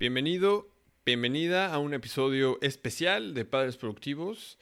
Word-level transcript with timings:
Bienvenido, 0.00 0.68
bienvenida 1.04 1.74
a 1.74 1.80
un 1.80 1.92
episodio 1.92 2.58
especial 2.62 3.34
de 3.34 3.44
Padres 3.44 3.76
Productivos. 3.76 4.56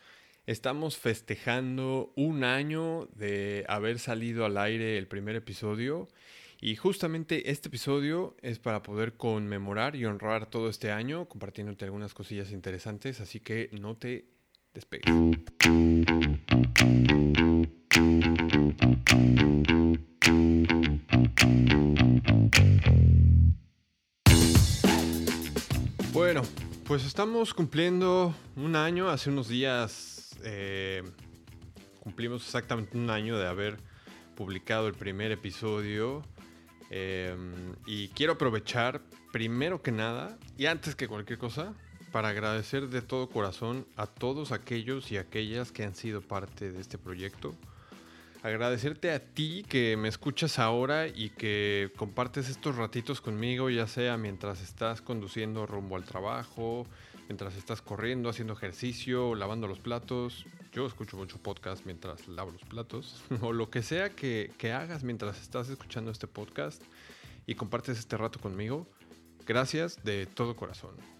Estamos 0.46 0.96
festejando 0.96 2.10
un 2.16 2.42
año 2.42 3.06
de 3.14 3.66
haber 3.68 3.98
salido 3.98 4.46
al 4.46 4.56
aire 4.56 4.96
el 4.96 5.08
primer 5.08 5.36
episodio 5.36 6.08
y 6.58 6.76
justamente 6.76 7.50
este 7.50 7.68
episodio 7.68 8.34
es 8.40 8.58
para 8.58 8.82
poder 8.82 9.18
conmemorar 9.18 9.94
y 9.94 10.06
honrar 10.06 10.48
todo 10.48 10.70
este 10.70 10.90
año 10.90 11.28
compartiéndote 11.28 11.84
algunas 11.84 12.14
cosillas 12.14 12.50
interesantes, 12.50 13.20
así 13.20 13.38
que 13.38 13.68
no 13.78 13.94
te 13.94 14.30
despegues. 14.72 15.12
Pues 26.86 27.04
estamos 27.04 27.52
cumpliendo 27.52 28.32
un 28.54 28.76
año, 28.76 29.08
hace 29.08 29.30
unos 29.30 29.48
días 29.48 30.36
eh, 30.44 31.02
cumplimos 31.98 32.44
exactamente 32.44 32.96
un 32.96 33.10
año 33.10 33.36
de 33.36 33.48
haber 33.48 33.78
publicado 34.36 34.86
el 34.86 34.94
primer 34.94 35.32
episodio 35.32 36.22
eh, 36.90 37.34
y 37.86 38.08
quiero 38.08 38.34
aprovechar 38.34 39.00
primero 39.32 39.82
que 39.82 39.90
nada 39.90 40.38
y 40.56 40.66
antes 40.66 40.94
que 40.94 41.08
cualquier 41.08 41.40
cosa 41.40 41.74
para 42.12 42.28
agradecer 42.28 42.88
de 42.88 43.02
todo 43.02 43.28
corazón 43.30 43.84
a 43.96 44.06
todos 44.06 44.52
aquellos 44.52 45.10
y 45.10 45.16
aquellas 45.16 45.72
que 45.72 45.82
han 45.82 45.94
sido 45.96 46.20
parte 46.20 46.70
de 46.70 46.80
este 46.80 46.98
proyecto 46.98 47.54
agradecerte 48.46 49.10
a 49.10 49.18
ti 49.18 49.64
que 49.68 49.96
me 49.96 50.08
escuchas 50.08 50.60
ahora 50.60 51.08
y 51.08 51.30
que 51.30 51.90
compartes 51.96 52.48
estos 52.48 52.76
ratitos 52.76 53.20
conmigo, 53.20 53.70
ya 53.70 53.88
sea 53.88 54.16
mientras 54.16 54.62
estás 54.62 55.02
conduciendo 55.02 55.66
rumbo 55.66 55.96
al 55.96 56.04
trabajo, 56.04 56.86
mientras 57.28 57.56
estás 57.56 57.82
corriendo, 57.82 58.28
haciendo 58.28 58.52
ejercicio, 58.52 59.34
lavando 59.34 59.66
los 59.66 59.80
platos. 59.80 60.46
Yo 60.72 60.86
escucho 60.86 61.16
mucho 61.16 61.38
podcast 61.38 61.84
mientras 61.86 62.28
lavo 62.28 62.52
los 62.52 62.62
platos, 62.62 63.20
o 63.40 63.52
lo 63.52 63.68
que 63.68 63.82
sea 63.82 64.10
que, 64.10 64.52
que 64.58 64.72
hagas 64.72 65.02
mientras 65.02 65.40
estás 65.42 65.68
escuchando 65.68 66.12
este 66.12 66.28
podcast 66.28 66.82
y 67.46 67.56
compartes 67.56 67.98
este 67.98 68.16
rato 68.16 68.38
conmigo. 68.38 68.86
Gracias 69.44 70.04
de 70.04 70.26
todo 70.26 70.54
corazón. 70.54 71.15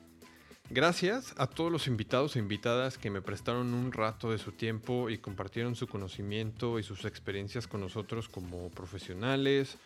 Gracias 0.69 1.33
a 1.39 1.47
todos 1.47 1.71
los 1.71 1.87
invitados 1.87 2.35
e 2.35 2.41
invitadas 2.41 2.99
que 2.99 3.09
me 3.09 3.23
prestaron 3.23 3.73
un 3.73 3.93
rato 3.93 4.33
de 4.33 4.39
su 4.39 4.51
tiempo 4.51 5.09
y 5.09 5.19
compartieron 5.19 5.77
su 5.77 5.87
conocimiento 5.87 6.81
y 6.81 6.83
sus 6.83 7.05
experiencias 7.05 7.69
con 7.69 7.81
nosotros 7.81 8.29
como 8.29 8.69
profesionales, 8.71 9.79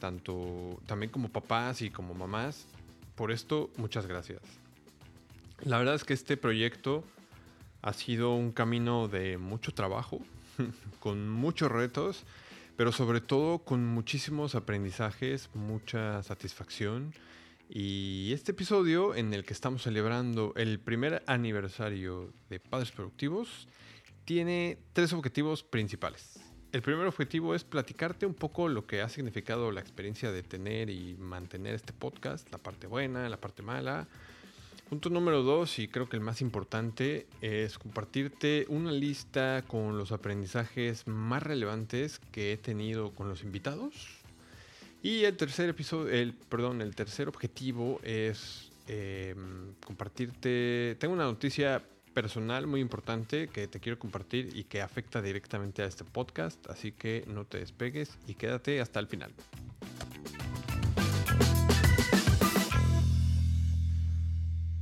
tanto 0.00 0.80
también 0.86 1.12
como 1.12 1.28
papás 1.28 1.82
y 1.82 1.90
como 1.90 2.14
mamás. 2.14 2.66
Por 3.14 3.30
esto, 3.30 3.70
muchas 3.76 4.08
gracias. 4.08 4.40
La 5.62 5.78
verdad 5.78 5.94
es 5.94 6.02
que 6.02 6.14
este 6.14 6.36
proyecto 6.36 7.04
ha 7.82 7.92
sido 7.92 8.34
un 8.34 8.50
camino 8.50 9.06
de 9.06 9.38
mucho 9.38 9.72
trabajo, 9.72 10.18
con 10.98 11.30
muchos 11.30 11.70
retos, 11.70 12.24
pero 12.76 12.90
sobre 12.90 13.20
todo 13.20 13.60
con 13.60 13.86
muchísimos 13.86 14.56
aprendizajes, 14.56 15.48
mucha 15.54 16.24
satisfacción 16.24 17.14
y 17.76 18.32
este 18.32 18.52
episodio 18.52 19.16
en 19.16 19.34
el 19.34 19.44
que 19.44 19.52
estamos 19.52 19.82
celebrando 19.82 20.52
el 20.54 20.78
primer 20.78 21.24
aniversario 21.26 22.32
de 22.48 22.60
Padres 22.60 22.92
Productivos 22.92 23.66
tiene 24.24 24.78
tres 24.92 25.12
objetivos 25.12 25.64
principales. 25.64 26.38
El 26.70 26.82
primer 26.82 27.08
objetivo 27.08 27.52
es 27.52 27.64
platicarte 27.64 28.26
un 28.26 28.34
poco 28.34 28.68
lo 28.68 28.86
que 28.86 29.02
ha 29.02 29.08
significado 29.08 29.72
la 29.72 29.80
experiencia 29.80 30.30
de 30.30 30.44
tener 30.44 30.88
y 30.88 31.16
mantener 31.16 31.74
este 31.74 31.92
podcast, 31.92 32.48
la 32.52 32.58
parte 32.58 32.86
buena, 32.86 33.28
la 33.28 33.40
parte 33.40 33.64
mala. 33.64 34.06
Punto 34.88 35.10
número 35.10 35.42
dos, 35.42 35.80
y 35.80 35.88
creo 35.88 36.08
que 36.08 36.16
el 36.16 36.22
más 36.22 36.42
importante, 36.42 37.26
es 37.40 37.76
compartirte 37.76 38.66
una 38.68 38.92
lista 38.92 39.64
con 39.66 39.98
los 39.98 40.12
aprendizajes 40.12 41.08
más 41.08 41.42
relevantes 41.42 42.20
que 42.30 42.52
he 42.52 42.56
tenido 42.56 43.12
con 43.16 43.28
los 43.28 43.42
invitados 43.42 44.13
y 45.04 45.26
el 45.26 45.36
tercer 45.36 45.68
episodio, 45.68 46.10
el, 46.10 46.32
perdón, 46.32 46.80
el 46.80 46.96
tercer 46.96 47.28
objetivo 47.28 48.00
es 48.02 48.70
em, 48.88 49.74
compartirte. 49.84 50.96
Tengo 50.98 51.12
una 51.12 51.24
noticia 51.24 51.82
personal 52.14 52.66
muy 52.66 52.80
importante 52.80 53.48
que 53.48 53.68
te 53.68 53.80
quiero 53.80 53.98
compartir 53.98 54.56
y 54.56 54.64
que 54.64 54.80
afecta 54.80 55.20
directamente 55.20 55.82
a 55.82 55.84
este 55.84 56.04
podcast, 56.04 56.66
así 56.70 56.92
que 56.92 57.22
no 57.26 57.44
te 57.44 57.58
despegues 57.58 58.16
y 58.26 58.34
quédate 58.34 58.80
hasta 58.80 58.98
el 58.98 59.06
final. 59.06 59.30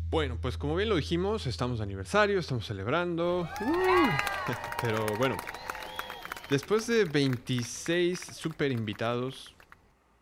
Bueno, 0.08 0.38
pues 0.40 0.56
como 0.56 0.76
bien 0.76 0.88
lo 0.88 0.94
dijimos, 0.94 1.48
estamos 1.48 1.78
de 1.78 1.82
aniversario, 1.82 2.38
estamos 2.38 2.64
celebrando. 2.64 3.48
Pero 4.82 5.04
bueno, 5.18 5.36
después 6.48 6.86
de 6.86 7.06
26 7.06 8.20
super 8.20 8.70
invitados, 8.70 9.52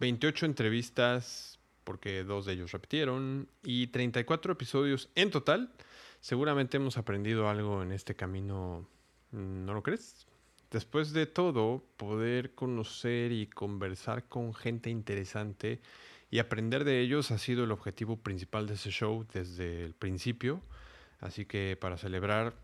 28 0.00 0.46
entrevistas, 0.46 1.58
porque 1.84 2.24
dos 2.24 2.46
de 2.46 2.54
ellos 2.54 2.72
repitieron, 2.72 3.48
y 3.62 3.88
34 3.88 4.54
episodios 4.54 5.10
en 5.14 5.30
total. 5.30 5.72
Seguramente 6.20 6.78
hemos 6.78 6.96
aprendido 6.96 7.48
algo 7.48 7.82
en 7.82 7.92
este 7.92 8.16
camino, 8.16 8.88
¿no 9.30 9.74
lo 9.74 9.82
crees? 9.82 10.26
Después 10.70 11.12
de 11.12 11.26
todo, 11.26 11.84
poder 11.96 12.54
conocer 12.54 13.32
y 13.32 13.46
conversar 13.46 14.24
con 14.24 14.54
gente 14.54 14.88
interesante 14.88 15.80
y 16.30 16.38
aprender 16.38 16.84
de 16.84 17.00
ellos 17.00 17.30
ha 17.30 17.38
sido 17.38 17.64
el 17.64 17.72
objetivo 17.72 18.16
principal 18.16 18.66
de 18.66 18.74
ese 18.74 18.90
show 18.90 19.26
desde 19.32 19.84
el 19.84 19.94
principio. 19.94 20.62
Así 21.18 21.44
que 21.44 21.76
para 21.78 21.98
celebrar 21.98 22.54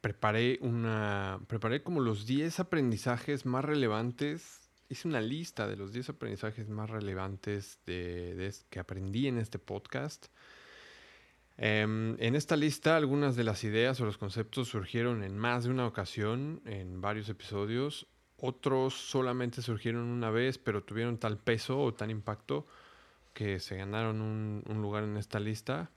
preparé 0.00 0.58
una 0.60 1.40
preparé 1.46 1.82
como 1.82 2.00
los 2.00 2.26
10 2.26 2.60
aprendizajes 2.60 3.46
más 3.46 3.64
relevantes 3.64 4.63
hice 4.88 5.08
una 5.08 5.20
lista 5.20 5.66
de 5.66 5.76
los 5.76 5.92
10 5.92 6.10
aprendizajes 6.10 6.68
más 6.68 6.90
relevantes 6.90 7.80
de, 7.86 8.52
que 8.70 8.78
aprendí 8.78 9.26
en 9.26 9.38
este 9.38 9.58
podcast. 9.58 10.26
Em, 11.56 12.16
en 12.18 12.34
esta 12.34 12.56
lista 12.56 12.96
algunas 12.96 13.36
de 13.36 13.44
las 13.44 13.62
ideas 13.62 14.00
o 14.00 14.04
los 14.04 14.18
conceptos 14.18 14.68
surgieron 14.68 15.22
en 15.22 15.38
más 15.38 15.64
de 15.64 15.70
una 15.70 15.86
ocasión, 15.86 16.60
en 16.64 17.00
varios 17.00 17.28
episodios. 17.28 18.06
Otros 18.36 18.94
solamente 18.94 19.62
surgieron 19.62 20.02
una 20.02 20.30
vez, 20.30 20.58
pero 20.58 20.82
tuvieron 20.82 21.18
tal 21.18 21.38
peso 21.38 21.80
o 21.80 21.94
tal 21.94 22.10
impacto 22.10 22.66
que 23.32 23.60
se 23.60 23.76
ganaron 23.76 24.20
un, 24.20 24.62
un 24.68 24.82
lugar 24.82 25.04
en 25.04 25.16
esta 25.16 25.40
lista. 25.40 25.90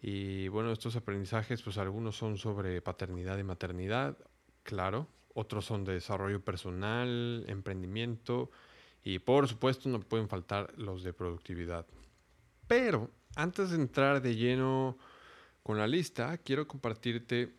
Y 0.00 0.48
bueno, 0.48 0.72
estos 0.72 0.94
aprendizajes, 0.96 1.62
pues 1.62 1.78
algunos 1.78 2.16
son 2.16 2.36
sobre 2.36 2.82
paternidad 2.82 3.38
y 3.38 3.44
maternidad, 3.44 4.18
claro, 4.62 5.08
otros 5.36 5.66
son 5.66 5.84
de 5.84 5.92
desarrollo 5.92 6.40
personal, 6.40 7.44
emprendimiento 7.46 8.50
y 9.04 9.18
por 9.18 9.46
supuesto 9.46 9.90
no 9.90 10.00
pueden 10.00 10.30
faltar 10.30 10.72
los 10.78 11.04
de 11.04 11.12
productividad. 11.12 11.86
Pero 12.66 13.10
antes 13.36 13.70
de 13.70 13.76
entrar 13.76 14.22
de 14.22 14.34
lleno 14.34 14.96
con 15.62 15.76
la 15.76 15.86
lista, 15.86 16.38
quiero 16.38 16.66
compartirte 16.66 17.54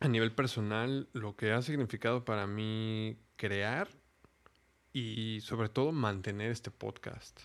a 0.00 0.08
nivel 0.08 0.32
personal 0.32 1.06
lo 1.12 1.36
que 1.36 1.52
ha 1.52 1.60
significado 1.60 2.24
para 2.24 2.46
mí 2.46 3.18
crear 3.36 3.88
y 4.94 5.40
sobre 5.42 5.68
todo 5.68 5.92
mantener 5.92 6.50
este 6.50 6.70
podcast. 6.70 7.38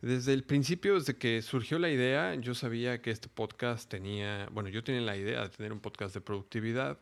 Desde 0.00 0.32
el 0.32 0.42
principio, 0.42 0.94
desde 0.94 1.18
que 1.18 1.42
surgió 1.42 1.78
la 1.78 1.90
idea, 1.90 2.34
yo 2.36 2.54
sabía 2.54 3.02
que 3.02 3.10
este 3.10 3.28
podcast 3.28 3.90
tenía, 3.90 4.48
bueno, 4.52 4.70
yo 4.70 4.82
tenía 4.82 5.02
la 5.02 5.18
idea 5.18 5.42
de 5.42 5.50
tener 5.50 5.72
un 5.72 5.80
podcast 5.80 6.14
de 6.14 6.22
productividad 6.22 6.98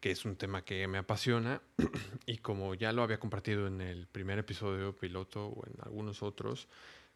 que 0.00 0.10
es 0.10 0.24
un 0.24 0.36
tema 0.36 0.64
que 0.64 0.88
me 0.88 0.98
apasiona 0.98 1.62
y 2.26 2.38
como 2.38 2.74
ya 2.74 2.92
lo 2.92 3.02
había 3.02 3.20
compartido 3.20 3.66
en 3.66 3.80
el 3.80 4.06
primer 4.06 4.38
episodio 4.38 4.96
piloto 4.96 5.46
o 5.46 5.66
en 5.66 5.74
algunos 5.82 6.22
otros, 6.22 6.68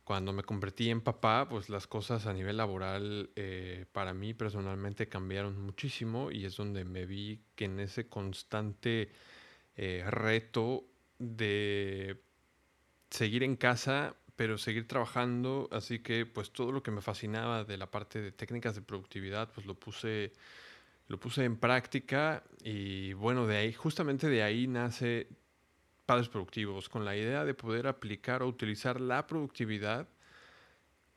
cuando 0.05 0.35
me 0.35 0.43
convertí 0.43 0.91
en 0.91 1.01
papá, 1.01 1.49
pues 1.49 1.71
las 1.71 1.87
cosas 1.87 2.27
a 2.27 2.35
nivel 2.35 2.59
laboral 2.59 3.31
eh, 3.37 3.87
para 3.93 4.13
mí 4.13 4.35
personalmente 4.35 5.09
cambiaron 5.09 5.61
muchísimo 5.61 6.31
y 6.31 6.45
es 6.45 6.57
donde 6.57 6.85
me 6.85 7.07
vi 7.07 7.41
que 7.57 7.65
en 7.65 7.81
ese 7.81 8.07
constante 8.07 9.11
eh, 9.77 10.05
reto 10.07 10.85
de 11.19 12.21
seguir 13.09 13.45
en 13.45 13.57
casa, 13.57 14.15
pero 14.37 14.59
seguir 14.59 14.87
trabajando, 14.87 15.69
así 15.73 16.01
que 16.01 16.27
pues 16.27 16.53
todo 16.53 16.71
lo 16.71 16.83
que 16.83 16.91
me 16.91 17.01
fascinaba 17.01 17.65
de 17.65 17.79
la 17.79 17.91
parte 17.91 18.21
de 18.21 18.31
técnicas 18.31 18.75
de 18.75 18.83
productividad, 18.83 19.53
pues 19.55 19.67
lo 19.67 19.75
puse 19.75 20.33
lo 21.09 21.19
puse 21.19 21.45
en 21.45 21.57
práctica 21.57 22.43
y 22.63 23.13
bueno, 23.13 23.47
de 23.47 23.57
ahí, 23.57 23.73
justamente 23.73 24.29
de 24.29 24.43
ahí 24.43 24.67
nace 24.67 25.29
Padres 26.07 26.29
Productivos, 26.29 26.89
con 26.89 27.05
la 27.05 27.17
idea 27.17 27.45
de 27.45 27.55
poder 27.55 27.87
aplicar 27.87 28.43
o 28.43 28.49
utilizar 28.49 29.01
la 29.01 29.27
productividad, 29.27 30.09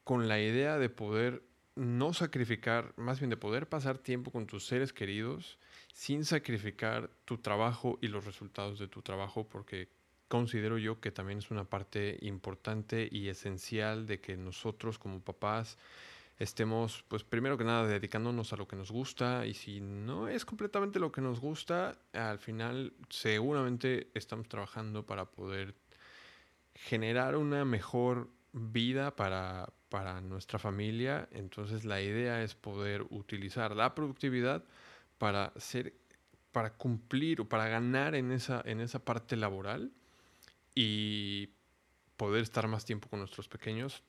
con 0.03 0.27
la 0.27 0.39
idea 0.39 0.77
de 0.77 0.89
poder 0.89 1.43
no 1.75 2.13
sacrificar, 2.13 2.93
más 2.97 3.19
bien 3.19 3.29
de 3.29 3.37
poder 3.37 3.69
pasar 3.69 3.97
tiempo 3.97 4.31
con 4.31 4.47
tus 4.47 4.65
seres 4.65 4.93
queridos 4.93 5.59
sin 5.93 6.25
sacrificar 6.25 7.09
tu 7.25 7.37
trabajo 7.37 7.97
y 8.01 8.07
los 8.07 8.25
resultados 8.25 8.79
de 8.79 8.87
tu 8.87 9.01
trabajo, 9.01 9.47
porque 9.47 9.89
considero 10.27 10.77
yo 10.77 10.99
que 10.99 11.11
también 11.11 11.39
es 11.39 11.51
una 11.51 11.65
parte 11.65 12.17
importante 12.21 13.07
y 13.11 13.29
esencial 13.29 14.07
de 14.07 14.19
que 14.19 14.37
nosotros 14.37 14.99
como 14.99 15.21
papás 15.21 15.77
estemos, 16.37 17.03
pues 17.07 17.23
primero 17.23 17.57
que 17.57 17.63
nada, 17.63 17.87
dedicándonos 17.87 18.53
a 18.53 18.57
lo 18.57 18.67
que 18.67 18.75
nos 18.75 18.91
gusta 18.91 19.45
y 19.45 19.53
si 19.53 19.79
no 19.81 20.27
es 20.27 20.45
completamente 20.45 20.99
lo 20.99 21.11
que 21.11 21.21
nos 21.21 21.39
gusta, 21.39 21.97
al 22.13 22.39
final 22.39 22.93
seguramente 23.09 24.09
estamos 24.13 24.47
trabajando 24.47 25.05
para 25.05 25.25
poder 25.25 25.75
generar 26.73 27.35
una 27.35 27.65
mejor 27.65 28.29
vida 28.53 29.15
para, 29.15 29.73
para 29.89 30.21
nuestra 30.21 30.59
familia. 30.59 31.27
Entonces 31.31 31.85
la 31.85 32.01
idea 32.01 32.43
es 32.43 32.55
poder 32.55 33.05
utilizar 33.09 33.75
la 33.75 33.95
productividad 33.95 34.63
para 35.17 35.53
ser 35.57 35.93
para 36.57 36.73
cumplir 36.73 37.41
o 37.41 37.47
para 37.47 37.67
ganar 37.67 38.15
en 38.15 38.31
esa, 38.31 38.63
en 38.65 38.81
esa 38.81 38.97
parte 38.97 39.35
laboral 39.35 39.91
y 40.73 41.49
poder 42.15 42.41
estar 42.41 42.67
más 42.67 42.83
tiempo 42.83 43.09
con 43.09 43.19
nuestros 43.19 43.47
pequeños, 43.47 44.01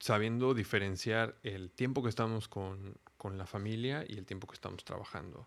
sabiendo 0.00 0.54
diferenciar 0.54 1.36
el 1.44 1.70
tiempo 1.70 2.02
que 2.02 2.08
estamos 2.08 2.48
con, 2.48 2.96
con 3.16 3.38
la 3.38 3.46
familia 3.46 4.04
y 4.08 4.18
el 4.18 4.26
tiempo 4.26 4.48
que 4.48 4.54
estamos 4.54 4.84
trabajando. 4.84 5.46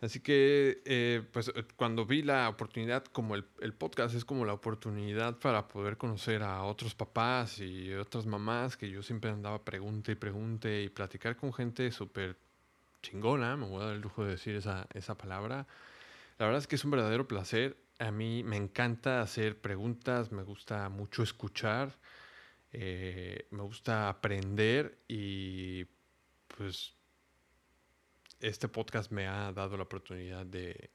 Así 0.00 0.20
que, 0.20 0.82
eh, 0.84 1.22
pues 1.32 1.48
eh, 1.54 1.64
cuando 1.76 2.04
vi 2.04 2.22
la 2.22 2.48
oportunidad, 2.48 3.04
como 3.04 3.34
el, 3.34 3.44
el, 3.60 3.72
podcast 3.72 4.14
es 4.14 4.24
como 4.24 4.44
la 4.44 4.52
oportunidad 4.52 5.38
para 5.38 5.68
poder 5.68 5.96
conocer 5.96 6.42
a 6.42 6.62
otros 6.64 6.94
papás 6.94 7.58
y 7.58 7.92
otras 7.94 8.26
mamás, 8.26 8.76
que 8.76 8.90
yo 8.90 9.02
siempre 9.02 9.30
andaba 9.30 9.64
pregunte 9.64 10.12
y 10.12 10.14
pregunte 10.14 10.82
y 10.82 10.88
platicar 10.90 11.36
con 11.36 11.52
gente 11.52 11.90
súper 11.90 12.36
chingona, 13.02 13.56
me 13.56 13.66
voy 13.66 13.82
a 13.82 13.86
dar 13.86 13.94
el 13.94 14.00
lujo 14.02 14.24
de 14.24 14.32
decir 14.32 14.54
esa, 14.56 14.86
esa 14.92 15.16
palabra. 15.16 15.66
La 16.38 16.46
verdad 16.46 16.60
es 16.60 16.66
que 16.66 16.76
es 16.76 16.84
un 16.84 16.90
verdadero 16.90 17.26
placer. 17.26 17.76
A 17.98 18.10
mí 18.10 18.42
me 18.44 18.56
encanta 18.56 19.22
hacer 19.22 19.58
preguntas, 19.58 20.30
me 20.30 20.42
gusta 20.42 20.90
mucho 20.90 21.22
escuchar, 21.22 21.96
eh, 22.78 23.46
me 23.50 23.62
gusta 23.62 24.10
aprender 24.10 24.98
y 25.08 25.86
pues 26.48 26.94
este 28.40 28.68
podcast 28.68 29.10
me 29.10 29.26
ha 29.26 29.50
dado 29.52 29.78
la 29.78 29.84
oportunidad 29.84 30.44
de, 30.44 30.90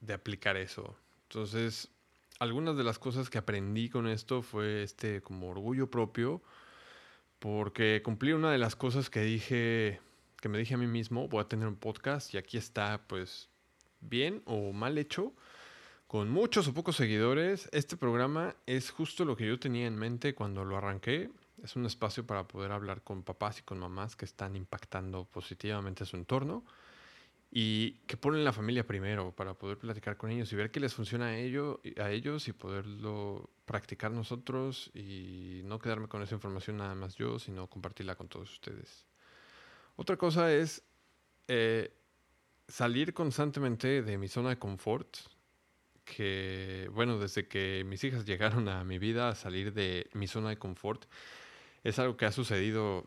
de 0.00 0.12
aplicar 0.12 0.58
eso. 0.58 0.94
Entonces, 1.22 1.90
algunas 2.38 2.76
de 2.76 2.84
las 2.84 2.98
cosas 2.98 3.30
que 3.30 3.38
aprendí 3.38 3.88
con 3.88 4.06
esto 4.06 4.42
fue 4.42 4.82
este 4.82 5.22
como 5.22 5.48
orgullo 5.48 5.90
propio, 5.90 6.42
porque 7.38 8.02
cumplí 8.04 8.32
una 8.32 8.52
de 8.52 8.58
las 8.58 8.76
cosas 8.76 9.08
que 9.08 9.22
dije 9.22 10.00
que 10.40 10.50
me 10.50 10.58
dije 10.58 10.74
a 10.74 10.78
mí 10.78 10.86
mismo, 10.86 11.28
voy 11.28 11.40
a 11.40 11.48
tener 11.48 11.66
un 11.66 11.76
podcast 11.76 12.34
y 12.34 12.36
aquí 12.36 12.58
está 12.58 13.06
pues 13.08 13.48
bien 14.00 14.42
o 14.44 14.72
mal 14.72 14.98
hecho, 14.98 15.32
con 16.06 16.30
muchos 16.30 16.68
o 16.68 16.74
pocos 16.74 16.96
seguidores. 16.96 17.68
Este 17.72 17.96
programa 17.96 18.54
es 18.66 18.90
justo 18.90 19.24
lo 19.24 19.36
que 19.36 19.46
yo 19.46 19.58
tenía 19.58 19.86
en 19.86 19.96
mente 19.96 20.34
cuando 20.34 20.64
lo 20.64 20.76
arranqué. 20.76 21.30
Es 21.62 21.74
un 21.74 21.86
espacio 21.86 22.26
para 22.26 22.46
poder 22.46 22.72
hablar 22.72 23.02
con 23.02 23.22
papás 23.22 23.58
y 23.58 23.62
con 23.62 23.78
mamás 23.78 24.14
que 24.14 24.24
están 24.24 24.56
impactando 24.56 25.24
positivamente 25.24 26.04
su 26.04 26.16
entorno 26.16 26.64
y 27.50 27.92
que 28.06 28.16
ponen 28.16 28.44
la 28.44 28.52
familia 28.52 28.86
primero 28.86 29.32
para 29.32 29.54
poder 29.54 29.78
platicar 29.78 30.16
con 30.16 30.30
ellos 30.30 30.52
y 30.52 30.56
ver 30.56 30.70
qué 30.70 30.80
les 30.80 30.94
funciona 30.94 31.26
a, 31.26 31.38
ello, 31.38 31.80
a 31.98 32.10
ellos 32.10 32.48
y 32.48 32.52
poderlo 32.52 33.48
practicar 33.64 34.10
nosotros 34.10 34.90
y 34.94 35.62
no 35.64 35.78
quedarme 35.78 36.08
con 36.08 36.22
esa 36.22 36.34
información 36.34 36.76
nada 36.76 36.94
más 36.94 37.16
yo, 37.16 37.38
sino 37.38 37.66
compartirla 37.68 38.14
con 38.14 38.28
todos 38.28 38.52
ustedes. 38.52 39.06
Otra 39.96 40.16
cosa 40.16 40.52
es 40.52 40.82
eh, 41.48 41.92
salir 42.68 43.14
constantemente 43.14 44.02
de 44.02 44.18
mi 44.18 44.28
zona 44.28 44.50
de 44.50 44.58
confort, 44.58 45.16
que 46.06 46.88
bueno, 46.92 47.18
desde 47.18 47.48
que 47.48 47.84
mis 47.84 48.02
hijas 48.04 48.24
llegaron 48.24 48.68
a 48.68 48.84
mi 48.84 48.98
vida, 48.98 49.28
a 49.28 49.34
salir 49.34 49.74
de 49.74 50.08
mi 50.14 50.26
zona 50.26 50.48
de 50.50 50.56
confort, 50.56 51.04
es 51.84 51.98
algo 51.98 52.16
que 52.16 52.24
ha 52.24 52.32
sucedido 52.32 53.06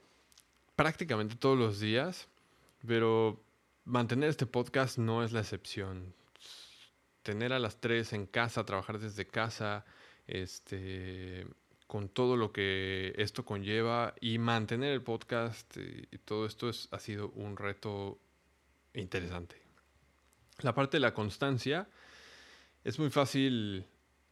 prácticamente 0.75 1.35
todos 1.35 1.57
los 1.57 1.79
días, 1.79 2.27
pero 2.85 3.41
mantener 3.85 4.29
este 4.29 4.45
podcast 4.45 4.97
no 4.97 5.23
es 5.23 5.31
la 5.31 5.39
excepción. 5.39 6.13
Tener 7.23 7.53
a 7.53 7.59
las 7.59 7.79
tres 7.79 8.13
en 8.13 8.25
casa, 8.27 8.65
trabajar 8.65 8.99
desde 8.99 9.25
casa, 9.25 9.85
este, 10.27 11.47
con 11.87 12.09
todo 12.09 12.35
lo 12.37 12.51
que 12.51 13.13
esto 13.17 13.45
conlleva 13.45 14.13
y 14.19 14.37
mantener 14.37 14.93
el 14.93 15.01
podcast 15.01 15.77
y, 15.77 16.17
todo 16.19 16.45
esto 16.45 16.69
es, 16.69 16.87
ha 16.91 16.99
sido 16.99 17.29
un 17.31 17.57
reto 17.57 18.19
interesante. 18.93 19.55
La 20.59 20.75
parte 20.75 20.97
de 20.97 21.01
la 21.01 21.13
constancia 21.13 21.87
es 22.83 22.99
muy 22.99 23.09
fácil 23.09 23.85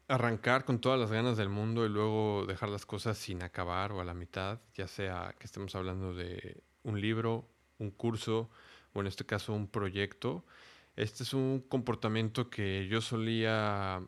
arrancar 0.07 0.63
con 0.63 0.79
todas 0.79 0.99
las 0.99 1.11
ganas 1.11 1.37
del 1.37 1.49
mundo 1.49 1.85
y 1.85 1.89
luego 1.89 2.45
dejar 2.47 2.69
las 2.69 2.85
cosas 2.85 3.17
sin 3.17 3.43
acabar 3.43 3.91
o 3.91 3.99
a 3.99 4.05
la 4.05 4.13
mitad, 4.13 4.59
ya 4.73 4.87
sea 4.87 5.35
que 5.37 5.45
estemos 5.45 5.75
hablando 5.75 6.13
de 6.13 6.61
un 6.83 7.01
libro, 7.01 7.45
un 7.77 7.91
curso 7.91 8.49
o 8.93 9.01
en 9.01 9.07
este 9.07 9.25
caso 9.25 9.53
un 9.53 9.67
proyecto. 9.67 10.45
Este 10.95 11.23
es 11.23 11.33
un 11.33 11.61
comportamiento 11.67 12.49
que 12.49 12.87
yo 12.87 13.01
solía 13.01 14.01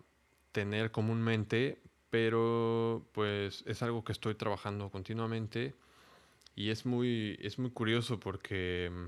tener 0.52 0.92
comúnmente, 0.92 1.82
pero 2.10 3.06
pues 3.12 3.64
es 3.68 3.84
algo 3.84 4.04
que 4.04 4.14
estoy 4.14 4.36
trabajando 4.36 4.90
continuamente 4.90 5.76
y 6.56 6.72
es 6.72 6.86
muy, 6.86 7.38
es 7.42 7.60
muy 7.60 7.72
curioso 7.72 8.20
porque, 8.20 8.90
mm, 8.92 9.06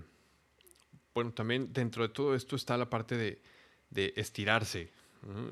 bueno, 1.14 1.32
también 1.32 1.74
dentro 1.74 2.04
de 2.08 2.14
todo 2.14 2.36
esto 2.36 2.56
está 2.56 2.78
la 2.78 2.90
parte 2.90 3.18
de, 3.18 3.42
de 3.90 4.14
estirarse. 4.18 4.92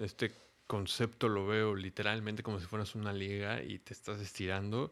Este 0.01 0.31
concepto 0.67 1.27
lo 1.27 1.47
veo 1.47 1.75
literalmente 1.75 2.43
como 2.43 2.59
si 2.59 2.65
fueras 2.65 2.95
una 2.95 3.11
liga 3.11 3.63
y 3.63 3.79
te 3.79 3.93
estás 3.93 4.21
estirando 4.21 4.91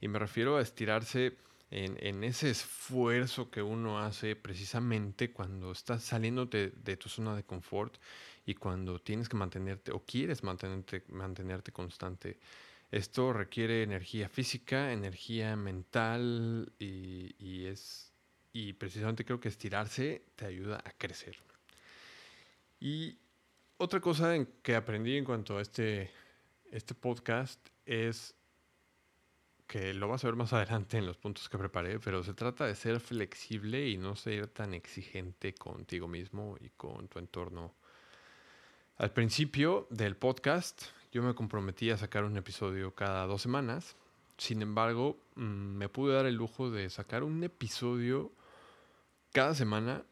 y 0.00 0.08
me 0.08 0.18
refiero 0.18 0.56
a 0.56 0.62
estirarse 0.62 1.36
en, 1.70 1.96
en 2.00 2.22
ese 2.24 2.50
esfuerzo 2.50 3.50
que 3.50 3.62
uno 3.62 3.98
hace 3.98 4.36
precisamente 4.36 5.32
cuando 5.32 5.72
estás 5.72 6.02
saliendo 6.04 6.46
de, 6.46 6.96
tu 6.96 7.08
zona 7.08 7.34
de 7.34 7.42
confort 7.44 7.96
y 8.44 8.54
cuando 8.54 9.00
tienes 9.00 9.28
que 9.28 9.36
mantenerte 9.36 9.90
o 9.92 10.00
quieres 10.00 10.42
mantenerte, 10.42 11.04
mantenerte 11.08 11.72
constante. 11.72 12.38
Esto 12.90 13.32
requiere 13.32 13.82
energía 13.82 14.28
física, 14.28 14.92
energía 14.92 15.56
mental 15.56 16.72
y, 16.78 17.66
es 17.66 18.12
y 18.52 18.72
precisamente 18.74 19.24
creo 19.24 19.40
que 19.40 19.48
estirarse 19.48 20.22
te 20.36 20.46
ayuda 20.46 20.80
a 20.84 20.92
crecer. 20.92 21.36
Y 22.78 23.18
otra 23.78 24.00
cosa 24.00 24.34
que 24.62 24.74
aprendí 24.74 25.16
en 25.16 25.24
cuanto 25.24 25.58
a 25.58 25.62
este, 25.62 26.10
este 26.70 26.94
podcast 26.94 27.60
es 27.84 28.34
que 29.66 29.94
lo 29.94 30.08
vas 30.08 30.24
a 30.24 30.28
ver 30.28 30.36
más 30.36 30.52
adelante 30.52 30.98
en 30.98 31.06
los 31.06 31.16
puntos 31.16 31.48
que 31.48 31.58
preparé, 31.58 31.98
pero 31.98 32.22
se 32.22 32.34
trata 32.34 32.66
de 32.66 32.74
ser 32.74 33.00
flexible 33.00 33.88
y 33.88 33.96
no 33.96 34.14
ser 34.14 34.46
tan 34.48 34.74
exigente 34.74 35.54
contigo 35.54 36.06
mismo 36.06 36.56
y 36.60 36.70
con 36.70 37.08
tu 37.08 37.18
entorno 37.18 37.74
al 38.98 39.12
principio 39.12 39.86
del 39.90 40.16
podcast 40.16 40.84
yo 41.12 41.22
me 41.22 41.34
comprometí 41.34 41.90
a 41.90 41.98
sacar 41.98 42.24
un 42.24 42.36
episodio 42.38 42.94
cada 42.94 43.26
dos 43.26 43.42
semanas. 43.42 43.94
Sin 44.38 44.62
embargo, 44.62 45.18
mm, 45.34 45.42
me 45.42 45.90
pude 45.90 46.14
dar 46.14 46.24
el 46.24 46.34
lujo 46.34 46.70
de 46.70 46.88
sacar 46.88 47.22
un 47.22 47.44
episodio 47.44 48.32
cada 49.32 49.54
semana 49.54 50.02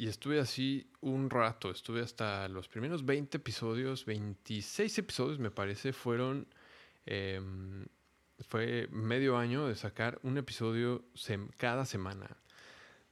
y 0.00 0.08
estuve 0.08 0.40
así 0.40 0.90
un 1.02 1.28
rato. 1.28 1.70
Estuve 1.70 2.00
hasta 2.00 2.48
los 2.48 2.68
primeros 2.68 3.04
20 3.04 3.36
episodios, 3.36 4.06
26 4.06 4.98
episodios 4.98 5.38
me 5.38 5.50
parece, 5.50 5.92
fueron... 5.92 6.48
Em, 7.04 7.84
fue 8.48 8.88
medio 8.90 9.36
año 9.36 9.66
de 9.66 9.74
sacar 9.74 10.18
un 10.22 10.38
episodio 10.38 11.04
cada 11.58 11.84
semana. 11.84 12.34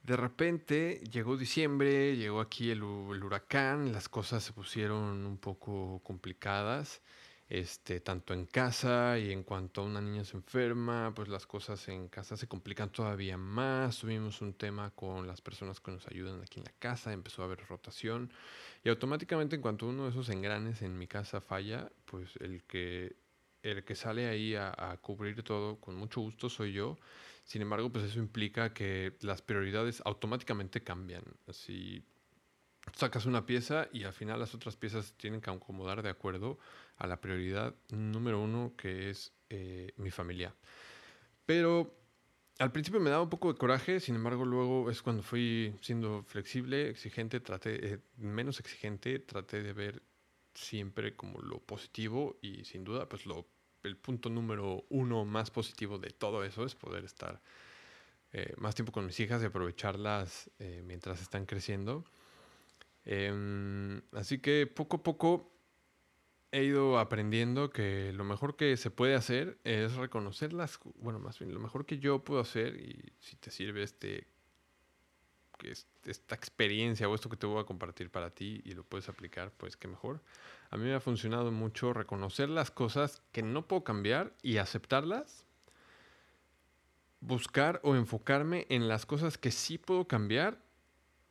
De 0.01 0.17
repente 0.17 1.03
llegó 1.11 1.37
diciembre, 1.37 2.17
llegó 2.17 2.41
aquí 2.41 2.71
el, 2.71 2.81
huracán, 2.81 3.91
las 3.91 4.09
cosas 4.09 4.43
se 4.43 4.51
pusieron 4.51 5.27
un 5.27 5.37
poco 5.37 6.01
complicadas, 6.03 7.03
este, 7.49 7.99
tanto 7.99 8.33
en 8.35 8.45
casa 8.45 9.17
y 9.17 9.31
en 9.31 9.43
cuanto 9.43 9.81
a 9.81 9.85
una 9.85 9.99
niña 9.99 10.23
se 10.23 10.37
enferma, 10.37 11.11
pues 11.15 11.27
las 11.29 11.47
cosas 11.47 11.87
en 11.87 12.07
casa 12.07 12.37
se 12.37 12.47
complican 12.47 12.91
todavía 12.91 13.37
más. 13.37 13.99
Tuvimos 13.99 14.41
un 14.41 14.53
tema 14.53 14.91
con 14.91 15.25
las 15.25 15.41
personas 15.41 15.79
que 15.79 15.91
nos 15.91 16.07
ayudan 16.07 16.41
aquí 16.41 16.59
en 16.59 16.65
la 16.65 16.73
casa, 16.77 17.11
empezó 17.11 17.41
a 17.41 17.45
haber 17.45 17.65
rotación 17.65 18.31
y 18.83 18.89
automáticamente 18.89 19.55
en 19.55 19.63
cuanto 19.63 19.87
uno 19.87 20.03
de 20.03 20.11
esos 20.11 20.29
engranes 20.29 20.83
en 20.83 20.97
mi 20.97 21.07
casa 21.07 21.41
falla, 21.41 21.91
pues 22.05 22.35
el 22.39 22.63
que, 22.63 23.15
el 23.63 23.83
que 23.83 23.95
sale 23.95 24.27
ahí 24.27 24.53
a, 24.55 24.97
cubrir 25.01 25.41
todo 25.41 25.79
con 25.79 25.95
mucho 25.95 26.21
gusto 26.21 26.49
soy 26.49 26.73
yo 26.73 26.97
sin 27.49 27.63
embargo, 27.63 27.91
pues 27.91 28.05
eso 28.05 28.19
implica 28.19 28.75
que 28.75 29.17
las 29.21 29.41
prioridades 29.41 30.03
automáticamente 30.05 30.83
cambian. 30.83 31.23
Si 31.49 32.05
sacas 32.95 33.25
una 33.25 33.45
pieza 33.45 33.87
y 33.91 34.03
al 34.03 34.13
final 34.13 34.39
las 34.39 34.55
otras 34.55 34.75
piezas 34.75 35.13
tienen 35.17 35.41
que 35.41 35.49
acomodar 35.49 36.01
de 36.01 36.09
acuerdo 36.09 36.57
a 36.97 37.07
la 37.07 37.21
prioridad 37.21 37.75
número 37.89 38.41
uno 38.41 38.73
que 38.77 39.09
es 39.09 39.33
eh, 39.49 39.93
mi 39.97 40.11
familia. 40.11 40.53
Pero 41.45 41.99
al 42.59 42.71
principio 42.71 42.99
me 42.99 43.09
daba 43.09 43.23
un 43.23 43.29
poco 43.29 43.51
de 43.51 43.57
coraje, 43.57 43.99
sin 43.99 44.15
embargo 44.15 44.45
luego 44.45 44.91
es 44.91 45.01
cuando 45.01 45.23
fui 45.23 45.73
siendo 45.81 46.23
flexible, 46.23 46.89
exigente, 46.89 47.39
traté, 47.39 47.93
eh, 47.93 47.99
menos 48.17 48.59
exigente, 48.59 49.19
traté 49.19 49.63
de 49.63 49.73
ver 49.73 50.03
siempre 50.53 51.15
como 51.15 51.41
lo 51.41 51.59
positivo 51.59 52.37
y 52.41 52.65
sin 52.65 52.83
duda, 52.83 53.07
pues 53.07 53.25
lo, 53.25 53.47
el 53.83 53.95
punto 53.97 54.29
número 54.29 54.85
uno 54.89 55.25
más 55.25 55.51
positivo 55.51 55.99
de 55.99 56.09
todo 56.09 56.43
eso 56.43 56.65
es 56.65 56.75
poder 56.75 57.05
estar 57.05 57.41
eh, 58.31 58.53
más 58.57 58.75
tiempo 58.75 58.91
con 58.91 59.05
mis 59.05 59.19
hijas 59.19 59.41
y 59.41 59.45
aprovecharlas 59.45 60.51
eh, 60.59 60.83
mientras 60.85 61.21
están 61.21 61.45
creciendo. 61.45 62.03
Em, 63.11 64.03
así 64.11 64.37
que 64.37 64.67
poco 64.67 64.97
a 64.97 65.03
poco 65.03 65.51
he 66.51 66.63
ido 66.63 66.99
aprendiendo 66.99 67.71
que 67.71 68.13
lo 68.13 68.23
mejor 68.23 68.55
que 68.55 68.77
se 68.77 68.91
puede 68.91 69.15
hacer 69.15 69.57
es 69.63 69.95
reconocerlas, 69.95 70.79
bueno, 70.93 71.17
más 71.17 71.39
bien 71.39 71.51
lo 71.51 71.59
mejor 71.59 71.87
que 71.87 71.97
yo 71.97 72.23
puedo 72.23 72.39
hacer 72.39 72.75
y 72.75 73.11
si 73.19 73.35
te 73.37 73.49
sirve 73.49 73.81
este 73.81 74.27
esta 76.05 76.35
experiencia 76.35 77.09
o 77.09 77.15
esto 77.15 77.29
que 77.29 77.35
te 77.35 77.47
voy 77.47 77.59
a 77.59 77.65
compartir 77.65 78.11
para 78.11 78.29
ti 78.29 78.61
y 78.63 78.73
lo 78.73 78.83
puedes 78.83 79.09
aplicar, 79.09 79.51
pues 79.57 79.75
qué 79.75 79.87
mejor. 79.87 80.21
A 80.69 80.77
mí 80.77 80.85
me 80.85 80.93
ha 80.93 81.01
funcionado 81.01 81.51
mucho 81.51 81.93
reconocer 81.93 82.47
las 82.47 82.69
cosas 82.69 83.23
que 83.31 83.41
no 83.41 83.67
puedo 83.67 83.83
cambiar 83.83 84.33
y 84.43 84.57
aceptarlas. 84.57 85.45
Buscar 87.21 87.81
o 87.83 87.95
enfocarme 87.95 88.67
en 88.69 88.87
las 88.87 89.05
cosas 89.07 89.37
que 89.37 89.51
sí 89.51 89.77
puedo 89.79 90.07
cambiar 90.07 90.61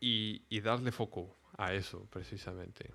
y, 0.01 0.43
y 0.51 0.61
darle 0.61 0.93
foco 0.93 1.38
a 1.59 1.75
eso 1.75 2.07
precisamente. 2.11 2.91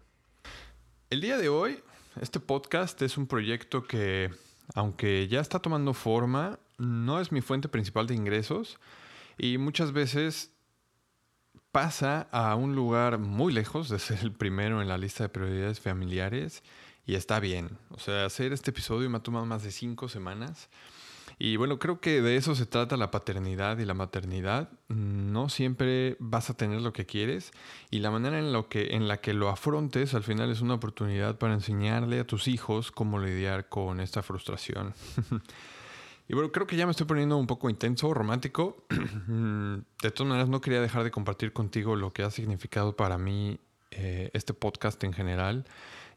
El 1.09 1.21
día 1.21 1.37
de 1.37 1.49
hoy, 1.49 1.79
este 2.19 2.39
podcast 2.39 2.99
es 3.03 3.17
un 3.17 3.27
proyecto 3.27 3.83
que, 3.83 4.31
aunque 4.73 5.27
ya 5.27 5.41
está 5.41 5.59
tomando 5.59 5.93
forma, 5.93 6.59
no 6.79 7.19
es 7.19 7.31
mi 7.31 7.41
fuente 7.41 7.69
principal 7.69 8.07
de 8.07 8.15
ingresos 8.15 8.79
y 9.37 9.57
muchas 9.57 9.91
veces 9.91 10.51
pasa 11.71 12.27
a 12.31 12.55
un 12.55 12.75
lugar 12.75 13.19
muy 13.19 13.53
lejos 13.53 13.89
de 13.89 13.99
ser 13.99 14.19
el 14.21 14.31
primero 14.31 14.81
en 14.81 14.87
la 14.87 14.97
lista 14.97 15.23
de 15.23 15.29
prioridades 15.29 15.79
familiares 15.79 16.63
y 17.05 17.15
está 17.15 17.39
bien. 17.39 17.77
O 17.89 17.99
sea, 17.99 18.25
hacer 18.25 18.53
este 18.53 18.71
episodio 18.71 19.09
me 19.09 19.17
ha 19.17 19.23
tomado 19.23 19.45
más 19.45 19.63
de 19.63 19.71
cinco 19.71 20.07
semanas. 20.07 20.69
Y 21.39 21.57
bueno, 21.57 21.79
creo 21.79 21.99
que 21.99 22.21
de 22.21 22.35
eso 22.35 22.55
se 22.55 22.65
trata 22.65 22.97
la 22.97 23.11
paternidad 23.11 23.77
y 23.79 23.85
la 23.85 23.93
maternidad. 23.93 24.69
No 24.87 25.49
siempre 25.49 26.15
vas 26.19 26.49
a 26.49 26.53
tener 26.55 26.81
lo 26.81 26.93
que 26.93 27.05
quieres 27.05 27.51
y 27.91 27.99
la 27.99 28.11
manera 28.11 28.39
en, 28.39 28.53
lo 28.53 28.69
que, 28.69 28.95
en 28.95 29.07
la 29.07 29.17
que 29.17 29.33
lo 29.33 29.49
afrontes 29.49 30.13
al 30.13 30.23
final 30.23 30.51
es 30.51 30.61
una 30.61 30.75
oportunidad 30.75 31.37
para 31.37 31.53
enseñarle 31.53 32.19
a 32.19 32.27
tus 32.27 32.47
hijos 32.47 32.91
cómo 32.91 33.19
lidiar 33.19 33.69
con 33.69 33.99
esta 33.99 34.21
frustración. 34.21 34.93
Y 36.25 36.35
bueno, 36.35 36.53
creo 36.53 36.65
que 36.65 36.77
ya 36.77 36.85
me 36.85 36.91
estoy 36.91 37.05
poniendo 37.05 37.35
un 37.37 37.47
poco 37.47 37.69
intenso, 37.69 38.13
romántico. 38.13 38.85
de 38.89 40.11
todas 40.11 40.27
maneras, 40.27 40.47
no 40.47 40.61
quería 40.61 40.79
dejar 40.79 41.03
de 41.03 41.11
compartir 41.11 41.51
contigo 41.51 41.97
lo 41.97 42.11
que 42.11 42.23
ha 42.23 42.31
significado 42.31 42.95
para 42.95 43.17
mí 43.17 43.59
eh, 43.91 44.31
este 44.33 44.53
podcast 44.53 45.03
en 45.03 45.13
general, 45.13 45.65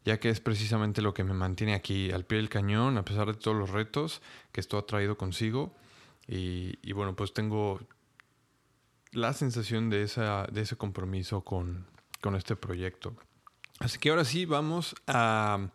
ya 0.07 0.19
que 0.19 0.31
es 0.31 0.41
precisamente 0.41 1.03
lo 1.03 1.13
que 1.13 1.25
me 1.25 1.35
mantiene 1.35 1.75
aquí 1.75 2.11
al 2.11 2.25
pie 2.25 2.39
del 2.39 2.49
cañón, 2.49 2.97
a 2.97 3.05
pesar 3.05 3.27
de 3.27 3.35
todos 3.35 3.57
los 3.57 3.69
retos 3.69 4.23
que 4.53 4.61
esto 4.61 4.79
ha 4.79 4.87
traído 4.87 5.19
consigo. 5.19 5.77
Y, 6.27 6.93
bueno, 6.93 7.15
pues 7.15 7.35
tengo 7.35 7.79
la 9.13 9.33
sensación 9.35 9.91
de, 9.91 10.03
esa, 10.03 10.47
de 10.51 10.63
ese 10.63 10.77
compromiso 10.77 11.43
con, 11.43 11.87
con 12.21 12.35
este 12.35 12.57
proyecto. 12.57 13.15
Así 13.79 13.99
que 13.99 14.11
ahora 14.11 14.25
sí, 14.25 14.47
vamos 14.47 14.95
a 15.07 15.69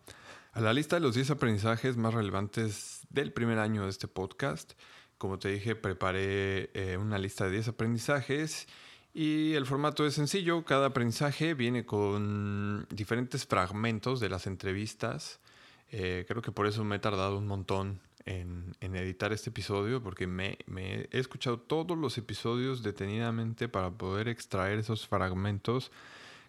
a 0.52 0.60
la 0.60 0.74
lista 0.74 0.96
de 0.96 1.00
los 1.00 1.14
10 1.14 1.30
aprendizajes 1.30 1.96
más 1.96 2.12
relevantes 2.12 3.06
del 3.08 3.32
primer 3.32 3.58
año 3.58 3.84
de 3.84 3.88
este 3.90 4.06
podcast. 4.06 4.74
Como 5.16 5.38
te 5.38 5.48
dije, 5.48 5.74
preparé 5.74 6.70
eh, 6.74 6.98
una 6.98 7.18
lista 7.18 7.46
de 7.46 7.52
10 7.52 7.68
aprendizajes 7.68 8.68
y 9.14 9.54
el 9.54 9.66
formato 9.66 10.06
es 10.06 10.14
sencillo. 10.14 10.64
Cada 10.64 10.86
aprendizaje 10.86 11.54
viene 11.54 11.84
con 11.84 12.86
diferentes 12.90 13.46
fragmentos 13.46 14.20
de 14.20 14.28
las 14.28 14.46
entrevistas. 14.46 15.40
Eh, 15.90 16.24
creo 16.26 16.40
que 16.40 16.52
por 16.52 16.66
eso 16.66 16.84
me 16.84 16.96
he 16.96 16.98
tardado 16.98 17.36
un 17.36 17.46
montón 17.46 18.00
en, 18.24 18.74
editar 18.80 19.32
este 19.32 19.50
episodio, 19.50 20.02
porque 20.02 20.26
me, 20.26 20.58
he 20.76 21.18
escuchado 21.18 21.58
todos 21.58 21.98
los 21.98 22.16
episodios 22.18 22.82
detenidamente 22.82 23.68
para 23.68 23.90
poder 23.90 24.28
extraer 24.28 24.78
esos 24.78 25.06
fragmentos 25.06 25.90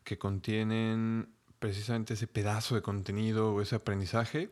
que 0.04 0.18
contienen 0.18 1.30
precisamente 1.60 2.14
ese 2.14 2.28
pedazo 2.28 2.76
de 2.76 2.82
contenido 2.82 3.54
o 3.54 3.62
ese 3.62 3.76
aprendizaje. 3.76 4.50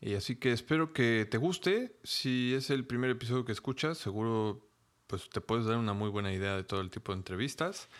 Y 0.00 0.14
así 0.14 0.36
que 0.36 0.52
espero 0.52 0.92
que 0.92 1.26
te 1.30 1.38
guste. 1.38 1.96
Si 2.02 2.54
es 2.54 2.70
el 2.70 2.84
primer 2.84 3.10
episodio 3.10 3.44
que 3.44 3.52
escuchas, 3.52 3.98
seguro 3.98 4.71
pues 5.12 5.28
te 5.28 5.42
puedes 5.42 5.66
dar 5.66 5.76
una 5.76 5.92
muy 5.92 6.08
buena 6.08 6.32
idea 6.32 6.56
de 6.56 6.64
todo 6.64 6.80
el 6.80 6.88
tipo 6.88 7.12
de 7.12 7.18
entrevistas. 7.18 7.90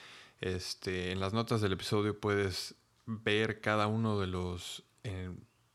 Este, 0.40 1.12
en 1.12 1.21
las 1.21 1.35
notas 1.35 1.61
del 1.61 1.75
episodio 1.75 2.19
puedes 2.19 2.75
ver 3.04 3.61
cada 3.61 3.87
uno 3.87 4.19
de 4.19 4.26
los, 4.26 4.83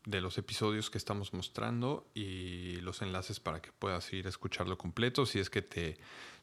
de 0.04 0.20
los 0.20 0.36
episodios 0.36 0.90
que 0.90 0.98
estamos 0.98 1.32
mostrando 1.34 2.08
y 2.12 2.80
los 2.80 3.02
enlaces 3.02 3.38
para 3.38 3.62
que 3.62 3.70
puedas 3.70 4.12
ir 4.12 4.26
a 4.26 4.30
escucharlo 4.30 4.76
completo 4.76 5.26
si 5.26 5.38
es 5.38 5.48
que 5.48 5.62
te, 5.62 5.94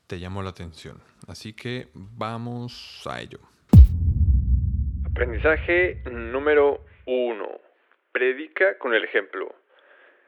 te 0.08 0.18
llamó 0.18 0.42
la 0.44 0.52
atención. 0.52 1.02
Así 1.28 1.52
que 1.52 1.90
vamos 1.94 3.06
a 3.06 3.20
ello. 3.20 3.40
Aprendizaje 5.12 6.04
número 6.10 6.86
uno. 7.06 7.50
Predica 8.14 8.78
con 8.78 8.94
el 8.94 9.04
ejemplo. 9.04 9.54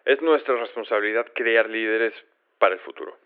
Es 0.03 0.21
nuestra 0.21 0.59
responsabilidad 0.59 1.25
crear 1.33 1.69
líderes 1.69 2.13
para 2.59 2.73
el 2.73 2.81
futuro. 2.81 3.17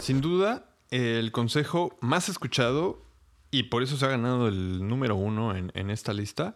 Sin 0.00 0.22
duda, 0.22 0.64
el 0.90 1.30
consejo 1.30 1.96
más 2.00 2.30
escuchado, 2.30 3.02
y 3.50 3.64
por 3.64 3.82
eso 3.82 3.98
se 3.98 4.06
ha 4.06 4.08
ganado 4.08 4.48
el 4.48 4.88
número 4.88 5.14
uno 5.14 5.54
en, 5.54 5.90
esta 5.90 6.14
lista, 6.14 6.54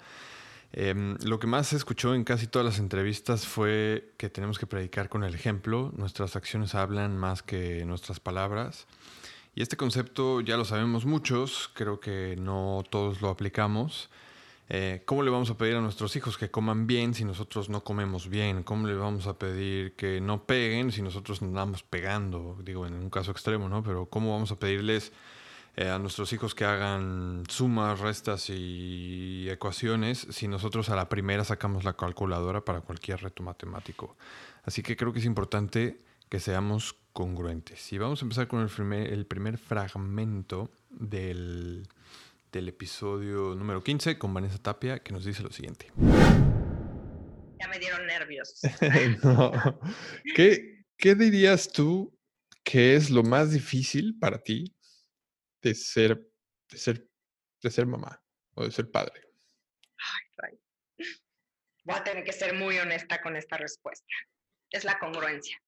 em, 0.73 1.19
lo 1.23 1.39
que 1.39 1.47
más 1.47 1.69
se 1.69 1.77
escuchó 1.77 2.15
en 2.15 2.25
casi 2.25 2.47
todas 2.47 2.65
las 2.65 2.79
entrevistas 2.79 3.47
fue 3.47 4.15
que 4.17 4.31
tenemos 4.31 4.59
que 4.59 4.67
predicar 4.67 5.11
con 5.11 5.25
el 5.25 5.35
ejemplo. 5.35 5.93
Nuestras 5.95 6.37
acciones 6.37 6.75
hablan 6.75 7.19
más 7.19 7.43
que 7.43 7.85
nuestras 7.85 8.19
palabras. 8.19 8.87
Y 9.55 9.63
este 9.63 9.77
concepto 9.77 10.41
ya 10.41 10.57
lo 10.57 10.65
sabemos 10.65 11.05
muchos, 11.05 11.71
creo 11.75 12.01
que 12.01 12.37
no 12.41 12.83
todos 12.89 13.21
lo 13.21 13.29
aplicamos. 13.29 14.09
Eh, 14.69 15.03
¿Cómo 15.05 15.23
le 15.23 15.31
vamos 15.31 15.51
a 15.51 15.59
pedir 15.59 15.77
a 15.77 15.81
nuestros 15.81 16.17
hijos 16.17 16.39
que 16.39 16.51
coman 16.51 16.87
bien 16.87 17.13
si 17.13 17.25
nosotros 17.25 17.69
no 17.69 17.85
comemos 17.85 18.29
bien? 18.29 18.63
¿Cómo 18.63 18.87
le 18.87 18.95
vamos 18.95 19.27
a 19.27 19.39
pedir 19.39 19.95
que 19.95 20.21
no 20.21 20.47
peguen 20.47 20.91
si 20.91 21.03
nosotros 21.03 21.43
nos 21.43 21.51
andamos 21.51 21.83
pegando? 21.83 22.59
Digo, 22.63 22.87
en 22.87 22.95
un 22.95 23.11
caso 23.11 23.31
extremo, 23.31 23.69
¿no? 23.69 23.83
Pero 23.83 24.07
¿cómo 24.07 24.33
vamos 24.33 24.53
a 24.53 24.59
pedirles 24.59 25.13
eh, 25.77 25.91
a 25.91 25.99
nuestros 25.99 26.33
hijos 26.33 26.55
que 26.55 26.65
hagan 26.65 27.45
sumas, 27.49 28.01
restas 28.01 28.49
y 28.49 29.47
ecuaciones 29.51 30.27
si 30.31 30.49
nosotros 30.49 30.89
a 30.89 30.97
la 30.97 31.11
primera 31.11 31.45
sacamos 31.45 31.85
la 31.85 31.95
calculadora 31.95 32.65
para 32.65 32.81
cualquier 32.81 33.23
reto 33.23 33.43
matemático? 33.43 34.17
Así 34.65 34.83
que 34.83 34.97
creo 34.97 35.13
que 35.13 35.19
es 35.19 35.27
importante 35.27 36.01
que 36.31 36.41
seamos 36.41 36.97
congruentes. 37.13 37.93
Y 37.93 37.99
vamos 37.99 38.23
a 38.23 38.25
empezar 38.25 38.49
con 38.49 38.61
el 38.61 38.69
primer, 38.69 39.13
el 39.13 39.27
primer 39.27 39.59
fragmento 39.59 40.71
del, 40.89 41.87
del 42.55 42.69
episodio 42.69 43.57
número 43.57 43.83
15 43.83 44.17
con 44.17 44.33
Vanessa 44.33 44.63
Tapia, 44.63 45.01
que 45.01 45.13
nos 45.13 45.25
dice 45.25 45.43
lo 45.43 45.51
siguiente. 45.51 45.91
Ya 47.59 47.69
me 47.69 47.81
dieron 47.81 48.07
nervios. 48.07 48.61
¿Qué, 50.37 50.85
¿Qué 50.97 51.15
dirías 51.17 51.73
tú 51.73 52.17
que 52.63 52.95
es 52.95 53.11
lo 53.11 53.25
más 53.25 53.51
difícil 53.51 54.17
para 54.21 54.39
ti 54.41 54.73
de 55.63 55.75
ser, 55.75 56.31
de 56.71 56.79
ser, 56.79 57.09
de 57.61 57.71
ser 57.71 57.87
mamá 57.87 58.23
o 58.55 58.65
de 58.65 58.71
ser 58.71 58.89
padre? 58.89 59.21
Ay, 60.39 60.57
Voy 61.83 61.97
a 61.97 62.05
tener 62.05 62.23
que 62.23 62.33
ser 62.33 62.55
muy 62.55 62.79
honesta 62.79 63.21
con 63.21 63.35
esta 63.35 63.57
respuesta. 63.57 64.15
Es 64.71 64.85
la 64.85 64.97
congruencia. 65.01 65.61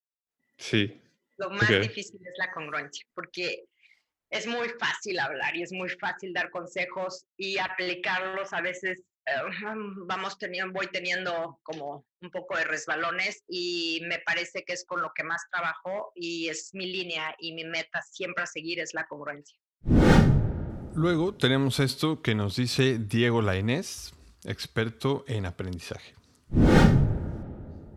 Sí. 0.57 1.03
Lo 1.37 1.51
más 1.51 1.69
difícil 1.69 2.21
es 2.25 2.35
la 2.39 2.53
congruencia, 2.53 3.05
porque 3.13 3.67
es 4.31 4.47
muy 4.47 4.69
fácil 4.81 5.19
hablar 5.19 5.57
y 5.57 5.63
es 5.63 5.73
muy 5.73 5.89
fácil 5.89 6.33
dar 6.33 6.51
consejos 6.51 7.27
y 7.37 7.59
aplicarlos. 7.59 8.53
A 8.53 8.61
veces 8.61 9.03
eh, 9.27 9.31
vamos 10.07 10.39
teniendo, 10.39 10.73
voy 10.73 10.89
teniendo 10.89 11.61
como 11.63 12.05
un 12.21 12.31
poco 12.31 12.57
de 12.57 12.65
resbalones 12.65 13.45
y 13.49 14.01
me 14.09 14.19
parece 14.21 14.65
que 14.65 14.73
es 14.73 14.85
con 14.85 15.01
lo 15.01 15.13
que 15.15 15.25
más 15.25 15.43
trabajo 15.51 16.13
y 16.15 16.49
es 16.49 16.71
mi 16.75 16.87
línea 16.87 17.35
y 17.39 17.55
mi 17.55 17.65
meta 17.65 18.03
siempre 18.03 18.45
a 18.45 18.47
seguir 18.47 18.81
es 18.81 18.95
la 18.95 19.07
congruencia. 19.07 19.59
Luego 20.95 21.35
tenemos 21.35 21.79
esto 21.79 22.23
que 22.23 22.35
nos 22.35 22.57
dice 22.57 22.99
Diego 22.99 23.43
Lainés, 23.43 24.15
experto 24.45 25.25
en 25.29 25.45
aprendizaje. 25.45 26.15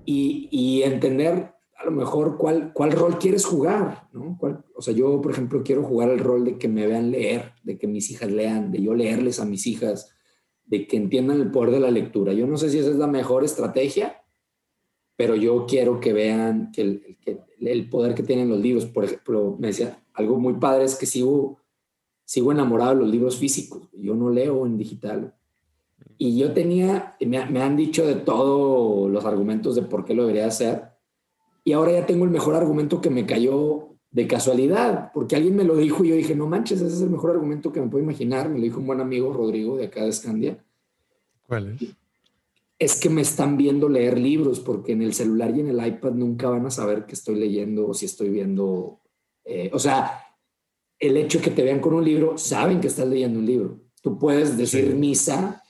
Y, 0.05 0.50
y 0.51 0.83
entender 0.83 1.53
a 1.79 1.86
lo 1.86 1.91
mejor 1.91 2.38
cuál, 2.38 2.74
cuál 2.74 2.91
rol 2.91 3.17
quieres 3.17 3.45
jugar, 3.45 4.09
¿no? 4.12 4.38
o 4.75 4.81
sea, 4.81 4.93
yo, 4.93 5.21
por 5.21 5.31
ejemplo, 5.31 5.63
quiero 5.63 5.81
jugar 5.81 6.09
el 6.09 6.19
rol 6.19 6.43
de 6.43 6.57
que 6.57 6.67
me 6.67 6.86
vean 6.86 7.09
leer, 7.09 7.53
de 7.63 7.77
que 7.77 7.88
mis 7.88 8.12
hijas 8.12 8.29
lean, 8.29 8.69
de 8.69 8.81
yo 8.81 8.93
leerles 8.93 9.39
a 9.39 9.45
mis 9.45 9.65
hijas, 9.65 10.13
de 10.65 10.86
que 10.88 10.98
entiendan 10.98 11.39
el 11.39 11.51
poder 11.51 11.71
de 11.71 11.79
la 11.79 11.89
lectura. 11.89 12.33
Yo 12.33 12.48
no 12.48 12.57
sé 12.57 12.69
si 12.69 12.79
esa 12.79 12.89
es 12.89 12.98
la 12.98 13.07
mejor 13.07 13.45
estrategia, 13.45 14.21
pero 15.15 15.36
yo 15.36 15.65
quiero 15.65 16.01
que 16.01 16.12
vean 16.12 16.71
que 16.74 16.81
el, 16.81 17.17
que 17.21 17.39
el 17.62 17.89
poder 17.89 18.13
que 18.13 18.24
tienen 18.24 18.50
los 18.50 18.59
libros. 18.59 18.86
Por 18.86 19.05
ejemplo, 19.05 19.55
me 19.57 19.67
decía, 19.67 20.03
algo 20.13 20.38
muy 20.38 20.55
padre 20.55 20.83
es 20.83 20.95
que 20.95 21.05
sigo, 21.05 21.59
sigo 22.25 22.51
enamorado 22.51 22.91
de 22.91 23.01
los 23.01 23.09
libros 23.09 23.38
físicos. 23.38 23.88
Yo 23.93 24.15
no 24.15 24.29
leo 24.29 24.65
en 24.65 24.77
digital. 24.77 25.33
y 26.17 26.38
yo 26.38 26.51
tenía, 26.51 27.15
me, 27.21 27.45
me, 27.45 27.62
han 27.62 27.77
dicho 27.77 28.05
de 28.05 28.15
todos 28.15 29.09
los 29.09 29.24
argumentos 29.24 29.75
de 29.75 29.83
por 29.83 30.03
qué 30.03 30.13
lo 30.13 30.24
debería 30.24 30.48
hacer. 30.48 30.99
Y 31.63 31.73
ahora 31.73 31.91
ya 31.91 32.05
tengo 32.05 32.25
el 32.25 32.31
mejor 32.31 32.55
argumento 32.55 33.01
que 33.01 33.09
me 33.09 33.25
cayó 33.25 33.89
de 34.11 34.27
casualidad, 34.27 35.11
porque 35.13 35.35
alguien 35.35 35.55
me 35.55 35.63
lo 35.63 35.75
dijo 35.75 36.03
y 36.03 36.09
yo 36.09 36.15
dije, 36.15 36.35
no 36.35 36.47
manches, 36.47 36.81
ese 36.81 36.95
es 36.95 37.01
el 37.01 37.11
mejor 37.11 37.31
argumento 37.31 37.71
que 37.71 37.81
me 37.81 37.87
puedo 37.87 38.03
imaginar. 38.03 38.49
Me 38.49 38.57
lo 38.57 38.63
dijo 38.63 38.79
un 38.79 38.87
buen 38.87 39.01
amigo, 39.01 39.31
Rodrigo, 39.33 39.77
de 39.77 39.85
acá 39.85 40.03
de 40.03 40.09
Escandia. 40.09 40.63
¿Cuál 41.45 41.75
es? 41.75 41.89
Es 42.79 42.99
que 42.99 43.09
me 43.09 43.21
están 43.21 43.57
viendo 43.57 43.89
leer 43.89 44.17
libros, 44.17 44.59
porque 44.59 44.93
en 44.93 45.01
el 45.01 45.13
celular 45.13 45.55
y 45.55 45.59
en 45.59 45.67
el 45.67 45.85
iPad 45.85 46.11
nunca 46.11 46.49
van 46.49 46.65
a 46.65 46.71
saber 46.71 47.05
que 47.05 47.13
estoy 47.13 47.35
leyendo 47.35 47.87
o 47.87 47.93
si 47.93 48.05
estoy 48.05 48.29
viendo. 48.29 48.99
Eh, 49.43 49.69
o 49.73 49.79
sea, 49.79 50.23
el 50.97 51.17
hecho 51.17 51.39
de 51.39 51.45
que 51.45 51.51
te 51.51 51.63
vean 51.63 51.79
con 51.79 51.93
un 51.93 52.03
libro, 52.03 52.37
saben 52.37 52.79
que 52.79 52.87
estás 52.87 53.07
leyendo 53.07 53.39
un 53.39 53.45
libro. 53.45 53.79
Tú 54.01 54.17
puedes 54.17 54.57
decir 54.57 54.95
misa, 54.95 55.61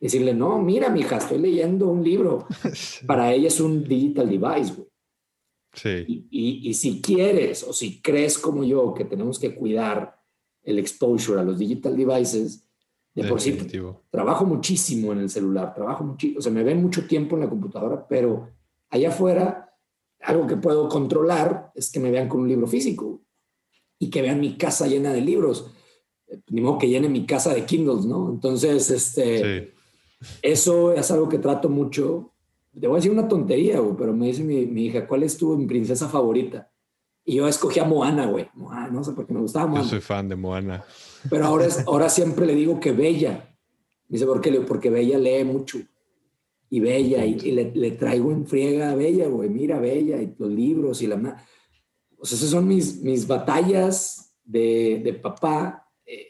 decirle, 0.00 0.34
no, 0.34 0.58
mira, 0.60 0.88
mija, 0.88 1.16
estoy 1.16 1.38
leyendo 1.38 1.88
un 1.88 2.02
libro. 2.02 2.46
Para 3.06 3.32
ella 3.32 3.48
es 3.48 3.60
un 3.60 3.84
digital 3.84 4.30
device, 4.30 4.74
güey. 4.74 4.91
Sí. 5.72 6.26
Y, 6.30 6.74
si 6.74 7.00
quieres 7.00 7.62
o 7.62 7.72
si 7.72 8.02
crees 8.02 8.38
como 8.38 8.62
yo 8.64 8.92
que 8.92 9.04
tenemos 9.04 9.38
que 9.38 9.54
cuidar 9.54 10.18
el 10.62 10.78
exposure 10.78 11.40
a 11.40 11.44
los 11.44 11.58
digital 11.58 11.96
devices, 11.96 12.68
de 13.14 13.24
por 13.24 13.40
sí 13.40 13.58
trabajo 14.10 14.46
muchísimo 14.46 15.12
en 15.12 15.20
el 15.20 15.30
celular, 15.30 15.74
trabajo 15.74 16.04
muchísimo, 16.04 16.38
o 16.38 16.42
sea, 16.42 16.52
me 16.52 16.62
ven 16.62 16.80
mucho 16.80 17.06
tiempo 17.06 17.36
en 17.36 17.42
la 17.42 17.48
computadora, 17.48 18.06
pero 18.08 18.48
allá 18.90 19.08
afuera, 19.08 19.74
algo 20.20 20.46
que 20.46 20.56
puedo 20.56 20.88
controlar 20.88 21.72
es 21.74 21.90
que 21.90 22.00
me 22.00 22.10
vean 22.10 22.28
con 22.28 22.40
un 22.40 22.48
libro 22.48 22.66
físico 22.66 23.22
y 23.98 24.10
que 24.10 24.22
vean 24.22 24.40
mi 24.40 24.56
casa 24.56 24.86
llena 24.86 25.12
de 25.12 25.20
libros. 25.20 25.70
Ni 26.48 26.60
modo 26.60 26.78
que 26.78 26.88
llene 26.88 27.08
mi 27.08 27.26
casa 27.26 27.52
de 27.52 27.64
Kindles, 27.64 28.06
¿no? 28.06 28.30
Entonces, 28.30 28.90
este, 28.90 29.74
eso 30.40 30.92
es 30.92 31.10
algo 31.10 31.28
que 31.28 31.38
trato 31.38 31.68
mucho 31.68 32.31
te 32.80 32.86
voy 32.86 32.96
a 32.96 32.98
decir 32.98 33.12
una 33.12 33.28
tontería, 33.28 33.80
güey, 33.80 33.96
pero 33.96 34.14
me 34.14 34.26
dice 34.26 34.42
mi, 34.42 34.66
mi, 34.66 34.86
hija, 34.86 35.06
¿cuál 35.06 35.22
es 35.22 35.36
tu 35.36 35.66
princesa 35.66 36.08
favorita? 36.08 36.70
Y 37.24 37.36
yo 37.36 37.46
escogí 37.46 37.78
a 37.78 37.84
Moana, 37.84 38.26
güey. 38.26 38.48
Moana, 38.54 38.88
no 38.88 39.04
sé 39.04 39.12
por 39.12 39.26
qué 39.26 39.34
me 39.34 39.40
gustaba 39.40 39.66
Moana. 39.66 39.84
Yo 39.84 39.90
soy 39.90 40.00
fan 40.00 40.28
de 40.28 40.36
Moana. 40.36 40.84
Pero 41.28 41.46
ahora, 41.46 41.66
es, 41.66 41.80
ahora 41.86 42.08
siempre 42.08 42.46
le 42.46 42.54
digo 42.54 42.80
que 42.80 42.92
Bella. 42.92 43.54
Dice, 44.08 44.26
¿por 44.26 44.40
qué? 44.40 44.52
Porque 44.62 44.90
Bella 44.90 45.18
lee 45.18 45.44
mucho. 45.44 45.78
Y 46.70 46.80
Bella, 46.80 47.24
y, 47.24 47.52
le, 47.52 47.70
le, 47.72 47.90
traigo 47.92 48.32
en 48.32 48.46
friega 48.46 48.90
a 48.90 48.94
Bella, 48.94 49.28
güey. 49.28 49.50
Mira, 49.50 49.78
Bella, 49.78 50.20
y 50.20 50.34
los 50.38 50.50
libros 50.50 51.02
y 51.02 51.06
la... 51.06 51.16
O 52.18 52.24
sea, 52.24 52.36
esas 52.36 52.50
son 52.50 52.66
mis, 52.66 53.02
mis 53.02 53.26
batallas 53.26 54.34
de, 54.42 55.02
de 55.04 55.12
papá. 55.12 55.86
Eh, 56.06 56.28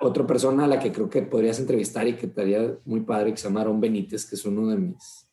otra 0.00 0.26
persona 0.26 0.64
a 0.64 0.68
la 0.68 0.80
que 0.80 0.90
creo 0.90 1.08
que 1.08 1.22
podrías 1.22 1.60
entrevistar 1.60 2.06
y 2.08 2.16
que 2.16 2.26
estaría 2.26 2.76
muy 2.84 3.00
padre, 3.00 3.30
que 3.30 3.36
se 3.36 3.44
llama 3.44 3.60
Aaron 3.60 3.80
Benítez, 3.80 4.28
que 4.28 4.34
es 4.34 4.44
uno 4.44 4.68
de 4.68 4.76
mis 4.76 5.23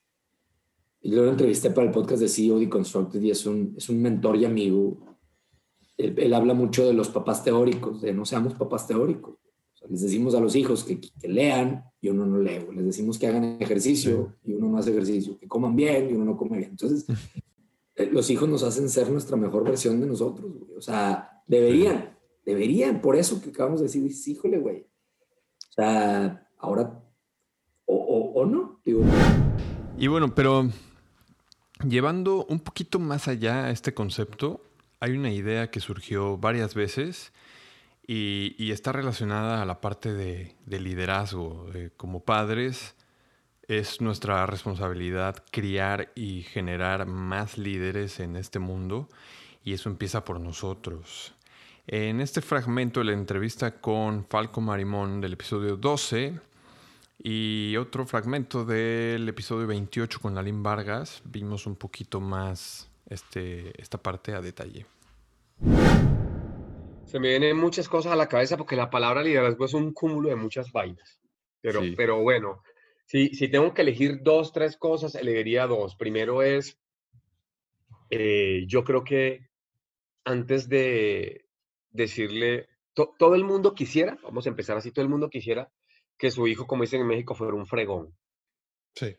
y 1.04 1.10
luego 1.10 1.26
lo 1.26 1.32
entrevisté 1.32 1.72
para 1.72 1.88
el 1.88 1.94
podcast 1.94 2.22
de 2.22 2.30
CEO 2.30 2.60
Deconstructed 2.60 3.22
y 3.22 3.32
es 3.32 3.46
un, 3.48 3.74
es 3.76 3.90
un 3.90 4.02
mentor 4.02 4.36
y 4.38 4.46
amigo. 4.46 5.18
Él, 5.98 6.34
habla 6.34 6.54
mucho 6.54 6.86
de 6.86 6.94
los 6.94 7.10
papás 7.10 7.44
teóricos, 7.44 8.02
de 8.02 8.14
no 8.14 8.24
seamos 8.24 8.54
papás 8.54 8.88
teóricos. 8.88 9.38
les 9.90 10.02
decimos 10.02 10.36
a 10.36 10.40
los 10.40 10.56
hijos 10.56 10.84
que, 10.84 11.00
que, 11.02 11.28
lean 11.28 11.84
y 12.00 12.10
uno 12.10 12.26
no 12.26 12.38
lee. 12.38 12.68
Les 12.74 12.86
decimos 12.86 13.18
que 13.18 13.28
hagan 13.28 13.58
ejercicio 13.60 14.36
y 14.44 14.54
uno 14.54 14.70
no 14.70 14.78
hace 14.78 14.92
ejercicio. 14.92 15.38
Que 15.40 15.48
coman 15.48 15.76
bien 15.76 16.10
y 16.10 16.14
uno 16.14 16.26
no 16.26 16.38
come 16.38 16.58
bien. 16.58 16.72
Entonces, 16.72 17.06
eh, 17.96 18.10
los 18.12 18.30
hijos 18.30 18.48
nos 18.48 18.62
hacen 18.62 18.88
ser 18.88 19.10
nuestra 19.10 19.38
mejor 19.38 19.64
versión 19.64 20.00
de 20.00 20.06
nosotros. 20.06 20.52
O 20.78 20.82
sea, 20.82 21.44
deberían, 21.48 22.16
deberían. 22.46 23.02
Por 23.02 23.16
eso 23.16 23.42
que 23.42 23.50
acabamos 23.50 23.80
de 23.80 23.88
decir, 23.88 24.12
híjole, 24.28 24.60
güey. 24.60 24.82
O 24.82 25.74
sea, 25.74 26.48
ahora, 26.60 27.04
o, 27.86 27.96
o, 27.96 28.42
o 28.42 28.46
no. 28.46 28.80
Digo. 28.86 29.04
Y 29.98 30.08
bueno, 30.08 30.34
pero 30.34 30.70
Llevando 31.88 32.46
un 32.46 32.60
poquito 32.60 33.00
más 33.00 33.28
allá 33.28 33.72
este 33.72 33.94
concepto, 33.94 34.62
hay 35.00 35.14
una 35.14 35.32
idea 35.32 35.72
que 35.72 35.80
surgió 35.80 36.38
varias 36.38 36.76
veces 36.76 37.34
y, 38.06 38.72
está 38.72 38.92
relacionada 38.92 39.62
a 39.62 39.66
la 39.66 39.82
parte 39.82 40.14
de, 40.14 40.56
liderazgo. 40.68 41.68
como 41.98 42.24
padres, 42.24 42.96
es 43.68 44.02
nuestra 44.02 44.46
responsabilidad 44.46 45.44
criar 45.52 46.12
y 46.14 46.44
generar 46.44 47.06
más 47.06 47.58
líderes 47.58 48.20
en 48.20 48.36
este 48.36 48.60
mundo 48.60 49.10
y 49.64 49.74
eso 49.74 49.90
empieza 49.90 50.24
por 50.24 50.40
nosotros. 50.40 51.34
En 51.88 52.22
este 52.22 52.42
fragmento 52.42 53.00
de 53.00 53.08
la 53.08 53.14
entrevista 53.14 53.80
con 53.80 54.26
Falco 54.26 54.62
Marimón 54.62 55.20
del 55.20 55.34
episodio 55.34 55.78
12, 55.78 56.40
y 57.24 57.78
otro 57.78 58.06
fragmento 58.06 58.66
del 58.66 59.30
episodio 59.30 59.68
28 59.68 60.20
con 60.20 60.34
Lalín 60.34 60.64
Vargas, 60.64 61.22
vimos 61.26 61.68
un 61.68 61.76
poquito 61.76 62.20
más 62.20 62.90
este, 63.08 63.80
esta 63.80 64.00
parte 64.00 64.34
a 64.34 64.42
detalle. 64.42 64.86
Se 67.06 67.20
me 67.20 67.30
vienen 67.30 67.58
muchas 67.58 67.88
cosas 67.88 68.14
a 68.14 68.16
la 68.16 68.28
cabeza 68.28 68.58
porque 68.58 68.76
la 68.76 68.90
palabra 68.90 69.22
liderazgo 69.22 69.66
es 69.66 69.74
un 69.74 69.94
cúmulo 69.94 70.30
de 70.30 70.36
muchas 70.36 70.72
vainas. 70.72 71.20
Pero, 71.62 71.82
pero 71.96 72.22
bueno, 72.22 72.64
si, 73.06 73.36
si 73.36 73.50
tengo 73.50 73.74
que 73.74 73.84
elegir 73.84 74.24
dos, 74.24 74.52
tres 74.52 74.78
cosas, 74.78 75.14
elegiría 75.14 75.68
dos. 75.68 75.96
Primero 75.96 76.42
es, 76.42 76.80
eh, 78.10 78.64
yo 78.68 78.84
creo 78.84 79.04
que 79.04 79.48
antes 80.26 80.70
de 80.70 81.46
decirle, 81.92 82.68
todo 82.94 83.36
el 83.36 83.44
mundo 83.44 83.76
quisiera, 83.76 84.18
vamos 84.24 84.48
a 84.48 84.50
empezar 84.50 84.78
así, 84.78 84.92
todo 84.92 85.04
el 85.04 85.10
mundo 85.10 85.30
quisiera 85.30 85.72
que 86.22 86.30
su 86.30 86.46
hijo, 86.46 86.68
como 86.68 86.84
dicen 86.84 87.02
en 87.02 87.08
México, 87.08 87.34
fuera 87.34 87.56
un 87.56 87.66
fregón. 87.66 88.16
Sí. 88.94 89.16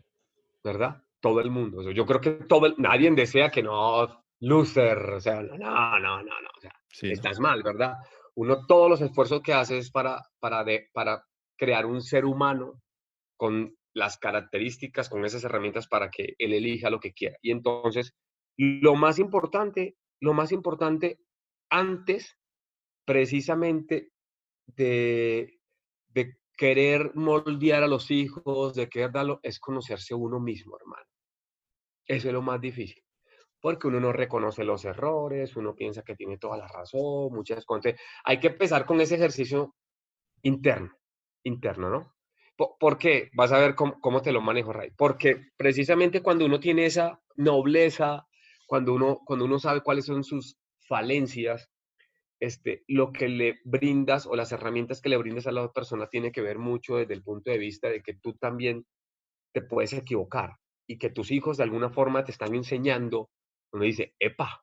¿Verdad? 0.63 1.03
Todo 1.21 1.41
el 1.41 1.51
mundo. 1.51 1.91
Yo 1.91 2.07
creo 2.07 2.21
que 2.21 2.31
todo 2.47 2.73
nadie 2.79 3.11
desea 3.11 3.51
que 3.51 3.61
no, 3.61 4.25
loser, 4.39 4.99
o 5.15 5.21
sea, 5.21 5.43
no, 5.43 5.59
no, 5.59 5.99
no, 5.99 6.23
no, 6.23 6.51
o 6.57 6.61
sea, 6.61 6.71
estás 7.11 7.41
mal, 7.41 7.65
¿verdad? 7.65 7.95
Uno, 8.37 8.67
todos 8.67 8.89
los 8.89 9.01
esfuerzos 9.01 9.43
que 9.43 9.53
hace 9.53 9.79
es 9.79 9.91
para, 9.91 10.23
para, 10.39 10.63
de, 10.63 10.91
para 10.93 11.25
crear 11.59 11.87
un 11.87 12.03
ser 12.03 12.25
humano 12.25 12.81
con 13.37 13.75
las 13.95 14.17
características, 14.17 15.09
con 15.09 15.25
esas 15.25 15.43
herramientas 15.43 15.89
para 15.89 16.09
que 16.09 16.37
él 16.39 16.53
elija 16.53 16.89
lo 16.89 17.01
que 17.01 17.13
quiera. 17.13 17.37
Y 17.43 17.51
entonces, 17.51 18.15
lo 18.57 18.95
más 18.95 19.19
importante, 19.19 19.97
lo 20.21 20.35
más 20.35 20.53
importante 20.53 21.19
antes 21.69 22.39
precisamente 23.05 24.13
de, 24.69 25.59
de 26.11 26.37
querer 26.57 27.13
moldear 27.15 27.83
a 27.83 27.89
los 27.89 28.11
hijos, 28.11 28.75
de 28.75 28.89
querer 28.89 29.13
darlo, 29.13 29.41
es 29.43 29.59
conocerse 29.59 30.15
uno 30.15 30.41
mismo, 30.41 30.77
hermano. 30.79 31.07
Eso 32.07 32.29
es 32.29 32.35
lo 32.35 32.43
más 32.43 32.61
difícil. 32.61 33.03
Porque 33.61 33.87
uno 33.87 34.01
no 34.01 34.13
reconoce 34.13 34.65
los 34.65 34.85
errores, 34.85 35.57
uno 35.57 35.75
piensa 35.75 36.03
que 36.03 36.17
tiene 36.17 36.39
toda 36.39 36.57
la 36.57 36.67
razón, 36.67 37.33
muchas 37.33 37.65
cosas. 37.65 37.95
Hay 38.25 38.41
que 38.41 38.49
empezar 38.49 38.85
con 38.85 39.01
ese 39.01 39.15
ejercicio 39.15 39.77
interno, 40.43 40.93
interno, 41.45 41.89
¿no? 41.89 42.15
¿Por, 42.57 42.99
qué? 42.99 43.31
Vas 43.35 43.51
a 43.53 43.59
ver 43.59 43.75
cómo, 43.75 44.23
te 44.23 44.33
lo 44.33 44.41
manejo, 44.41 44.73
Ray. 44.73 44.91
Porque 44.97 45.49
precisamente 45.57 46.23
cuando 46.23 46.45
uno 46.45 46.61
tiene 46.61 46.87
esa 46.87 47.21
nobleza, 47.37 48.27
cuando 48.67 48.95
uno, 48.95 49.21
cuando 49.25 49.47
uno 49.47 49.59
sabe 49.59 49.81
cuáles 49.81 50.05
son 50.05 50.23
sus 50.23 50.59
falencias, 50.87 51.69
este, 52.43 52.83
lo 52.89 53.13
que 53.13 53.29
le 53.29 53.61
brindas 53.63 54.27
o 54.27 54.35
las 54.35 54.51
herramientas 54.51 55.01
que 55.01 55.09
le 55.09 55.17
brindas 55.17 55.47
a 55.47 55.53
la 55.53 55.61
otra 55.63 55.75
persona 55.75 56.09
tiene 56.09 56.33
que 56.33 56.41
ver 56.41 56.59
mucho 56.59 56.97
desde 56.97 57.15
el 57.15 57.23
punto 57.23 57.53
de 57.53 57.59
vista 57.59 57.89
de 57.89 58.03
que 58.03 58.15
tú 58.15 58.35
también 58.35 58.85
te 59.55 59.63
puedes 59.63 59.93
equivocar 59.93 60.57
y 60.89 60.99
que 60.99 61.11
tus 61.11 61.31
hijos 61.31 61.57
de 61.57 61.63
alguna 61.63 61.91
forma 61.91 62.25
te 62.25 62.33
están 62.33 62.53
enseñando, 62.57 63.31
uno 63.73 63.85
dice, 63.85 64.17
epa, 64.19 64.61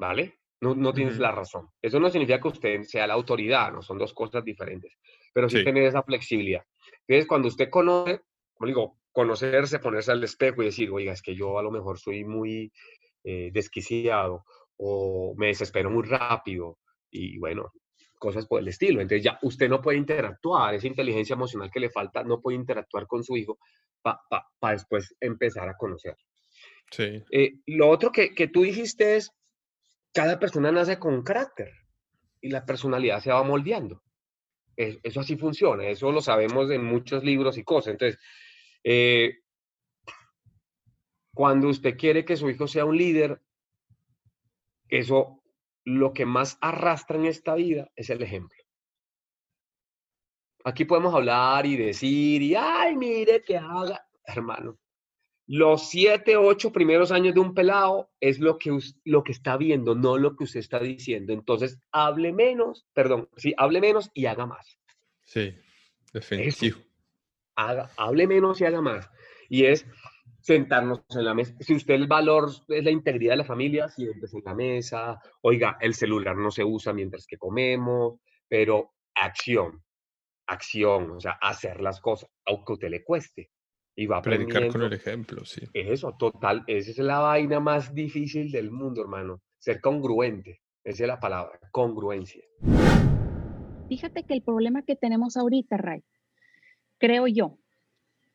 ¿vale? 0.00 0.40
No, 0.60 0.74
no 0.74 0.92
tienes 0.92 1.16
la 1.20 1.30
razón. 1.30 1.68
Eso 1.80 2.00
no 2.00 2.10
significa 2.10 2.40
que 2.40 2.48
usted 2.48 2.82
sea 2.82 3.06
la 3.06 3.14
autoridad, 3.14 3.72
no 3.72 3.80
son 3.80 3.98
dos 3.98 4.12
cosas 4.12 4.44
diferentes, 4.44 4.98
pero 5.32 5.48
sí, 5.48 5.62
tener 5.62 5.84
esa 5.84 6.02
flexibilidad. 6.02 6.64
Entonces, 7.06 7.28
cuando 7.28 7.46
usted 7.46 7.70
conoce, 7.70 8.20
como 8.54 8.66
digo, 8.66 8.98
conocerse, 9.12 9.78
ponerse 9.78 10.10
al 10.10 10.24
espejo 10.24 10.62
y 10.62 10.66
decir, 10.66 10.90
oiga, 10.90 11.12
es 11.12 11.22
que 11.22 11.36
yo 11.36 11.56
a 11.56 11.62
lo 11.62 11.70
mejor 11.70 12.00
soy 12.00 12.24
muy 12.24 12.72
eh, 13.22 13.50
desquiciado 13.52 14.44
o 14.84 15.34
me 15.36 15.48
desespero 15.48 15.90
muy 15.90 16.02
rápido 16.02 16.78
y 17.10 17.38
bueno, 17.38 17.72
cosas 18.18 18.46
por 18.46 18.60
el 18.60 18.68
estilo. 18.68 19.00
Entonces 19.00 19.24
ya 19.24 19.38
usted 19.42 19.68
no 19.68 19.80
puede 19.80 19.98
interactuar, 19.98 20.74
esa 20.74 20.88
inteligencia 20.88 21.34
emocional 21.34 21.70
que 21.70 21.80
le 21.80 21.90
falta, 21.90 22.24
no 22.24 22.40
puede 22.40 22.56
interactuar 22.56 23.06
con 23.06 23.22
su 23.22 23.36
hijo 23.36 23.58
para 24.02 24.72
después 24.72 25.14
empezar 25.20 25.68
a 25.68 25.76
conocer. 25.76 26.16
Sí. 26.90 27.22
Eh, 27.30 27.52
lo 27.66 27.88
otro 27.88 28.10
que, 28.10 28.34
que 28.34 28.48
tú 28.48 28.62
dijiste 28.62 29.16
es, 29.16 29.30
cada 30.12 30.38
persona 30.38 30.72
nace 30.72 30.98
con 30.98 31.14
un 31.14 31.22
carácter 31.22 31.70
y 32.40 32.50
la 32.50 32.66
personalidad 32.66 33.20
se 33.20 33.30
va 33.30 33.42
moldeando. 33.44 34.02
Eso 34.76 35.20
así 35.20 35.36
funciona, 35.36 35.86
eso 35.86 36.10
lo 36.10 36.20
sabemos 36.20 36.70
en 36.70 36.82
muchos 36.82 37.22
libros 37.22 37.56
y 37.56 37.62
cosas. 37.62 37.92
Entonces, 37.92 38.18
eh, 38.82 39.38
cuando 41.34 41.68
usted 41.68 41.96
quiere 41.96 42.24
que 42.24 42.36
su 42.36 42.50
hijo 42.50 42.66
sea 42.66 42.84
un 42.84 42.96
líder, 42.96 43.40
eso 44.92 45.42
lo 45.84 46.12
que 46.12 46.26
más 46.26 46.58
arrastra 46.60 47.16
en 47.16 47.26
esta 47.26 47.54
vida 47.54 47.90
es 47.96 48.10
el 48.10 48.22
ejemplo. 48.22 48.58
aquí 50.64 50.84
podemos 50.84 51.12
hablar 51.12 51.66
y 51.66 51.76
decir, 51.76 52.40
y 52.40 52.54
ay, 52.54 52.94
mire 52.96 53.42
que 53.42 53.56
haga, 53.56 54.06
hermano. 54.24 54.78
Los 55.46 55.88
siete, 55.90 56.36
ocho 56.36 56.70
primeros 56.70 57.10
años 57.10 57.34
de 57.34 57.40
un 57.40 57.52
pelado 57.52 58.12
es 58.20 58.38
lo 58.38 58.58
que, 58.58 58.78
lo 59.04 59.24
que 59.24 59.32
está 59.32 59.56
viendo, 59.56 59.96
no 59.96 60.16
lo 60.18 60.36
que 60.36 60.44
usted 60.44 60.60
está 60.60 60.78
diciendo. 60.78 61.32
Entonces, 61.32 61.80
hable 61.90 62.32
menos, 62.32 62.86
perdón, 62.92 63.28
sí, 63.36 63.52
hable 63.56 63.80
menos 63.80 64.10
y 64.14 64.26
haga 64.26 64.46
más. 64.46 64.78
Sí, 65.24 65.52
definitivo. 66.12 66.78
Haga, 67.56 67.90
hable 67.96 68.26
menos 68.28 68.60
y 68.60 68.64
haga 68.66 68.80
más. 68.80 69.10
Y 69.48 69.64
es 69.64 69.84
sentarnos 70.42 71.04
en 71.10 71.24
la 71.24 71.34
mesa. 71.34 71.54
Si 71.60 71.74
usted 71.74 71.94
el 71.94 72.06
valor 72.06 72.50
es 72.68 72.84
la 72.84 72.90
integridad 72.90 73.32
de 73.32 73.38
la 73.38 73.44
familia, 73.44 73.88
siéntese 73.88 74.38
en 74.38 74.44
la 74.44 74.54
mesa. 74.54 75.20
Oiga, 75.42 75.78
el 75.80 75.94
celular 75.94 76.36
no 76.36 76.50
se 76.50 76.64
usa 76.64 76.92
mientras 76.92 77.26
que 77.26 77.38
comemos, 77.38 78.20
pero 78.48 78.92
acción, 79.14 79.82
acción, 80.46 81.12
o 81.12 81.20
sea, 81.20 81.38
hacer 81.40 81.80
las 81.80 82.00
cosas, 82.00 82.28
aunque 82.46 82.72
a 82.72 82.74
usted 82.74 82.90
le 82.90 83.04
cueste. 83.04 83.50
Y 83.94 84.06
va 84.06 84.18
a 84.18 84.22
Predicar 84.22 84.68
con 84.68 84.82
el 84.82 84.92
ejemplo, 84.94 85.44
sí. 85.44 85.62
Eso, 85.74 86.16
total, 86.18 86.64
esa 86.66 86.90
es 86.90 86.98
la 86.98 87.18
vaina 87.18 87.60
más 87.60 87.94
difícil 87.94 88.50
del 88.50 88.70
mundo, 88.70 89.02
hermano. 89.02 89.42
Ser 89.58 89.80
congruente, 89.80 90.62
esa 90.82 91.04
es 91.04 91.08
la 91.08 91.20
palabra, 91.20 91.58
congruencia. 91.70 92.42
Fíjate 93.88 94.24
que 94.24 94.32
el 94.32 94.42
problema 94.42 94.82
que 94.82 94.96
tenemos 94.96 95.36
ahorita, 95.36 95.76
Ray, 95.76 96.02
creo 96.98 97.26
yo, 97.26 97.58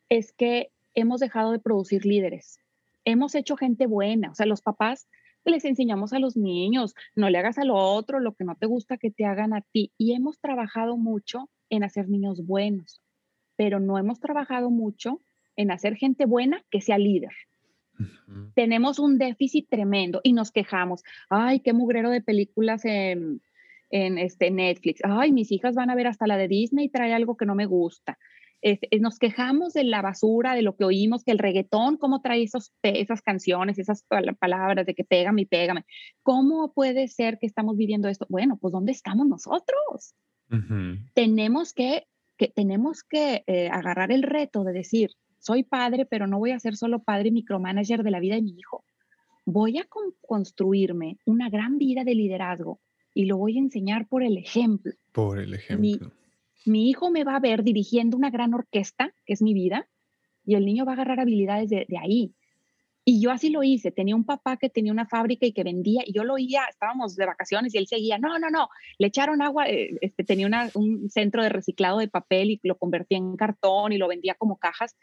es 0.08 0.32
que 0.32 0.70
hemos 1.00 1.20
dejado 1.20 1.52
de 1.52 1.58
producir 1.58 2.04
líderes. 2.04 2.58
Hemos 3.04 3.34
hecho 3.34 3.56
gente 3.56 3.86
buena, 3.86 4.30
o 4.30 4.34
sea, 4.34 4.46
los 4.46 4.60
papás 4.60 5.08
les 5.48 5.64
enseñamos 5.64 6.12
a 6.12 6.18
los 6.18 6.36
niños, 6.36 6.94
no 7.14 7.30
le 7.30 7.38
hagas 7.38 7.58
a 7.58 7.64
lo 7.64 7.76
otro 7.76 8.20
lo 8.20 8.34
que 8.34 8.44
no 8.44 8.54
te 8.56 8.66
gusta 8.66 8.98
que 8.98 9.10
te 9.10 9.24
hagan 9.24 9.54
a 9.54 9.62
ti. 9.62 9.92
Y 9.98 10.14
hemos 10.14 10.38
trabajado 10.40 10.96
mucho 10.96 11.50
en 11.70 11.84
hacer 11.84 12.08
niños 12.08 12.44
buenos, 12.46 13.02
pero 13.56 13.80
no 13.80 13.98
hemos 13.98 14.20
trabajado 14.20 14.70
mucho 14.70 15.20
en 15.56 15.70
hacer 15.70 15.96
gente 15.96 16.26
buena 16.26 16.62
que 16.70 16.80
sea 16.80 16.98
líder. 16.98 17.32
Tenemos 18.54 19.00
un 19.00 19.18
déficit 19.18 19.68
tremendo 19.68 20.20
y 20.22 20.32
nos 20.32 20.52
quejamos. 20.52 21.02
Ay, 21.28 21.60
qué 21.60 21.72
mugrero 21.72 22.10
de 22.10 22.20
películas 22.20 22.84
en, 22.84 23.42
en 23.90 24.18
este 24.18 24.52
Netflix. 24.52 25.00
Ay, 25.02 25.32
mis 25.32 25.50
hijas 25.50 25.74
van 25.74 25.90
a 25.90 25.96
ver 25.96 26.06
hasta 26.06 26.28
la 26.28 26.36
de 26.36 26.46
Disney 26.46 26.86
y 26.86 26.90
trae 26.90 27.12
algo 27.12 27.36
que 27.36 27.46
no 27.46 27.56
me 27.56 27.66
gusta. 27.66 28.16
Nos 29.00 29.18
quejamos 29.18 29.72
de 29.72 29.84
la 29.84 30.02
basura, 30.02 30.54
de 30.54 30.62
lo 30.62 30.76
que 30.76 30.84
oímos, 30.84 31.24
que 31.24 31.30
el 31.30 31.38
reggaetón, 31.38 31.96
cómo 31.96 32.20
trae 32.20 32.42
esos, 32.42 32.72
esas 32.82 33.22
canciones, 33.22 33.78
esas 33.78 34.04
palabras 34.38 34.86
de 34.86 34.94
que 34.94 35.04
pégame 35.04 35.42
y 35.42 35.46
pégame. 35.46 35.84
¿Cómo 36.22 36.72
puede 36.72 37.08
ser 37.08 37.38
que 37.38 37.46
estamos 37.46 37.76
viviendo 37.76 38.08
esto? 38.08 38.26
Bueno, 38.28 38.56
pues 38.60 38.72
¿dónde 38.72 38.92
estamos 38.92 39.26
nosotros? 39.26 40.14
Tenemos 41.14 41.74
que, 41.74 42.06
que, 42.36 42.48
tenemos 42.48 43.02
que 43.02 43.44
eh, 43.46 43.68
agarrar 43.68 44.10
el 44.12 44.22
reto 44.22 44.64
de 44.64 44.72
decir, 44.72 45.10
soy 45.38 45.62
padre, 45.62 46.06
pero 46.06 46.26
no 46.26 46.38
voy 46.38 46.52
a 46.52 46.60
ser 46.60 46.76
solo 46.76 47.02
padre 47.02 47.30
micromanager 47.30 48.02
de 48.02 48.10
la 48.10 48.20
vida 48.20 48.34
de 48.34 48.42
mi 48.42 48.58
hijo. 48.58 48.84
Voy 49.44 49.78
a 49.78 49.86
construirme 50.20 51.18
una 51.24 51.48
gran 51.48 51.78
vida 51.78 52.04
de 52.04 52.14
liderazgo 52.14 52.80
y 53.14 53.24
lo 53.24 53.38
voy 53.38 53.56
a 53.56 53.60
enseñar 53.60 54.06
por 54.08 54.22
el 54.22 54.36
ejemplo. 54.36 54.92
Por 55.12 55.38
el 55.38 55.54
ejemplo. 55.54 55.80
Mi, 55.80 55.98
hijo 56.66 57.10
me 57.10 57.24
va 57.24 57.36
a 57.36 57.40
ver 57.40 57.62
dirigiendo 57.62 58.16
una 58.16 58.30
gran 58.30 58.54
orquesta, 58.54 59.12
que 59.26 59.32
es 59.32 59.42
mi 59.42 59.54
vida, 59.54 59.88
y 60.44 60.54
el 60.54 60.64
niño 60.64 60.84
va 60.84 60.92
a 60.92 60.94
agarrar 60.94 61.20
habilidades 61.20 61.70
de, 61.70 61.86
de 61.88 61.98
ahí. 61.98 62.34
Y 63.04 63.22
yo 63.22 63.30
así 63.30 63.48
lo 63.48 63.62
hice. 63.62 63.90
Tenía 63.90 64.14
un 64.14 64.24
papá 64.24 64.58
que 64.58 64.68
tenía 64.68 64.92
una 64.92 65.06
fábrica 65.06 65.46
y 65.46 65.52
que 65.52 65.64
vendía, 65.64 66.02
y 66.04 66.12
yo 66.12 66.24
lo 66.24 66.34
oía, 66.34 66.64
estábamos 66.68 67.16
de 67.16 67.26
vacaciones 67.26 67.74
y 67.74 67.78
él 67.78 67.86
seguía, 67.86 68.18
no, 68.18 68.38
no, 68.38 68.50
no, 68.50 68.68
le 68.98 69.06
echaron 69.06 69.40
agua, 69.40 69.68
eh, 69.68 69.96
este, 70.02 70.24
tenía 70.24 70.48
un 70.74 71.08
centro 71.10 71.42
de 71.42 71.48
reciclado 71.48 71.98
de 71.98 72.08
papel 72.08 72.50
y 72.50 72.60
lo 72.62 72.76
convertía 72.76 73.18
en 73.18 73.36
cartón 73.36 73.92
y 73.92 73.98
lo 73.98 74.08
vendía 74.08 74.34
como 74.34 74.58
cajas 74.58 74.94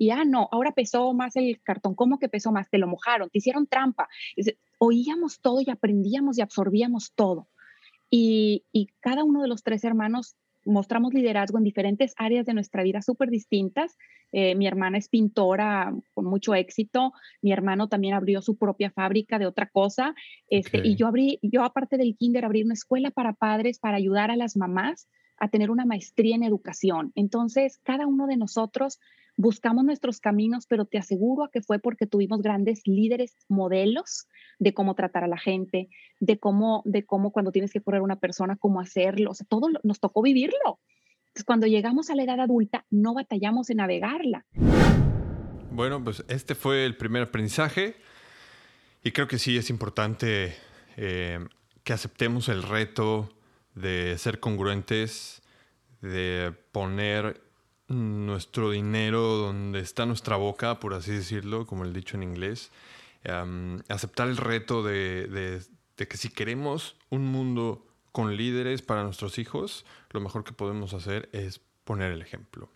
y 0.00 0.08
ah, 0.08 0.24
no, 0.24 0.48
ahora 0.50 0.72
pesó 0.72 1.12
más 1.12 1.36
el 1.36 1.60
cartón, 1.62 1.94
¿cómo 1.94 2.18
que 2.18 2.30
pesó 2.30 2.52
más? 2.52 2.70
Te 2.70 2.78
lo 2.78 2.86
mojaron, 2.86 3.28
te 3.28 3.36
hicieron 3.36 3.66
trampa. 3.66 4.08
Oíamos 4.78 5.40
todo 5.42 5.60
y 5.60 5.68
aprendíamos 5.68 6.38
y 6.38 6.40
absorbíamos 6.40 7.12
todo. 7.14 7.48
Y, 8.08 8.64
cada 9.00 9.24
uno 9.24 9.42
de 9.42 9.48
los 9.48 9.62
tres 9.62 9.84
hermanos 9.84 10.36
mostramos 10.70 11.12
liderazgo 11.12 11.58
en 11.58 11.64
diferentes 11.64 12.14
áreas 12.16 12.46
de 12.46 12.54
nuestra 12.54 12.82
vida 12.82 13.02
súper 13.02 13.30
distintas. 13.30 13.96
Eh, 14.32 14.54
mi 14.54 14.66
hermana 14.66 14.98
es 14.98 15.08
pintora 15.08 15.92
con 16.14 16.24
mucho 16.24 16.54
éxito, 16.54 17.12
mi 17.42 17.52
hermano 17.52 17.88
también 17.88 18.14
abrió 18.14 18.42
su 18.42 18.56
propia 18.56 18.90
fábrica 18.90 19.38
de 19.38 19.46
otra 19.46 19.66
cosa, 19.66 20.14
este, 20.48 20.80
y 20.84 20.94
yo 20.94 21.08
abrí, 21.08 21.38
yo 21.42 21.64
aparte 21.64 21.96
del 21.96 22.16
kinder, 22.16 22.44
abrí 22.44 22.62
una 22.62 22.74
escuela 22.74 23.10
para 23.10 23.32
padres 23.32 23.78
para 23.78 23.96
ayudar 23.96 24.30
a 24.30 24.36
las 24.36 24.56
mamás 24.56 25.08
a 25.38 25.48
tener 25.48 25.70
una 25.70 25.86
maestría 25.86 26.36
en 26.36 26.44
educación. 26.44 27.12
Entonces, 27.14 27.80
cada 27.82 28.06
uno 28.06 28.26
de 28.26 28.36
nosotros 28.36 29.00
buscamos 29.40 29.84
nuestros 29.84 30.20
caminos, 30.20 30.66
pero 30.66 30.84
te 30.84 30.98
aseguro 30.98 31.48
que 31.50 31.62
fue 31.62 31.78
porque 31.78 32.06
tuvimos 32.06 32.42
grandes 32.42 32.82
líderes, 32.84 33.34
modelos 33.48 34.26
de 34.58 34.74
cómo 34.74 34.94
tratar 34.94 35.24
a 35.24 35.28
la 35.28 35.38
gente, 35.38 35.88
de 36.20 36.38
cómo, 36.38 36.82
de 36.84 37.06
cómo 37.06 37.32
cuando 37.32 37.50
tienes 37.50 37.72
que 37.72 37.80
correr 37.80 38.02
una 38.02 38.16
persona, 38.16 38.56
cómo 38.56 38.80
hacerlo, 38.80 39.30
o 39.30 39.34
sea, 39.34 39.46
todo 39.48 39.68
nos 39.82 39.98
tocó 39.98 40.20
vivirlo. 40.20 40.78
Entonces, 41.28 41.44
cuando 41.46 41.66
llegamos 41.66 42.10
a 42.10 42.16
la 42.16 42.24
edad 42.24 42.40
adulta, 42.40 42.84
no 42.90 43.14
batallamos 43.14 43.70
en 43.70 43.78
navegarla. 43.78 44.44
Bueno, 45.70 46.04
pues 46.04 46.22
este 46.28 46.54
fue 46.54 46.84
el 46.84 46.96
primer 46.96 47.22
aprendizaje 47.22 47.94
y 49.02 49.12
creo 49.12 49.26
que 49.26 49.38
sí 49.38 49.56
es 49.56 49.70
importante 49.70 50.54
eh, 50.98 51.38
que 51.82 51.92
aceptemos 51.94 52.50
el 52.50 52.62
reto 52.62 53.30
de 53.74 54.18
ser 54.18 54.38
congruentes, 54.38 55.40
de 56.02 56.52
poner 56.72 57.40
nuestro 57.90 58.70
dinero 58.70 59.20
donde 59.20 59.80
está 59.80 60.06
nuestra 60.06 60.36
boca, 60.36 60.78
por 60.78 60.94
así 60.94 61.12
decirlo, 61.12 61.66
como 61.66 61.84
el 61.84 61.92
dicho 61.92 62.16
en 62.16 62.22
inglés. 62.22 62.72
aceptar 63.88 64.28
el 64.28 64.36
reto 64.36 64.82
de, 64.82 65.60
que 65.96 66.16
si 66.16 66.32
queremos 66.32 66.96
un 67.10 67.26
mundo 67.26 67.84
con 68.12 68.36
líderes 68.36 68.82
para 68.82 69.02
nuestros 69.02 69.38
hijos, 69.38 69.84
lo 70.10 70.20
mejor 70.20 70.44
que 70.44 70.52
podemos 70.52 70.94
hacer 70.94 71.28
es 71.32 71.60
poner 71.84 72.12
el 72.12 72.22
ejemplo. 72.22 72.68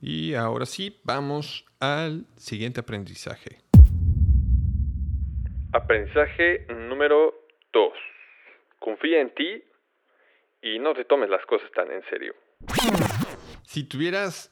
Y 0.00 0.34
ahora 0.34 0.64
sí, 0.64 0.98
vamos 1.04 1.66
al 1.78 2.24
siguiente 2.36 2.80
aprendizaje. 2.80 3.58
Aprendizaje 5.72 6.66
número 6.88 7.34
2. 7.72 7.92
Confía 8.78 9.20
en 9.20 9.34
ti 9.34 9.62
y 10.62 10.78
no 10.78 10.94
te 10.94 11.04
tomes 11.04 11.28
las 11.28 11.44
cosas 11.46 11.70
tan 11.72 11.90
en 11.90 12.02
serio. 12.08 12.34
Si 13.72 13.84
tuvieras 13.84 14.50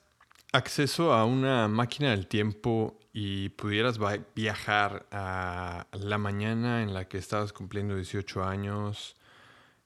acceso 0.53 1.13
a 1.13 1.25
una 1.25 1.67
máquina 1.67 2.11
del 2.11 2.29
tiempo 2.29 3.01
y 3.13 3.49
pudieras 3.49 3.99
viajar 4.33 5.09
a 5.11 5.89
la 5.91 6.19
mañana 6.19 6.85
en 6.85 6.95
la 6.95 7.09
que 7.09 7.19
estabas 7.19 7.53
cumpliendo 7.53 7.97
18 7.97 8.45
años, 8.45 9.17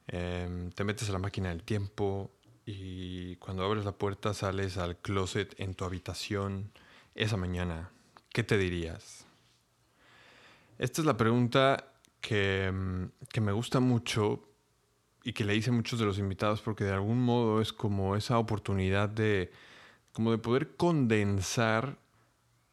em, 0.07 0.71
te 0.73 0.85
metes 0.85 1.09
a 1.09 1.13
la 1.15 1.19
máquina 1.19 1.49
del 1.49 1.63
tiempo 1.63 2.31
y 2.67 3.37
cuando 3.37 3.65
abres 3.65 3.87
la 3.87 3.93
puerta 3.93 4.35
sales 4.35 4.77
al 4.77 4.99
closet 4.99 5.59
en 5.59 5.73
tu 5.73 5.87
habitación 5.87 6.71
esa 7.15 7.39
mañana, 7.39 7.91
¿qué 8.35 8.43
te 8.43 8.59
dirías? 8.59 9.25
Esta 10.77 11.01
es 11.01 11.07
la 11.07 11.17
pregunta 11.17 11.95
que, 12.21 12.67
em, 12.67 13.11
que 13.31 13.41
me 13.41 13.53
gusta 13.53 13.81
mucho 13.81 14.52
y 15.25 15.33
que 15.33 15.45
le 15.45 15.55
hice 15.55 15.71
a 15.71 15.73
muchos 15.73 15.99
de 15.99 16.07
los 16.07 16.19
invitados 16.19 16.61
porque 16.61 16.85
de 16.85 16.93
algún 16.93 17.23
modo 17.23 17.61
es 17.61 17.73
como 17.73 18.17
esa 18.17 18.39
oportunidad 18.39 19.09
de, 19.09 19.53
como 20.13 20.31
de 20.31 20.39
poder 20.39 20.77
condensar 20.77 21.99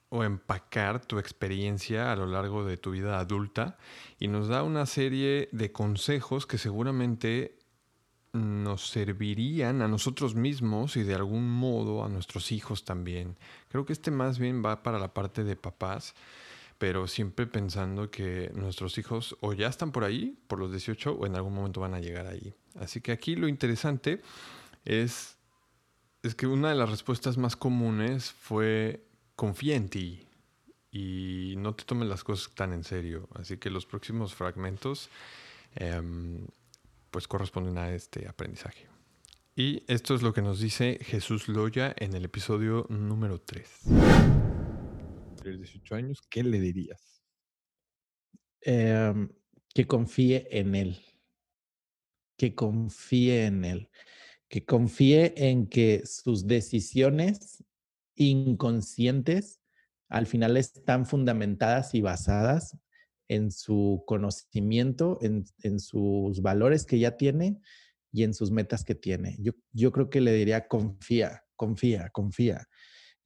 o 0.10 0.24
empacar 0.24 1.06
tu 1.06 1.20
experiencia 1.20 2.12
a 2.12 2.16
lo 2.16 2.26
largo 2.26 2.66
de 2.66 2.78
tu 2.78 2.92
vida 2.92 3.20
adulta 3.20 3.78
y 4.18 4.28
nos 4.28 4.48
da 4.48 4.64
una 4.64 4.86
serie 4.86 5.50
de 5.52 5.72
consejos 5.72 6.48
que 6.48 6.58
seguramente 6.58 7.60
nos 8.34 8.90
servirían 8.90 9.82
a 9.82 9.88
nosotros 9.88 10.36
mismos 10.36 10.98
y 10.98 11.04
de 11.04 11.16
algún 11.16 11.50
modo 11.50 12.04
a 12.04 12.10
nuestros 12.10 12.52
hijos 12.52 12.86
también. 12.86 13.38
Creo 13.70 13.86
que 13.86 13.94
este 13.94 14.12
más 14.12 14.38
bien 14.40 14.64
va 14.64 14.84
para 14.84 15.00
la 15.00 15.14
parte 15.14 15.44
de 15.44 15.56
papás 15.56 16.16
pero 16.80 17.08
siempre 17.08 17.46
pensando 17.46 18.10
que 18.10 18.52
nuestros 18.56 18.98
hijos 18.98 19.38
o 19.42 19.54
ya 19.54 19.68
están 19.68 19.92
por 19.92 20.06
ahí, 20.06 20.40
por 20.48 20.60
los 20.60 20.72
18, 20.72 21.12
o 21.12 21.26
en 21.28 21.36
algún 21.36 21.54
momento 21.54 21.82
van 21.82 21.94
a 21.94 22.00
llegar 22.00 22.26
ahí. 22.26 22.56
Así 22.80 23.02
que 23.02 23.12
aquí 23.12 23.36
lo 23.36 23.50
interesante 23.50 24.22
es, 24.86 25.36
es 26.24 26.36
que 26.36 26.48
una 26.48 26.70
de 26.70 26.76
las 26.76 26.90
respuestas 26.90 27.38
más 27.38 27.58
comunes 27.58 28.32
fue 28.32 29.06
confía 29.36 29.76
en 29.76 29.90
ti 29.90 30.26
y 30.92 31.56
no 31.58 31.76
te 31.76 31.84
tomes 31.84 32.08
las 32.08 32.24
cosas 32.24 32.56
tan 32.56 32.72
en 32.72 32.86
serio. 32.86 33.28
Así 33.36 33.58
que 33.58 33.70
los 33.70 33.86
próximos 33.86 34.34
fragmentos 34.34 35.10
em, 35.76 36.48
pues 37.12 37.28
corresponden 37.28 37.78
a 37.78 37.92
este 37.92 38.28
aprendizaje. 38.28 38.88
Y 39.54 39.84
esto 39.88 40.16
es 40.16 40.22
lo 40.22 40.34
que 40.34 40.42
nos 40.42 40.62
dice 40.62 40.98
Jesús 41.02 41.50
Loya 41.50 41.94
en 41.98 42.14
el 42.14 42.24
episodio 42.24 42.86
número 42.90 43.40
3. 43.40 44.39
18 45.44 45.96
años, 45.96 46.22
¿qué 46.30 46.44
le 46.44 46.60
dirías? 46.60 47.24
Em, 48.62 49.30
que 49.74 49.88
confíe 49.88 50.48
en 50.52 50.76
él. 50.76 51.00
Que 52.38 52.56
confíe 52.56 53.46
en 53.46 53.66
él. 53.66 53.90
que 54.50 54.66
confíe 54.66 55.34
en 55.38 55.68
que 55.68 56.02
sus 56.08 56.48
decisiones 56.48 57.64
inconscientes 58.16 59.62
al 60.10 60.26
final 60.26 60.58
están 60.58 61.06
fundamentadas 61.06 61.94
y 61.94 62.02
basadas 62.02 62.76
en 63.28 63.52
su 63.52 64.04
conocimiento, 64.08 65.20
en, 65.22 65.80
sus 65.80 66.42
valores 66.42 66.86
que 66.86 66.98
ya 66.98 67.16
tiene 67.16 67.62
y 68.12 68.24
en 68.24 68.34
sus 68.34 68.50
metas 68.50 68.84
que 68.84 68.96
tiene. 68.96 69.38
Yo, 69.40 69.52
yo 69.72 69.92
creo 69.92 70.10
que 70.10 70.20
le 70.20 70.34
diría 70.34 70.68
confía, 70.68 71.44
confía, 71.56 72.10
confía. 72.10 72.68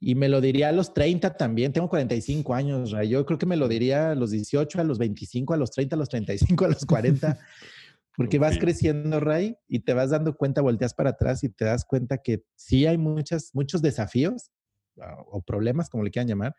Y 0.05 0.15
me 0.15 0.27
lo 0.27 0.41
diría 0.41 0.67
a 0.67 0.73
los 0.73 0.93
30 0.93 1.37
también. 1.37 1.71
Tengo 1.71 1.87
45 1.87 2.53
años, 2.53 2.91
Ray. 2.91 3.07
Yo 3.07 3.25
creo 3.25 3.39
que 3.39 3.45
me 3.45 3.55
lo 3.55 3.69
diría 3.69 4.11
a 4.11 4.15
los 4.15 4.31
18, 4.31 4.81
a 4.81 4.83
los 4.83 4.97
25, 4.97 5.53
a 5.53 5.57
los 5.57 5.71
30, 5.71 5.95
a 5.95 5.99
los 5.99 6.09
35, 6.09 6.65
a 6.65 6.67
los 6.67 6.85
40. 6.85 7.39
Porque 8.17 8.37
vas 8.37 8.57
creciendo, 8.59 9.21
Ray, 9.21 9.55
y 9.65 9.79
te 9.79 9.93
vas 9.93 10.09
dando 10.09 10.35
cuenta, 10.35 10.61
volteas 10.61 10.93
para 10.93 11.11
atrás 11.11 11.45
y 11.45 11.49
te 11.49 11.63
das 11.63 11.85
cuenta 11.85 12.17
que 12.17 12.43
sí 12.55 12.85
hay 12.85 12.97
muchas, 12.97 13.51
muchos 13.53 13.81
desafíos 13.81 14.51
ah, 14.99 15.23
o 15.25 15.41
problemas, 15.41 15.89
como 15.89 16.03
le 16.03 16.11
quieran 16.11 16.27
llamar. 16.27 16.53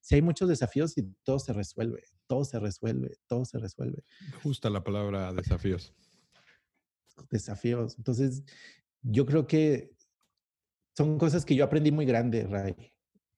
Sí 0.00 0.14
hay 0.14 0.22
muchos 0.22 0.48
desafíos 0.48 0.96
y 0.96 1.02
todo 1.24 1.40
se 1.40 1.52
resuelve, 1.52 2.04
todo 2.28 2.44
se 2.44 2.60
resuelve, 2.60 3.16
todo 3.26 3.44
se 3.44 3.58
resuelve. 3.58 4.04
Me 4.30 4.38
gusta 4.44 4.70
la 4.70 4.84
palabra 4.84 5.32
desafíos. 5.32 5.92
Desafíos. 7.28 7.96
Entonces, 7.98 8.44
yo 9.02 9.26
creo 9.26 9.48
que 9.48 9.93
son 10.96 11.18
cosas 11.18 11.44
que 11.44 11.54
yo 11.54 11.64
aprendí 11.64 11.90
muy 11.90 12.06
grande, 12.06 12.46
Ray. 12.46 12.74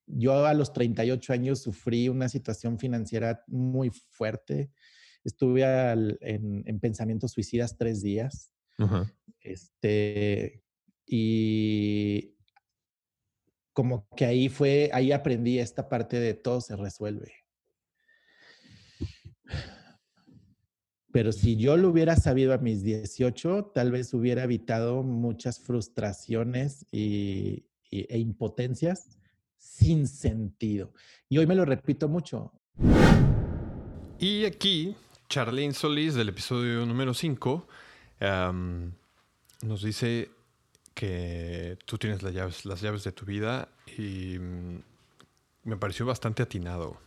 Yo 0.06 0.46
a 0.46 0.54
los 0.54 0.72
38 0.72 1.32
años 1.32 1.62
sufrí 1.62 2.08
una 2.08 2.28
situación 2.28 2.78
financiera 2.78 3.42
muy 3.46 3.90
fuerte. 3.90 4.70
Estuve 5.24 5.64
en, 6.20 6.80
pensamientos 6.80 7.32
suicidas 7.32 7.76
tres 7.76 8.02
días. 8.02 8.52
Este, 9.40 10.62
y 11.06 12.36
como 13.72 14.06
que 14.16 14.26
ahí 14.26 14.48
fue, 14.48 14.90
ahí 14.92 15.12
aprendí 15.12 15.58
esta 15.58 15.88
parte 15.88 16.20
de 16.20 16.34
todo 16.34 16.60
se 16.60 16.76
resuelve. 16.76 17.32
Pero 21.16 21.32
si 21.32 21.56
yo 21.56 21.78
lo 21.78 21.88
hubiera 21.88 22.14
sabido 22.14 22.52
a 22.52 22.58
mis 22.58 22.82
18, 22.82 23.70
tal 23.74 23.90
vez 23.90 24.12
hubiera 24.12 24.44
evitado 24.44 25.02
muchas 25.02 25.58
frustraciones 25.58 26.84
y, 26.92 27.64
e 27.90 28.18
impotencias 28.18 29.16
sin 29.56 30.08
sentido. 30.08 30.92
Y 31.30 31.38
hoy 31.38 31.46
me 31.46 31.54
lo 31.54 31.64
repito 31.64 32.06
mucho. 32.10 32.52
Y 34.18 34.44
aquí, 34.44 34.94
Charlene 35.30 35.72
Solís 35.72 36.12
del 36.12 36.28
episodio 36.28 36.84
número 36.84 37.14
5 37.14 37.66
nos 39.62 39.82
dice 39.82 40.28
que 40.92 41.78
tú 41.86 41.96
tienes 41.96 42.22
las 42.22 42.34
llaves, 42.34 42.66
las 42.66 42.82
llaves 42.82 43.04
de 43.04 43.12
tu 43.12 43.24
vida 43.24 43.70
y 43.96 44.38
mm, 44.38 44.82
me 45.64 45.76
pareció 45.78 46.04
bastante 46.04 46.42
atinado. 46.42 47.05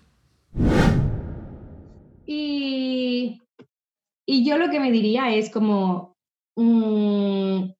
Y 4.32 4.46
yo 4.46 4.60
lo 4.60 4.70
que 4.70 4.80
me 4.80 4.92
diría 4.92 5.34
es 5.34 5.50
como, 5.50 6.16
mm, 6.56 7.72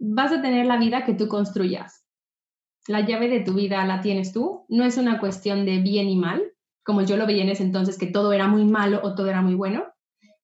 vas 0.00 0.32
a 0.32 0.42
tener 0.42 0.66
la 0.66 0.76
vida 0.76 1.04
que 1.04 1.14
tú 1.14 1.28
construyas. 1.28 2.04
La 2.88 3.06
llave 3.06 3.28
de 3.28 3.44
tu 3.44 3.54
vida 3.54 3.84
la 3.84 4.00
tienes 4.00 4.32
tú. 4.32 4.66
No 4.68 4.84
es 4.84 4.96
una 4.96 5.20
cuestión 5.20 5.66
de 5.66 5.78
bien 5.78 6.08
y 6.08 6.16
mal, 6.16 6.52
como 6.84 7.02
yo 7.02 7.16
lo 7.16 7.28
veía 7.28 7.44
en 7.44 7.50
ese 7.50 7.62
entonces, 7.62 7.96
que 7.96 8.08
todo 8.08 8.32
era 8.32 8.48
muy 8.48 8.64
malo 8.64 9.02
o 9.04 9.14
todo 9.14 9.28
era 9.28 9.40
muy 9.40 9.54
bueno. 9.54 9.84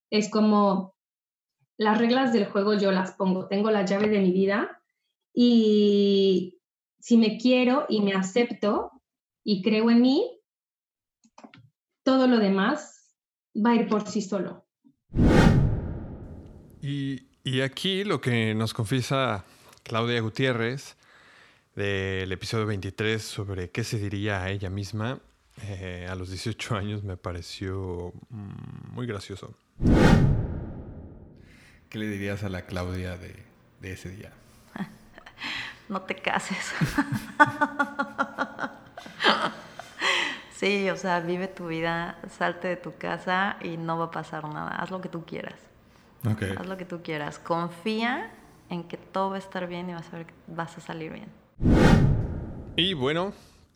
Es 0.08 0.30
como 0.30 0.94
las 1.76 1.98
reglas 1.98 2.32
del 2.32 2.46
juego 2.46 2.74
yo 2.74 2.92
las 2.92 3.16
pongo. 3.16 3.48
Tengo 3.48 3.72
la 3.72 3.84
llave 3.84 4.08
de 4.08 4.20
mi 4.20 4.30
vida 4.30 4.80
y 5.34 6.60
si 7.00 7.16
me 7.16 7.38
quiero 7.38 7.86
y 7.88 8.02
me 8.02 8.14
acepto 8.14 8.92
y 9.42 9.62
creo 9.62 9.90
en 9.90 10.00
mí, 10.00 10.40
todo 12.04 12.28
lo 12.28 12.38
demás 12.38 13.01
va 13.54 13.70
a 13.70 13.74
ir 13.74 13.88
por 13.88 14.08
sí 14.08 14.22
solo. 14.22 14.64
Y, 16.80 17.20
aquí 17.62 18.04
lo 18.04 18.20
que 18.20 18.54
nos 18.54 18.74
confiesa 18.74 19.44
Claudia 19.82 20.20
Gutiérrez 20.20 20.96
del 21.76 22.30
episodio 22.32 22.66
23 22.66 23.22
sobre 23.22 23.70
qué 23.70 23.84
se 23.84 23.98
diría 23.98 24.42
a 24.42 24.50
ella 24.50 24.70
misma 24.70 25.20
eh, 25.62 26.06
a 26.10 26.14
los 26.14 26.30
18 26.30 26.76
años 26.76 27.04
me 27.04 27.16
pareció 27.16 28.12
mm, 28.30 28.94
muy 28.94 29.06
gracioso. 29.06 29.54
¿Qué 31.88 31.98
le 31.98 32.06
dirías 32.06 32.42
a 32.42 32.48
la 32.48 32.62
Claudia 32.62 33.18
de, 33.18 33.36
de 33.80 33.92
ese 33.92 34.10
día? 34.10 34.32
No 35.88 36.00
te 36.02 36.14
cases. 36.14 36.72
Sí, 40.62 40.88
o 40.90 40.96
sea, 40.96 41.18
vive 41.18 41.48
tu 41.48 41.66
vida, 41.66 42.20
salte 42.38 42.68
de 42.68 42.76
tu 42.76 42.96
casa 42.96 43.56
y 43.62 43.76
no 43.76 43.98
va 43.98 44.04
a 44.04 44.10
pasar 44.12 44.44
nada. 44.44 44.68
Haz 44.76 44.92
lo 44.92 45.00
que 45.00 45.08
tú 45.08 45.24
quieras. 45.24 45.58
Okay. 46.24 46.54
Haz 46.56 46.68
lo 46.68 46.76
que 46.76 46.84
tú 46.84 47.02
quieras. 47.02 47.40
Confía 47.40 48.32
en 48.70 48.84
que 48.84 48.96
todo 48.96 49.30
va 49.30 49.36
a 49.36 49.38
estar 49.40 49.66
bien 49.66 49.90
y 49.90 49.94
vas 49.94 50.06
a 50.12 50.18
ver 50.18 50.26
que 50.26 50.34
vas 50.46 50.78
a 50.78 50.80
salir 50.80 51.14
bien. 51.14 51.26
Y 52.76 52.94
bueno, 52.94 53.32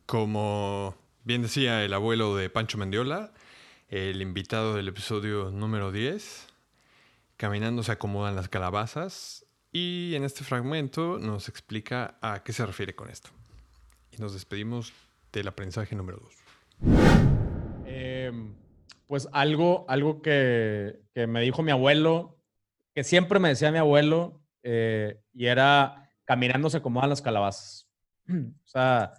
como 0.07 0.95
bien 1.25 1.43
decía 1.43 1.83
el 1.83 1.93
abuelo 1.93 2.37
de 2.37 2.51
Pancho 2.51 2.79
Mendiola, 2.79 3.33
el 3.89 4.23
invitado 4.23 4.77
del 4.77 4.87
episodio 4.87 5.51
número 5.51 5.91
10, 5.91 6.47
caminando 7.37 7.83
se 7.83 7.91
acomodan 7.91 8.37
las 8.37 8.49
calabazas 8.49 9.45
y 9.73 10.15
en 10.15 10.23
este 10.23 10.45
fragmento 10.45 11.19
nos 11.19 11.49
explica 11.49 12.15
a 12.21 12.45
qué 12.45 12.53
se 12.53 12.65
refiere 12.65 12.95
con 12.95 13.11
esto. 13.11 13.31
Y 14.13 14.19
nos 14.19 14.35
despedimos 14.35 14.93
del 15.33 15.49
aprendizaje 15.49 15.97
número 15.97 16.19
2. 16.19 16.46
Em, 17.87 18.55
pues 19.07 19.29
algo, 19.33 19.85
algo 19.89 20.21
que, 20.23 21.01
me 21.15 21.41
dijo 21.41 21.63
mi 21.63 21.71
abuelo, 21.71 22.39
que 22.95 23.05
siempre 23.05 23.39
me 23.39 23.49
decía 23.49 23.73
mi 23.73 23.79
abuelo, 23.79 24.43
eh, 24.63 25.21
y 25.33 25.47
era 25.47 26.11
caminando 26.25 26.69
se 26.69 26.79
acomodan 26.79 27.11
las 27.11 27.23
calabazas. 27.23 27.89
o 28.29 28.67
sea, 28.67 29.13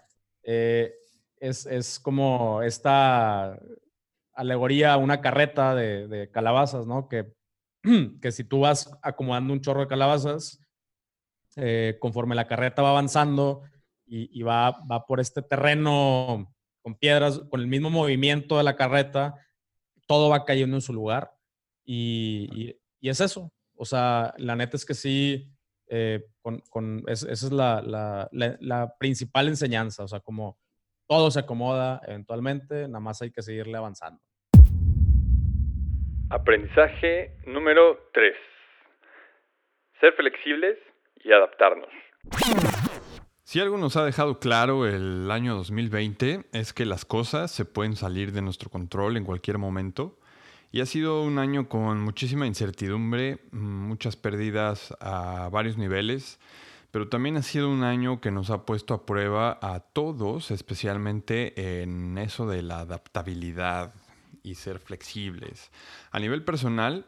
eh, 0.43 0.93
es, 1.39 1.99
como 1.99 2.61
esta 2.61 3.59
alegoría, 4.33 4.97
una 4.97 5.21
carreta 5.21 5.73
de, 5.73 6.29
calabazas, 6.31 6.85
¿no? 6.85 7.07
Que, 7.07 7.33
que 8.21 8.31
si 8.31 8.43
tú 8.43 8.61
vas 8.61 8.91
acomodando 9.01 9.53
un 9.53 9.61
chorro 9.61 9.81
de 9.81 9.87
calabazas, 9.87 10.63
eh, 11.55 11.97
conforme 11.99 12.35
la 12.35 12.47
carreta 12.47 12.83
va 12.83 12.89
avanzando 12.89 13.63
y, 14.05 14.41
va, 14.43 14.85
va 14.89 15.05
por 15.05 15.19
este 15.19 15.41
terreno 15.41 16.55
con 16.87 16.95
piedras, 16.95 17.41
con 17.49 17.59
el 17.59 17.67
mismo 17.67 17.89
movimiento 17.89 18.57
de 18.57 18.63
la 18.63 18.77
carreta, 18.77 19.35
todo 20.07 20.29
va 20.29 20.45
cayendo 20.45 20.77
en 20.77 20.81
su 20.81 20.93
lugar. 20.93 21.31
Y, 21.83 22.77
es 23.01 23.19
eso. 23.19 23.51
O 23.75 23.83
sea, 23.83 24.33
la 24.37 24.55
neta 24.55 24.77
es 24.77 24.85
que 24.85 24.93
sí, 24.93 25.51
eh, 25.89 26.23
con, 26.39 27.03
esa 27.07 27.29
es 27.29 27.51
la, 27.51 28.95
principal 28.99 29.49
enseñanza. 29.49 30.05
O 30.05 30.07
sea, 30.07 30.21
como 30.21 30.57
todo 31.07 31.29
se 31.29 31.41
acomoda 31.41 31.99
eventualmente, 32.07 32.87
nada 32.87 33.01
más 33.01 33.21
hay 33.21 33.31
que 33.31 33.41
seguirle 33.41 33.77
avanzando. 33.77 34.21
Aprendizaje 36.29 37.35
número 37.47 37.99
3. 38.13 38.33
Ser 39.99 40.13
flexibles 40.13 40.77
y 41.17 41.33
adaptarnos. 41.33 41.89
Si 43.47 43.61
algo 43.61 43.77
nos 43.77 43.95
ha 43.95 44.03
dejado 44.03 44.41
claro 44.41 44.85
el 44.85 45.31
año 45.31 45.55
2020 45.55 46.47
es 46.51 46.73
que 46.73 46.85
las 46.85 47.05
cosas 47.05 47.49
se 47.49 47.63
pueden 47.63 47.95
salir 47.95 48.33
de 48.33 48.41
nuestro 48.41 48.69
control 48.69 49.15
en 49.15 49.23
cualquier 49.23 49.57
momento 49.57 50.19
y 50.69 50.81
ha 50.81 50.85
sido 50.85 51.23
un 51.23 51.39
año 51.39 51.69
con 51.69 52.01
muchísima 52.01 52.45
incertidumbre, 52.45 53.39
muchas 53.53 54.17
pérdidas 54.17 54.93
a 54.99 55.47
varios 55.49 55.77
niveles, 55.77 56.41
pero 56.91 57.07
también 57.07 57.37
ha 57.37 57.41
sido 57.41 57.69
un 57.69 57.85
año 57.85 58.19
que 58.19 58.31
nos 58.31 58.49
ha 58.49 58.65
puesto 58.65 58.93
a 58.93 59.05
prueba 59.05 59.57
a 59.61 59.79
todos, 59.79 60.51
especialmente 60.51 61.81
en 61.81 62.17
eso 62.17 62.47
de 62.47 62.63
la 62.63 62.81
adaptabilidad 62.81 63.93
y 64.43 64.55
ser 64.55 64.77
flexibles. 64.77 65.71
A 66.11 66.19
nivel 66.19 66.43
personal, 66.43 67.05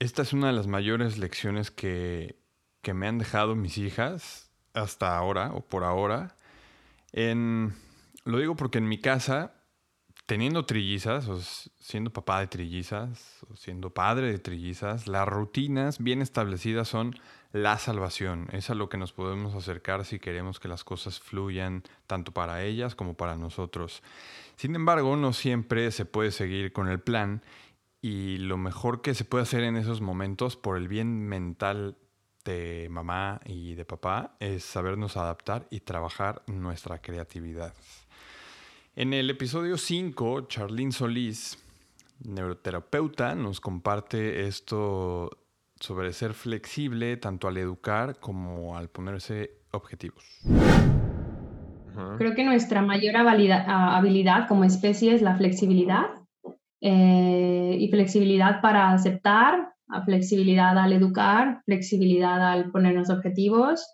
esta 0.00 0.20
es 0.20 0.34
una 0.34 0.48
de 0.48 0.52
las 0.52 0.66
mayores 0.66 1.16
lecciones 1.16 1.70
que, 1.70 2.36
que 2.82 2.92
me 2.92 3.08
han 3.08 3.16
dejado 3.16 3.54
mis 3.54 3.78
hijas 3.78 4.45
hasta 4.76 5.16
ahora 5.16 5.52
o 5.52 5.60
por 5.60 5.84
ahora. 5.84 6.36
En, 7.12 7.74
lo 8.24 8.38
digo 8.38 8.56
porque 8.56 8.78
en 8.78 8.88
mi 8.88 8.98
casa, 8.98 9.54
teniendo 10.26 10.66
trillizas, 10.66 11.28
o 11.28 11.40
siendo 11.40 12.12
papá 12.12 12.40
de 12.40 12.46
trillizas, 12.46 13.44
o 13.50 13.56
siendo 13.56 13.90
padre 13.90 14.30
de 14.30 14.38
trillizas, 14.38 15.08
las 15.08 15.26
rutinas 15.26 15.98
bien 15.98 16.22
establecidas 16.22 16.88
son 16.88 17.16
la 17.52 17.78
salvación. 17.78 18.48
Es 18.52 18.68
a 18.70 18.74
lo 18.74 18.88
que 18.88 18.98
nos 18.98 19.12
podemos 19.12 19.54
acercar 19.54 20.04
si 20.04 20.18
queremos 20.18 20.60
que 20.60 20.68
las 20.68 20.84
cosas 20.84 21.20
fluyan 21.20 21.82
tanto 22.06 22.32
para 22.32 22.62
ellas 22.62 22.94
como 22.94 23.14
para 23.14 23.36
nosotros. 23.36 24.02
Sin 24.56 24.74
embargo, 24.74 25.16
no 25.16 25.32
siempre 25.32 25.90
se 25.90 26.04
puede 26.04 26.32
seguir 26.32 26.72
con 26.72 26.88
el 26.88 27.00
plan 27.00 27.42
y 28.02 28.36
lo 28.38 28.58
mejor 28.58 29.00
que 29.00 29.14
se 29.14 29.24
puede 29.24 29.42
hacer 29.42 29.62
en 29.62 29.76
esos 29.76 30.00
momentos 30.00 30.56
por 30.56 30.76
el 30.76 30.86
bien 30.86 31.26
mental 31.26 31.96
de 32.46 32.88
mamá 32.90 33.40
y 33.44 33.74
de 33.74 33.84
papá 33.84 34.36
es 34.40 34.64
sabernos 34.64 35.16
adaptar 35.16 35.66
y 35.70 35.80
trabajar 35.80 36.42
nuestra 36.46 37.02
creatividad. 37.02 37.74
En 38.94 39.12
el 39.12 39.28
episodio 39.28 39.76
5, 39.76 40.46
Charlene 40.48 40.92
Solís, 40.92 41.58
neuroterapeuta, 42.24 43.34
nos 43.34 43.60
comparte 43.60 44.46
esto 44.46 45.30
sobre 45.78 46.14
ser 46.14 46.32
flexible 46.32 47.18
tanto 47.18 47.48
al 47.48 47.58
educar 47.58 48.18
como 48.18 48.78
al 48.78 48.88
ponerse 48.88 49.50
objetivos. 49.72 50.24
Creo 52.18 52.34
que 52.34 52.44
nuestra 52.44 52.82
mayor 52.82 53.16
habilidad 53.16 54.48
como 54.48 54.64
especie 54.64 55.14
es 55.14 55.22
la 55.22 55.36
flexibilidad 55.36 56.06
eh, 56.80 57.76
y 57.78 57.88
flexibilidad 57.88 58.60
para 58.60 58.92
aceptar, 58.92 59.75
flexibilidad 60.04 60.76
al 60.78 60.92
educar, 60.92 61.62
flexibilidad 61.64 62.42
al 62.42 62.70
ponernos 62.70 63.10
objetivos 63.10 63.86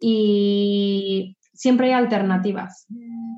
y 0.00 1.36
siempre 1.52 1.88
hay 1.88 1.92
alternativas. 1.92 2.86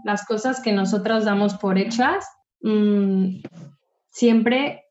Las 0.05 0.25
cosas 0.27 0.61
que 0.61 0.73
nosotros 0.73 1.25
damos 1.25 1.55
por 1.55 1.79
hechas, 1.79 2.27
mm, 2.63 3.43
siempre, 4.11 4.85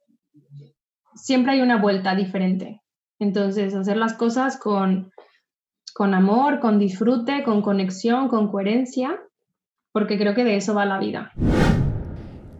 siempre 1.15 1.53
hay 1.53 1.61
una 1.61 1.81
vuelta 1.81 2.15
diferente. 2.15 2.81
Entonces, 3.19 3.75
hacer 3.75 3.97
las 3.97 4.13
cosas 4.13 4.57
con, 4.57 5.11
con 5.93 6.13
amor, 6.13 6.59
con 6.59 6.79
disfrute, 6.79 7.43
con 7.43 7.61
conexión, 7.61 8.29
con 8.29 8.49
coherencia, 8.49 9.19
porque 9.91 10.17
creo 10.17 10.33
que 10.35 10.43
de 10.43 10.55
eso 10.55 10.73
va 10.73 10.85
la 10.85 10.99
vida. 10.99 11.33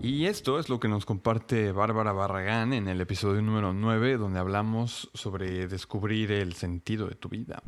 Y 0.02 0.28
esto 0.28 0.60
es 0.60 0.70
lo 0.70 0.80
que 0.80 0.88
nos 0.88 1.06
comparte 1.06 1.74
Bárbara 1.74 2.14
Barragán 2.14 2.72
en 2.72 2.88
el 2.88 3.02
episodio 3.02 3.42
número 3.42 3.74
9, 3.74 4.16
donde 4.16 4.40
hablamos 4.40 5.10
sobre 5.14 5.68
descubrir 5.68 6.32
el 6.32 6.54
sentido 6.54 7.08
de 7.08 7.16
tu 7.16 7.28
vida. 7.28 7.62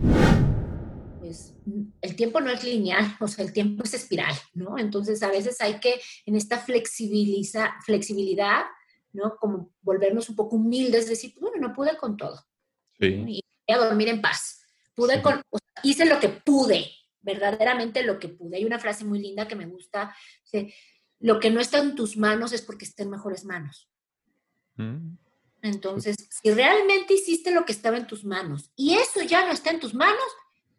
Pues, 1.20 1.54
el 2.02 2.16
tiempo 2.16 2.40
no 2.40 2.50
es 2.50 2.64
lineal, 2.64 3.18
o 3.20 3.28
sea, 3.28 3.44
el 3.44 3.52
tiempo 3.52 3.84
es 3.84 3.96
espiral, 3.96 4.34
¿no? 4.54 4.78
Entonces, 4.78 5.22
a 5.24 5.28
veces 5.28 5.60
hay 5.60 5.82
que, 5.82 6.00
en 6.26 6.38
esta 6.38 6.58
flexibiliza, 6.58 7.74
flexibilidad, 7.86 8.64
¿no? 9.12 9.36
Como 9.36 9.74
volvernos 9.82 10.30
un 10.30 10.38
poco 10.38 10.56
humildes, 10.56 11.10
decir, 11.10 11.34
bueno, 11.38 11.58
no 11.60 11.74
pude 11.74 11.98
con 11.98 12.16
todo. 12.16 12.46
Sí. 12.98 13.08
Y 13.28 13.44
voy 13.68 13.76
a 13.76 13.78
dormir 13.78 14.08
en 14.08 14.22
paz. 14.22 14.66
Pude 14.96 15.22
con, 15.22 15.42
o 15.50 15.58
sea, 15.58 15.84
hice 15.84 16.06
lo 16.06 16.18
que 16.18 16.30
pude, 16.30 16.92
verdaderamente 17.20 18.04
lo 18.04 18.18
que 18.20 18.30
pude. 18.30 18.56
Hay 18.56 18.64
una 18.64 18.80
frase 18.80 19.04
muy 19.04 19.20
linda 19.20 19.50
que 19.50 19.56
me 19.56 19.66
gusta, 19.66 20.16
dice, 20.44 20.74
lo 21.22 21.40
que 21.40 21.52
no 21.52 21.60
está 21.62 21.80
en 21.80 21.96
tus 21.96 22.18
manos 22.18 22.52
es 22.52 22.62
porque 22.62 22.86
está 22.86 23.04
en 23.04 23.12
mejores 23.12 23.46
manos. 23.46 23.90
Mm. 24.76 25.16
Entonces, 25.62 26.16
si 26.30 26.52
realmente 26.52 27.14
hiciste 27.14 27.52
lo 27.52 27.66
que 27.66 27.72
estaba 27.72 27.98
en 27.98 28.08
tus 28.08 28.26
manos 28.26 28.72
y 28.76 28.96
eso 28.96 29.22
ya 29.22 29.46
no 29.46 29.52
está 29.52 29.70
en 29.70 29.80
tus 29.80 29.94
manos, 29.94 30.18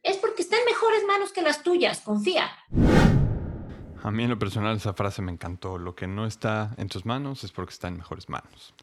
es 0.03 0.17
porque 0.17 0.43
está 0.43 0.59
en 0.59 0.65
mejores 0.65 1.05
manos 1.07 1.33
que 1.33 1.43
las 1.43 1.63
tuyas, 1.63 2.01
confía. 2.01 2.51
A 4.03 4.11
mí 4.11 4.25
en 4.25 4.31
lo 4.31 4.39
personal 4.39 4.77
esa 4.77 4.95
frase 4.95 5.23
me 5.23 5.31
encantó. 5.31 5.79
Lo 5.79 5.95
que 5.95 6.09
no 6.09 6.27
está 6.27 6.75
en 6.77 6.89
tus 6.89 7.07
manos 7.07 7.45
es 7.45 7.53
porque 7.53 7.73
está 7.73 7.87
en 7.87 7.99
mejores 7.99 8.29
manos. 8.29 8.75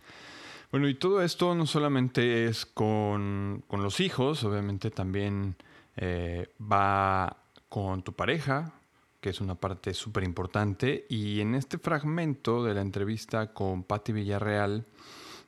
Bueno, 0.72 0.88
y 0.88 0.94
todo 0.94 1.22
esto 1.22 1.56
no 1.56 1.66
solamente 1.66 2.46
es 2.46 2.66
con, 2.66 3.66
los 3.70 4.00
hijos, 4.00 4.44
obviamente 4.46 4.92
también 4.92 5.58
eh, 5.98 6.54
va 6.62 7.36
con 7.68 8.04
tu 8.04 8.14
pareja, 8.14 8.79
que 9.22 9.30
es 9.30 9.42
una 9.42 9.56
parte 9.56 9.94
súper 9.94 10.24
importante. 10.24 11.06
Y 11.10 11.42
en 11.42 11.56
este 11.56 11.78
fragmento 11.78 12.64
de 12.64 12.74
la 12.74 12.82
entrevista 12.82 13.54
con 13.54 13.84
Patti 13.84 14.12
Villarreal, 14.12 14.86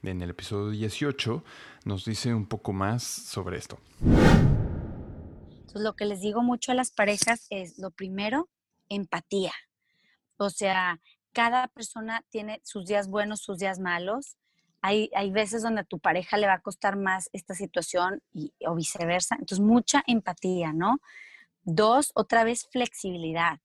en 0.04 0.22
el 0.22 0.32
episodio 0.32 0.72
18, 0.72 1.44
nos 1.86 2.06
dice 2.06 2.34
un 2.34 2.48
poco 2.48 2.74
más 2.74 3.04
sobre 3.04 3.58
esto. 3.58 3.80
Entonces, 4.02 5.82
lo 5.82 5.96
que 5.96 6.06
les 6.06 6.22
digo 6.22 6.42
mucho 6.42 6.72
a 6.72 6.76
las 6.76 6.92
parejas 6.92 7.48
es, 7.50 7.78
lo 7.78 7.92
primero, 7.92 8.50
empatía. 8.90 9.54
O 10.38 10.50
sea, 10.50 11.00
cada 11.34 11.68
persona 11.70 12.26
tiene 12.30 12.62
sus 12.64 12.86
días 12.86 13.08
buenos, 13.08 13.42
sus 13.42 13.60
días 13.60 13.80
malos. 13.80 14.38
Hay, 14.82 15.12
hay 15.16 15.32
veces 15.32 15.62
donde 15.62 15.82
a 15.82 15.86
tu 15.86 16.00
pareja 16.00 16.38
le 16.38 16.48
va 16.48 16.56
a 16.56 16.62
costar 16.62 16.98
más 16.98 17.30
esta 17.32 17.54
situación 17.54 18.22
y, 18.34 18.52
o 18.66 18.76
viceversa. 18.76 19.36
Entonces, 19.36 19.60
mucha 19.60 20.04
empatía, 20.08 20.74
¿no? 20.74 21.00
Dos, 21.63 22.12
otra 22.15 22.43
vez 22.43 22.67
flexibilidad. 22.71 23.60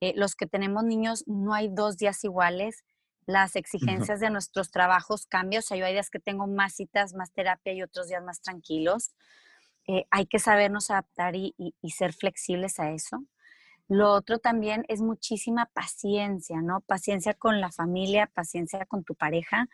Eh, 0.00 0.14
los 0.16 0.34
que 0.34 0.46
tenemos 0.46 0.84
niños, 0.84 1.24
no 1.26 1.54
hay 1.54 1.68
dos 1.68 1.96
días 1.96 2.24
iguales. 2.24 2.84
Las 3.26 3.54
exigencias 3.54 4.18
de 4.20 4.30
nuestros 4.30 4.70
trabajos 4.70 5.26
cambian. 5.26 5.60
O 5.60 5.62
sea, 5.62 5.76
yo 5.76 5.86
hay 5.86 5.92
días 5.92 6.10
que 6.10 6.18
tengo 6.18 6.46
más 6.46 6.74
citas, 6.74 7.14
más 7.14 7.30
terapia 7.32 7.72
y 7.72 7.82
otros 7.82 8.08
días 8.08 8.22
más 8.24 8.40
tranquilos. 8.40 9.12
Eh, 9.86 10.06
hay 10.10 10.26
que 10.26 10.38
sabernos 10.38 10.90
adaptar 10.90 11.34
y, 11.36 11.54
ser 11.88 12.12
flexibles 12.12 12.80
a 12.80 12.90
eso. 12.90 13.24
Lo 13.88 14.12
otro 14.12 14.38
también 14.38 14.84
es 14.88 15.02
muchísima 15.02 15.66
paciencia, 15.66 16.62
¿no? 16.62 16.80
Paciencia 16.80 17.34
con 17.34 17.60
la 17.60 17.70
familia, 17.70 18.30
paciencia 18.32 18.86
con 18.86 19.04
tu 19.04 19.14
pareja. 19.14 19.68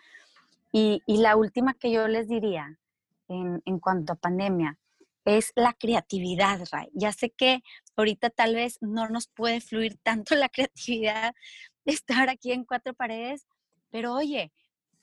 Y, 0.73 1.03
la 1.07 1.37
última 1.37 1.75
que 1.75 1.91
yo 1.91 2.09
les 2.09 2.29
diría 2.29 2.79
en, 3.29 3.63
en 3.65 3.79
cuanto 3.79 4.13
a 4.13 4.17
pandemia, 4.17 4.79
es 5.29 5.53
la 5.57 5.75
creatividad, 5.75 6.61
Ray. 6.73 6.89
Ya 6.95 7.13
sé 7.13 7.31
que 7.31 7.63
ahorita 7.97 8.31
tal 8.31 8.55
vez 8.55 8.79
no 8.81 9.09
nos 9.11 9.29
puede 9.29 9.61
fluir 9.61 9.99
tanto 10.03 10.35
la 10.35 10.49
creatividad 10.49 11.35
estar 11.85 12.31
aquí 12.31 12.53
en 12.53 12.65
cuatro 12.65 12.95
paredes, 12.95 13.47
pero 13.91 14.15
oye, 14.15 14.53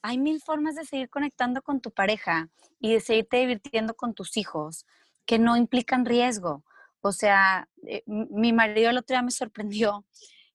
hay 0.02 0.18
mil 0.18 0.42
formas 0.42 0.76
de 0.76 0.86
seguir 0.86 1.10
conectando 1.10 1.62
con 1.62 1.80
tu 1.80 1.92
pareja 1.92 2.50
y 2.80 2.94
de 2.94 3.00
seguirte 3.02 3.38
divirtiendo 3.38 3.96
con 3.96 4.14
tus 4.14 4.38
hijos 4.38 4.86
que 5.26 5.40
no 5.40 5.58
implican 5.58 6.06
riesgo. 6.06 6.64
O 7.02 7.12
sea, 7.12 7.70
eh, 7.88 8.04
mi 8.08 8.52
marido 8.52 8.90
el 8.90 8.98
otro 8.98 9.16
día 9.16 9.22
me 9.22 9.32
sorprendió. 9.32 10.06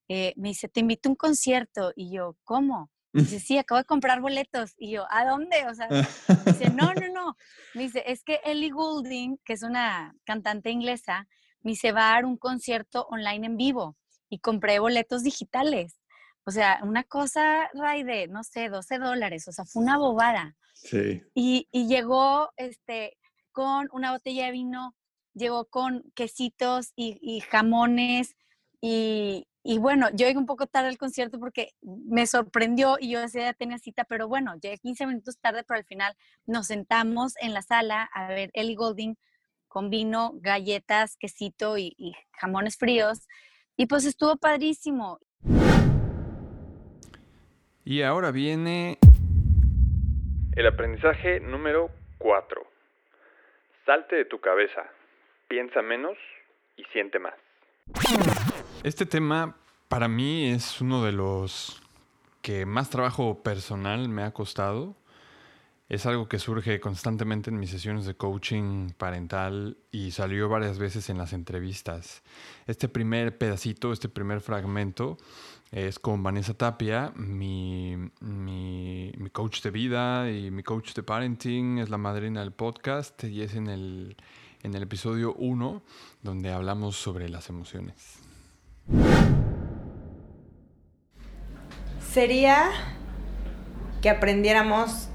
Eh, 0.09 0.35
me 0.37 0.49
dice, 0.49 0.69
te 0.69 0.81
invito 0.81 1.09
a 1.09 1.13
un 1.13 1.17
concierto. 1.17 1.93
Y 1.95 2.13
yo, 2.13 2.37
¿cómo? 2.43 2.91
Dice, 3.39 3.41
sí, 3.41 3.59
acabo 3.59 3.79
de 3.79 3.85
comprar 3.85 4.21
boletos. 4.21 4.75
Y 4.79 4.93
yo, 4.93 5.07
¿a 5.11 5.25
dónde? 5.25 5.67
O 5.69 5.75
sea, 5.75 5.89
dice, 5.89 6.71
no, 6.75 6.95
no, 6.95 7.09
no. 7.13 7.37
Me 7.75 7.83
dice, 7.83 8.05
es 8.07 8.23
que 8.23 8.41
Ellie 8.45 8.71
Goulding, 8.71 9.39
que 9.45 9.55
es 9.55 9.63
una 9.63 10.15
cantante 10.25 10.71
inglesa, 10.71 11.27
me 11.63 11.73
dice, 11.73 11.93
va 11.93 12.11
a 12.11 12.15
dar 12.15 12.25
un 12.25 12.37
concierto 12.37 13.07
online 13.11 13.47
en 13.47 13.57
vivo. 13.57 13.97
Y 14.29 14.39
compré 14.39 14.79
boletos 14.79 15.25
digitales. 15.25 15.99
O 16.45 16.53
sea, 16.53 16.81
una 16.85 17.03
cosa, 17.03 17.69
Ray, 17.75 18.05
de, 18.05 18.29
no 18.29 18.45
sé, 18.45 18.69
12 18.69 18.99
dólares. 18.99 19.49
O 19.49 19.53
sea, 19.53 19.65
fue 19.65 19.83
una 19.83 19.99
bobada. 19.99 20.57
Sí. 20.75 21.23
Y, 21.35 21.69
y 21.73 21.89
llegó 21.89 22.51
este, 22.57 23.19
con 23.51 23.89
una 23.93 24.13
botella 24.13 24.47
de 24.47 24.53
vino, 24.53 24.95
llegó 25.35 25.67
con 25.67 26.05
quesitos 26.15 26.93
y, 26.95 27.19
y 27.21 27.41
jamones 27.41 28.37
y, 28.81 29.47
y 29.63 29.79
bueno, 29.79 30.09
yo 30.11 30.27
llegué 30.27 30.39
un 30.39 30.47
poco 30.47 30.67
tarde 30.67 30.89
al 30.89 30.97
concierto 30.97 31.39
porque 31.39 31.73
me 31.83 32.27
sorprendió 32.27 32.97
y 32.99 33.13
yo 33.13 33.21
ya 33.27 33.53
tenía 33.53 33.79
cita, 33.79 34.05
pero 34.05 34.27
bueno, 34.27 34.55
llegué 34.61 34.79
15 34.79 35.07
minutos 35.07 35.39
tarde, 35.39 35.65
pero 35.67 35.79
al 35.79 35.85
final 35.85 36.17
nos 36.47 36.69
sentamos 36.69 37.35
en 37.41 37.53
la 37.53 37.61
sala 37.63 38.09
a 38.15 38.29
ver 38.29 38.51
Ellie 38.55 38.75
Golding 38.75 39.17
con 39.69 39.91
vino, 39.91 40.33
galletas, 40.37 41.17
quesito 41.17 41.77
y, 41.77 41.95
y 41.99 42.15
jamones 42.33 42.77
fríos. 42.77 43.29
Y 43.77 43.87
pues 43.87 44.05
estuvo 44.05 44.37
padrísimo. 44.37 45.21
Y 47.85 48.03
ahora 48.03 48.31
viene 48.31 48.99
el 50.57 50.67
aprendizaje 50.67 51.41
número 51.41 51.91
4. 52.19 52.67
Salte 53.87 54.17
de 54.17 54.25
tu 54.25 54.41
cabeza, 54.41 54.85
piensa 55.49 55.83
menos 55.83 56.17
y 56.77 56.85
siente 56.93 57.19
más. 57.19 57.35
Este 58.83 59.05
tema 59.05 59.57
para 59.89 60.09
mí 60.09 60.47
es 60.47 60.81
uno 60.81 61.05
de 61.05 61.13
los 61.13 61.83
que 62.41 62.65
más 62.65 62.89
trabajo 62.89 63.43
personal 63.43 64.09
me 64.09 64.23
ha 64.23 64.33
costado. 64.33 64.97
Es 65.91 66.07
algo 66.07 66.29
que 66.29 66.39
surge 66.39 66.81
constantemente 66.81 67.51
en 67.51 67.59
mis 67.59 67.69
sesiones 67.69 68.07
de 68.07 68.15
coaching 68.15 68.89
parental 68.97 69.77
y 69.93 70.13
salió 70.13 70.49
varias 70.49 70.79
veces 70.79 71.11
en 71.11 71.19
las 71.19 71.35
entrevistas. 71.35 72.23
Este 72.67 72.89
primer 72.89 73.37
pedacito, 73.37 73.93
este 73.93 74.09
primer 74.09 74.41
fragmento 74.41 75.19
es 75.73 75.99
con 75.99 76.23
Vanessa 76.23 76.55
Tapia, 76.55 77.13
mi, 77.17 77.99
mi, 78.21 79.13
coach 79.31 79.61
de 79.61 79.71
vida 79.73 80.31
y 80.31 80.51
mi 80.51 80.63
coach 80.63 80.95
de 80.95 81.03
parenting, 81.03 81.79
es 81.81 81.91
la 81.91 81.99
madrina 81.99 82.41
del 82.41 82.53
podcast 82.53 83.25
y 83.25 83.43
es 83.43 83.55
en 83.57 83.67
el 83.67 84.17
en 84.63 84.75
el 84.75 84.83
episodio 84.83 85.35
1, 85.35 85.83
donde 86.23 86.53
hablamos 86.53 86.97
sobre 86.97 87.31
las 87.31 87.49
emociones. 87.49 88.30
Sería 92.13 92.71
que 94.03 94.11
aprendiéramos 94.11 95.09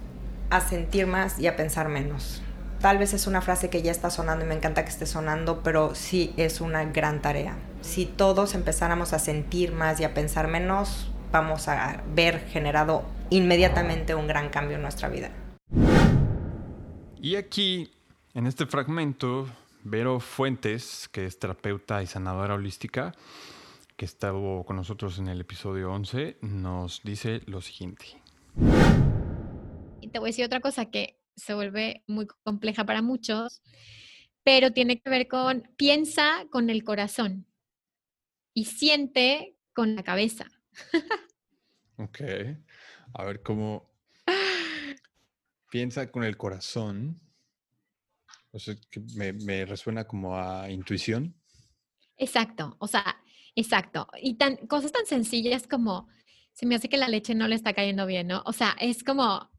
a 0.50 0.62
sentir 0.62 1.08
más 1.08 1.40
y 1.40 1.48
a 1.48 1.56
pensar 1.56 1.90
menos. 1.90 2.42
Tal 2.80 2.98
vez 2.98 3.14
es 3.14 3.28
una 3.28 3.42
frase 3.42 3.70
que 3.70 3.82
ya 3.82 3.92
está 3.92 4.10
sonando 4.10 4.46
y 4.46 4.48
me 4.48 4.56
encanta 4.56 4.84
que 4.84 4.92
esté 4.92 5.06
sonando, 5.06 5.62
pero 5.64 5.96
sí 5.96 6.34
es 6.38 6.62
una 6.62 6.86
gran 6.86 7.22
tarea. 7.22 7.58
Si 7.82 8.06
todos 8.06 8.54
empezáramos 8.54 9.14
a 9.14 9.20
sentir 9.20 9.72
más 9.72 10.00
y 10.00 10.04
a 10.04 10.14
pensar 10.14 10.48
menos, 10.48 11.12
vamos 11.32 11.68
a 11.68 12.04
ver 12.14 12.46
generado 12.48 13.04
inmediatamente 13.30 14.16
un 14.16 14.28
gran 14.28 14.50
cambio 14.50 14.78
en 14.78 14.84
nuestra 14.84 15.10
vida. 15.10 15.32
Y 17.18 17.36
aquí 17.36 17.92
En 18.36 18.48
este 18.48 18.66
fragmento, 18.66 19.48
Vero 19.86 20.20
Fuentes, 20.20 21.08
que 21.10 21.26
es 21.26 21.40
terapeuta 21.40 22.04
y 22.04 22.06
sanadora 22.06 22.56
holística, 22.56 23.14
que 23.96 24.06
estuvo 24.06 24.66
con 24.66 24.76
nosotros 24.76 25.20
en 25.20 25.30
el 25.30 25.42
episodio 25.42 25.92
11, 25.94 26.40
nos 26.42 27.02
dice 27.04 27.42
lo 27.46 27.62
siguiente. 27.62 28.06
Y 30.02 30.10
te 30.10 30.20
voy 30.20 30.28
a 30.28 30.32
decir 30.32 30.46
otra 30.46 30.60
cosa 30.60 30.92
que 30.92 31.22
se 31.36 31.54
vuelve 31.54 32.04
muy 32.08 32.28
compleja 32.44 32.86
para 32.86 33.02
muchos, 33.02 33.62
pero 34.44 34.72
tiene 34.72 35.00
que 35.00 35.10
ver 35.10 35.28
con 35.28 35.64
piensa 35.78 36.46
con 36.52 36.70
el 36.70 36.84
corazón 36.84 37.48
y 38.54 38.66
siente 38.66 39.58
con 39.74 39.96
la 39.96 40.04
cabeza. 40.04 40.46
ok. 41.98 42.20
A 43.14 43.24
ver 43.24 43.42
cómo 43.42 43.94
piensa 45.72 46.12
con 46.12 46.24
el 46.24 46.36
corazón. 46.36 47.22
O 48.52 48.60
sea, 48.60 48.76
que 48.90 49.02
me, 49.16 49.34
me, 49.34 49.66
resuena 49.66 50.06
como 50.06 50.38
a 50.38 50.70
intuición. 50.70 51.36
Exacto, 52.18 52.78
o 52.80 52.88
sea, 52.88 53.22
exacto. 53.56 54.08
Y 54.22 54.36
tan, 54.36 54.58
cosas 54.68 54.92
tan 54.92 55.06
sencillas 55.06 55.68
como, 55.68 56.08
se 56.54 56.66
me 56.66 56.76
hace 56.76 56.90
que 56.90 56.98
la 56.98 57.10
leche 57.10 57.36
no 57.36 57.48
le 57.48 57.56
está 57.56 57.74
cayendo 57.74 58.06
bien, 58.06 58.28
¿no? 58.28 58.42
O 58.46 58.54
sea, 58.54 58.76
es 58.80 59.04
como, 59.04 59.50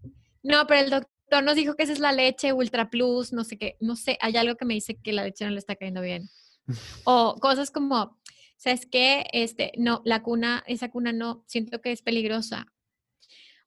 no, 0.42 0.66
pero 0.66 0.80
el 0.80 0.90
doctor 0.90 1.44
nos 1.44 1.56
dijo 1.56 1.74
que 1.74 1.82
esa 1.82 1.92
es 1.92 1.98
la 1.98 2.12
leche 2.12 2.52
Ultra 2.52 2.88
Plus, 2.88 3.32
no 3.32 3.44
sé 3.44 3.58
qué, 3.58 3.76
no 3.80 3.96
sé, 3.96 4.16
hay 4.20 4.36
algo 4.36 4.56
que 4.56 4.64
me 4.64 4.74
dice 4.74 4.96
que 4.96 5.12
la 5.12 5.24
leche 5.24 5.44
no 5.44 5.50
le 5.50 5.58
está 5.58 5.76
cayendo 5.76 6.00
bien. 6.00 6.28
O 7.04 7.36
cosas 7.40 7.70
como, 7.70 8.18
¿sabes 8.56 8.86
qué? 8.90 9.26
Este, 9.32 9.72
no, 9.78 10.02
la 10.04 10.22
cuna, 10.22 10.64
esa 10.66 10.90
cuna 10.90 11.12
no, 11.12 11.44
siento 11.46 11.80
que 11.80 11.92
es 11.92 12.02
peligrosa. 12.02 12.66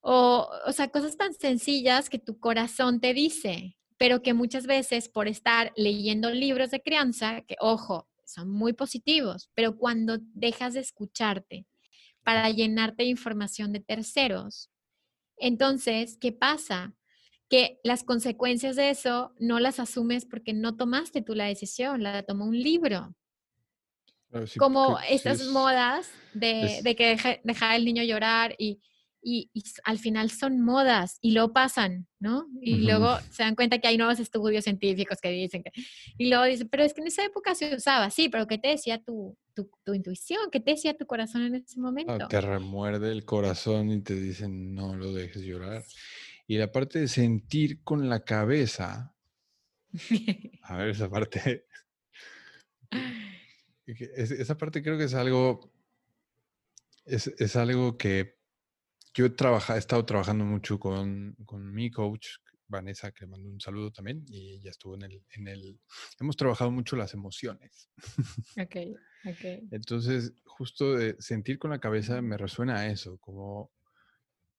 O, 0.01 0.49
o 0.65 0.71
sea, 0.71 0.89
cosas 0.89 1.17
tan 1.17 1.33
sencillas 1.33 2.09
que 2.09 2.19
tu 2.19 2.39
corazón 2.39 2.99
te 2.99 3.13
dice, 3.13 3.77
pero 3.97 4.21
que 4.21 4.33
muchas 4.33 4.65
veces 4.65 5.09
por 5.09 5.27
estar 5.27 5.71
leyendo 5.75 6.31
libros 6.31 6.71
de 6.71 6.81
crianza, 6.81 7.41
que 7.41 7.55
ojo, 7.59 8.09
son 8.31 8.49
muy 8.49 8.73
positivos, 8.73 9.49
pero 9.53 9.77
cuando 9.77 10.17
dejas 10.33 10.73
de 10.73 10.81
escucharte 10.81 11.65
para 12.23 12.49
llenarte 12.49 13.03
de 13.03 13.09
información 13.09 13.73
de 13.73 13.79
terceros, 13.79 14.69
entonces, 15.37 16.17
¿qué 16.19 16.31
pasa? 16.31 16.93
Que 17.49 17.79
las 17.83 18.03
consecuencias 18.03 18.75
de 18.75 18.89
eso 18.89 19.33
no 19.39 19.59
las 19.59 19.79
asumes 19.79 20.25
porque 20.25 20.53
no 20.53 20.75
tomaste 20.75 21.21
tú 21.21 21.33
la 21.33 21.45
decisión, 21.45 22.03
la 22.03 22.23
tomó 22.23 22.45
un 22.45 22.59
libro. 22.59 23.15
Como 24.59 24.99
estas 25.09 25.47
modas 25.47 26.11
de, 26.33 26.81
de 26.83 26.95
que 26.95 27.39
deja, 27.43 27.75
el 27.75 27.85
niño 27.85 28.03
llorar 28.03 28.53
y, 28.59 28.79
y, 29.21 29.49
al 29.83 29.99
final 29.99 30.31
son 30.31 30.61
modas 30.61 31.17
y 31.21 31.31
luego 31.31 31.53
pasan, 31.53 32.07
¿no? 32.19 32.47
Y 32.61 32.77
luego 32.77 33.17
se 33.31 33.43
dan 33.43 33.55
cuenta 33.55 33.79
que 33.79 33.87
hay 33.87 33.97
nuevos 33.97 34.19
estudios 34.19 34.63
científicos 34.63 35.19
que 35.21 35.29
dicen 35.29 35.63
que... 35.63 35.71
Y 36.17 36.29
luego 36.29 36.45
dicen, 36.45 36.69
pero 36.69 36.83
es 36.83 36.93
que 36.93 37.01
en 37.01 37.07
esa 37.07 37.25
época 37.25 37.55
se 37.55 37.75
usaba, 37.75 38.09
sí, 38.09 38.29
pero 38.29 38.47
¿qué 38.47 38.57
te 38.57 38.69
decía 38.69 39.01
tu, 39.01 39.37
tu, 39.53 39.69
tu 39.83 39.93
intuición? 39.93 40.49
¿Qué 40.51 40.59
te 40.59 40.71
decía 40.71 40.95
tu 40.97 41.05
corazón 41.05 41.43
en 41.43 41.55
ese 41.55 41.79
momento? 41.79 42.27
te 42.27 42.41
remuerde 42.41 43.11
el 43.11 43.25
corazón 43.25 43.91
y 43.91 44.01
te 44.01 44.15
dicen, 44.15 44.73
no 44.73 44.95
lo 44.95 45.13
dejes 45.13 45.43
llorar. 45.43 45.83
Y 46.47 46.57
la 46.57 46.71
parte 46.71 46.99
de 46.99 47.07
sentir 47.07 47.83
con 47.83 48.09
la 48.09 48.23
cabeza, 48.23 49.13
a 50.63 50.77
ver, 50.77 50.89
esa 50.89 51.09
parte 51.09 51.65
esa 54.15 54.57
parte 54.57 54.81
creo 54.83 54.97
que 54.97 55.05
es 55.05 55.13
algo, 55.13 55.71
es, 57.05 57.55
algo 57.55 57.97
que 57.97 58.38
yo 59.13 59.25
he, 59.25 59.29
he 59.29 59.77
estado 59.77 60.05
trabajando 60.05 60.45
mucho 60.45 60.79
con, 60.79 61.35
mi 61.73 61.91
coach, 61.91 62.27
Vanessa, 62.67 63.11
que 63.11 63.25
le 63.25 63.31
mando 63.31 63.49
un 63.49 63.59
saludo 63.59 63.91
también, 63.91 64.23
y 64.27 64.61
ya 64.61 64.69
estuvo 64.69 64.95
en 64.95 65.03
el, 65.03 65.23
en 65.31 65.47
el, 65.47 65.79
hemos 66.19 66.37
trabajado 66.37 66.71
mucho 66.71 66.95
las 66.95 67.13
emociones. 67.13 67.89
Ok, 68.57 68.75
ok. 69.25 69.69
Entonces, 69.71 70.33
justo 70.45 70.95
de 70.95 71.15
sentir 71.19 71.57
con 71.59 71.71
la 71.71 71.79
cabeza 71.79 72.21
me 72.21 72.37
resuena 72.37 72.77
a 72.77 72.87
eso, 72.87 73.17
como 73.17 73.71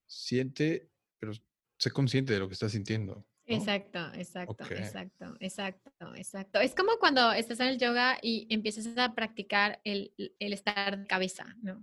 siente, 0.06 0.90
pero 1.18 1.32
sé 1.78 1.90
consciente 1.90 2.32
de 2.32 2.40
lo 2.40 2.48
que 2.48 2.54
está 2.54 2.68
sintiendo. 2.68 3.26
Exacto, 3.46 3.98
exacto, 4.14 4.64
exacto, 4.70 5.36
exacto, 5.40 6.14
exacto. 6.14 6.60
Es 6.60 6.74
como 6.74 6.98
cuando 6.98 7.32
estás 7.32 7.58
en 7.60 7.68
el 7.68 7.78
yoga 7.78 8.18
y 8.22 8.46
empiezas 8.48 8.96
a 8.96 9.14
practicar 9.14 9.80
el, 9.84 10.14
estar 10.38 10.98
de 11.00 11.06
cabeza, 11.06 11.56
¿no? 11.62 11.82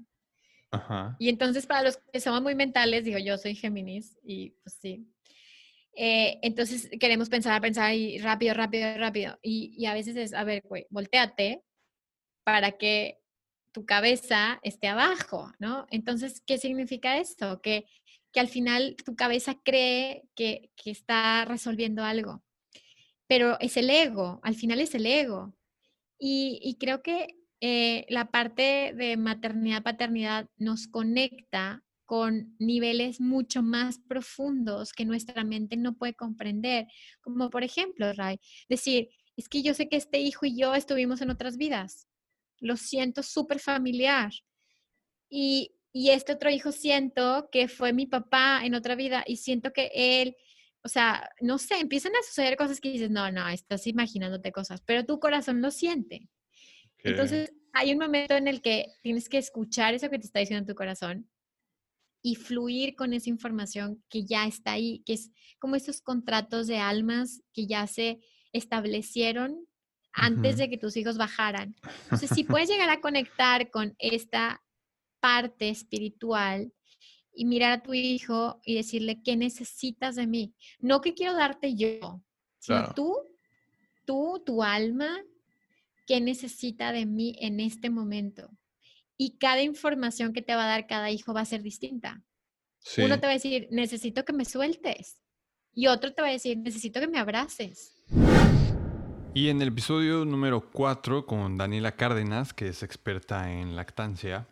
Ajá. 0.71 1.15
Y 1.19 1.29
entonces 1.29 1.65
para 1.65 1.83
los 1.83 1.97
que 1.97 2.19
somos 2.19 2.41
muy 2.41 2.55
mentales, 2.55 3.03
digo, 3.03 3.19
yo 3.19 3.37
soy 3.37 3.55
Géminis 3.55 4.17
y 4.23 4.51
pues 4.63 4.77
sí. 4.81 5.07
Eh, 5.95 6.39
entonces 6.43 6.89
queremos 6.99 7.29
pensar, 7.29 7.59
pensar 7.61 7.93
y 7.93 8.19
rápido, 8.19 8.53
rápido, 8.53 8.97
rápido. 8.97 9.39
Y, 9.41 9.73
y 9.77 9.85
a 9.85 9.93
veces 9.93 10.15
es, 10.15 10.33
a 10.33 10.43
ver, 10.43 10.61
güey, 10.67 10.85
volteate 10.89 11.63
para 12.43 12.73
que 12.73 13.19
tu 13.71 13.85
cabeza 13.85 14.59
esté 14.63 14.87
abajo, 14.87 15.51
¿no? 15.59 15.87
Entonces, 15.89 16.41
¿qué 16.45 16.57
significa 16.57 17.17
esto? 17.17 17.61
Que 17.61 17.85
que 18.31 18.39
al 18.39 18.47
final 18.47 18.95
tu 19.03 19.15
cabeza 19.15 19.55
cree 19.63 20.23
que, 20.35 20.71
está 20.85 21.43
resolviendo 21.45 22.03
algo. 22.03 22.43
Pero 23.27 23.57
es 23.59 23.77
el 23.77 23.89
ego, 23.89 24.39
al 24.43 24.55
final 24.55 24.79
es 24.79 24.95
el 24.95 25.05
ego. 25.05 25.53
Y, 26.19 26.77
creo 26.79 27.01
que 27.01 27.35
eh, 27.59 28.05
la 28.09 28.29
parte 28.29 28.93
de 28.95 29.17
maternidad, 29.17 29.83
paternidad 29.83 30.47
nos 30.57 30.87
conecta 30.87 31.83
con 32.05 32.55
niveles 32.57 33.19
mucho 33.19 33.61
más 33.61 33.99
profundos 33.99 34.93
que 34.93 35.05
nuestra 35.05 35.43
mente 35.43 35.75
no 35.75 35.95
puede 35.95 36.13
comprender. 36.13 36.87
Como 37.21 37.49
por 37.49 37.63
ejemplo, 37.63 38.13
Ray, 38.13 38.39
decir, 38.69 39.09
es 39.35 39.49
que 39.49 39.61
yo 39.61 39.73
sé 39.73 39.89
que 39.89 39.97
este 39.97 40.19
hijo 40.19 40.45
y 40.45 40.57
yo 40.57 40.73
estuvimos 40.73 41.21
en 41.21 41.29
otras 41.29 41.57
vidas. 41.57 42.07
Lo 42.59 42.77
siento 42.77 43.23
súper 43.23 43.59
familiar. 43.59 44.31
Y, 45.29 45.75
y 45.91 46.11
este 46.11 46.33
otro 46.33 46.49
hijo 46.49 46.71
siento 46.71 47.49
que 47.51 47.67
fue 47.67 47.91
mi 47.91 48.05
papá 48.05 48.61
en 48.63 48.75
otra 48.75 48.95
vida 48.95 49.23
y 49.27 49.37
siento 49.37 49.73
que 49.73 49.91
él, 49.93 50.37
o 50.83 50.87
sea, 50.87 51.29
no 51.41 51.57
sé, 51.57 51.79
empiezan 51.79 52.13
a 52.15 52.23
suceder 52.23 52.55
cosas 52.55 52.79
que 52.79 52.89
dices, 52.89 53.11
no, 53.11 53.29
no, 53.31 53.47
estás 53.49 53.85
imaginándote 53.85 54.51
cosas, 54.51 54.81
pero 54.85 55.05
tu 55.05 55.19
corazón 55.19 55.61
lo 55.61 55.71
siente. 55.71 56.29
Entonces, 57.09 57.51
hay 57.73 57.91
un 57.91 57.99
momento 57.99 58.35
en 58.35 58.47
el 58.47 58.61
que 58.61 58.87
tienes 59.01 59.29
que 59.29 59.37
escuchar 59.37 59.93
eso 59.93 60.09
que 60.09 60.19
te 60.19 60.25
está 60.25 60.39
diciendo 60.39 60.65
tu 60.65 60.75
corazón 60.75 61.29
y 62.21 62.35
fluir 62.35 62.95
con 62.95 63.13
esa 63.13 63.29
información 63.29 64.03
que 64.09 64.25
ya 64.25 64.45
está 64.47 64.73
ahí, 64.73 65.03
que 65.05 65.13
es 65.13 65.31
como 65.59 65.75
esos 65.75 66.01
contratos 66.01 66.67
de 66.67 66.77
almas 66.77 67.41
que 67.53 67.67
ya 67.67 67.87
se 67.87 68.19
establecieron 68.51 69.67
antes 70.11 70.57
de 70.57 70.69
que 70.69 70.77
tus 70.77 70.97
hijos 70.97 71.17
bajaran. 71.17 71.75
Entonces, 72.03 72.31
si 72.33 72.43
puedes 72.43 72.69
llegar 72.69 72.89
a 72.89 73.01
conectar 73.01 73.69
con 73.69 73.95
esta 73.99 74.63
parte 75.19 75.69
espiritual 75.69 76.73
y 77.33 77.45
mirar 77.45 77.71
a 77.71 77.83
tu 77.83 77.93
hijo 77.93 78.59
y 78.65 78.75
decirle 78.75 79.21
qué 79.23 79.35
necesitas 79.35 80.15
de 80.15 80.25
mí. 80.25 80.55
No 80.79 81.01
que 81.01 81.13
quiero 81.13 81.33
darte 81.33 81.75
yo, 81.75 82.23
sino 82.59 82.93
tú, 82.95 83.15
tú, 84.05 84.41
tu 84.43 84.63
alma, 84.63 85.19
qué 86.07 86.21
necesita 86.21 86.91
de 86.91 87.05
mí 87.05 87.35
en 87.39 87.59
este 87.59 87.91
momento. 87.91 88.49
Y 89.17 89.37
cada 89.37 89.61
información 89.61 90.33
que 90.33 90.41
te 90.41 90.55
va 90.55 90.63
a 90.63 90.67
dar 90.67 90.87
cada 90.87 91.11
hijo 91.11 91.33
va 91.33 91.41
a 91.41 91.45
ser 91.45 91.61
distinta. 91.61 92.23
Uno 92.97 93.19
te 93.19 93.27
va 93.27 93.31
a 93.31 93.35
decir, 93.35 93.67
necesito 93.69 94.23
que 94.23 94.33
me 94.33 94.45
sueltes. 94.45 95.21
Y 95.73 95.87
otro 95.87 96.13
te 96.13 96.21
va 96.21 96.29
a 96.29 96.31
decir, 96.31 96.57
necesito 96.57 96.99
que 96.99 97.07
me 97.07 97.19
abraces. 97.19 98.03
Y 99.33 99.49
en 99.49 99.61
el 99.61 99.67
episodio 99.67 100.25
número 100.25 100.71
4 100.71 101.25
con 101.25 101.57
Daniela 101.57 101.91
Cárdenas, 101.91 102.53
que 102.53 102.69
es 102.69 102.81
experta 102.81 103.51
en 103.51 103.75
lactancia, 103.75 104.47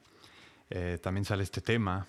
eh, 0.69 0.99
también 1.01 1.25
sale 1.25 1.43
este 1.43 1.61
tema 1.61 2.07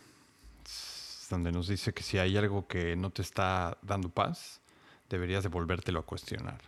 donde 1.30 1.52
nos 1.52 1.68
dice 1.68 1.92
que 1.92 2.02
si 2.02 2.18
hay 2.18 2.36
algo 2.36 2.66
que 2.66 2.96
no 2.96 3.10
te 3.10 3.22
está 3.22 3.78
dando 3.82 4.08
paz, 4.08 4.60
deberías 5.08 5.42
de 5.42 5.48
volvértelo 5.48 6.00
a 6.00 6.06
cuestionar. 6.06 6.60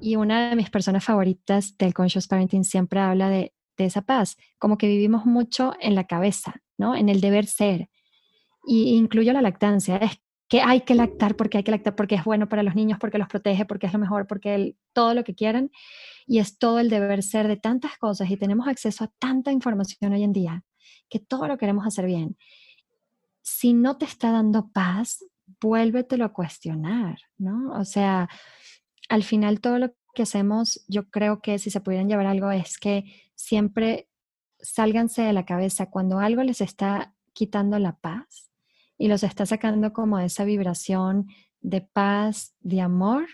Y 0.00 0.16
una 0.16 0.50
de 0.50 0.56
mis 0.56 0.70
personas 0.70 1.04
favoritas 1.04 1.76
del 1.76 1.94
Conscious 1.94 2.26
Parenting 2.26 2.64
siempre 2.64 3.00
habla 3.00 3.28
de, 3.28 3.52
de 3.76 3.84
esa 3.84 4.02
paz, 4.02 4.36
como 4.58 4.78
que 4.78 4.86
vivimos 4.86 5.26
mucho 5.26 5.74
en 5.80 5.94
la 5.94 6.04
cabeza, 6.04 6.62
¿no? 6.78 6.94
En 6.94 7.08
el 7.08 7.20
deber 7.20 7.46
ser. 7.46 7.88
Y 8.66 8.96
incluyo 8.96 9.32
la 9.32 9.42
lactancia. 9.42 9.96
Es 9.96 10.20
que 10.48 10.62
hay 10.62 10.80
que 10.80 10.96
lactar 10.96 11.36
porque 11.36 11.58
hay 11.58 11.64
que 11.64 11.70
lactar 11.70 11.94
porque 11.94 12.16
es 12.16 12.24
bueno 12.24 12.48
para 12.48 12.64
los 12.64 12.74
niños, 12.74 12.98
porque 12.98 13.18
los 13.18 13.28
protege, 13.28 13.64
porque 13.64 13.86
es 13.86 13.92
lo 13.92 14.00
mejor, 14.00 14.26
porque 14.26 14.76
todo 14.92 15.14
lo 15.14 15.22
que 15.22 15.34
quieran. 15.34 15.70
Y 16.26 16.40
es 16.40 16.58
todo 16.58 16.80
el 16.80 16.90
deber 16.90 17.22
ser 17.22 17.46
de 17.46 17.56
tantas 17.56 17.96
cosas 17.98 18.28
y 18.30 18.36
tenemos 18.36 18.66
acceso 18.66 19.04
a 19.04 19.12
tanta 19.18 19.52
información 19.52 20.12
hoy 20.12 20.24
en 20.24 20.32
día 20.32 20.64
que 21.08 21.20
todo 21.20 21.46
lo 21.46 21.56
queremos 21.56 21.86
hacer 21.86 22.06
bien. 22.06 22.36
Si 23.42 23.72
no 23.72 23.96
te 23.96 24.04
está 24.06 24.32
dando 24.32 24.70
paz, 24.72 25.24
vuélvetelo 25.60 26.24
a 26.24 26.32
cuestionar, 26.32 27.18
¿no? 27.38 27.72
O 27.78 27.84
sea, 27.84 28.28
al 29.10 29.24
final 29.24 29.60
todo 29.60 29.78
lo 29.78 29.92
que 30.14 30.22
hacemos, 30.22 30.84
yo 30.88 31.10
creo 31.10 31.42
que 31.42 31.58
si 31.58 31.70
se 31.70 31.80
pudieran 31.80 32.08
llevar 32.08 32.26
algo 32.26 32.50
es 32.50 32.78
que 32.78 33.04
siempre 33.34 34.08
sálganse 34.60 35.22
de 35.22 35.32
la 35.32 35.44
cabeza 35.44 35.90
cuando 35.90 36.20
algo 36.20 36.42
les 36.42 36.60
está 36.60 37.14
quitando 37.32 37.78
la 37.78 37.96
paz 37.98 38.50
y 38.96 39.08
los 39.08 39.22
está 39.22 39.46
sacando 39.46 39.92
como 39.92 40.18
esa 40.20 40.44
vibración 40.44 41.26
de 41.60 41.80
paz, 41.80 42.54
de 42.60 42.80
amor, 42.80 43.26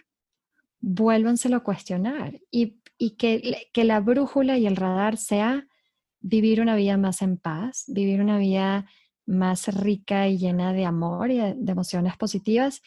vuélvanselo 0.81 1.59
a 1.59 1.63
cuestionar 1.63 2.41
y, 2.51 2.81
que, 3.19 3.69
que 3.73 3.85
la 3.85 4.01
brújula 4.01 4.57
y 4.57 4.67
el 4.67 4.77
radar 4.77 5.19
sea 5.19 5.67
vivir 6.21 6.63
una 6.63 6.75
vida 6.75 6.97
más 6.97 7.21
en 7.21 7.37
paz, 7.37 7.85
vivir 7.89 8.23
una 8.23 8.39
vida 8.39 8.87
más 9.27 9.69
rica 9.69 10.29
y 10.29 10.39
llena 10.39 10.73
de 10.73 10.87
amor 10.87 11.31
y 11.31 11.37
de, 11.37 11.57
emociones 11.67 12.17
positivas 12.17 12.81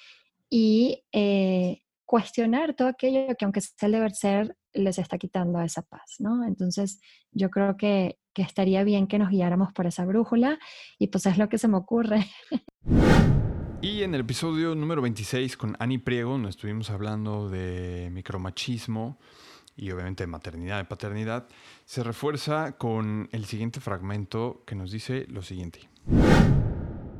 y 0.49 1.03
eh, 1.11 1.83
cuestionar 2.10 2.74
todo 2.74 2.88
aquello 2.88 3.36
que 3.38 3.45
aunque 3.45 3.62
sea 3.62 3.86
el 3.86 3.91
deber 3.91 4.14
ser, 4.14 4.57
les 4.74 4.97
está 4.97 5.20
quitando 5.20 5.62
esa 5.62 5.84
paz, 5.84 6.16
¿no? 6.18 6.43
Entonces 6.43 6.99
yo 7.32 7.51
creo 7.51 7.78
que, 7.78 8.18
que 8.34 8.41
estaría 8.41 8.84
bien 8.84 9.05
que 9.05 9.20
nos 9.20 9.30
guiáramos 9.30 9.72
por 9.74 9.86
esa 9.86 10.05
brújula 10.05 10.57
y 10.97 11.10
pues 11.10 11.28
es 11.28 11.38
lo 11.38 11.49
que 11.49 11.60
se 11.60 11.68
me 11.68 11.78
ocurre. 11.78 12.26
Y 13.82 14.01
en 14.01 14.14
el 14.14 14.22
episodio 14.22 14.76
número 14.76 15.01
26 15.03 15.55
con 15.55 15.78
Ani 15.80 15.99
Priego 15.99 16.38
nos 16.38 16.49
estuvimos 16.49 16.89
hablando 16.89 17.47
de 17.47 18.10
micromachismo 18.12 19.20
y 19.78 19.91
obviamente 19.91 20.24
de 20.24 20.28
maternidad 20.28 20.82
y 20.82 20.86
paternidad. 20.86 21.47
Se 21.86 22.03
refuerza 22.03 22.74
con 22.74 23.30
el 23.32 23.45
siguiente 23.45 23.80
fragmento 23.80 24.64
que 24.66 24.76
nos 24.76 24.91
dice 24.91 25.28
lo 25.30 25.43
siguiente. 25.43 25.88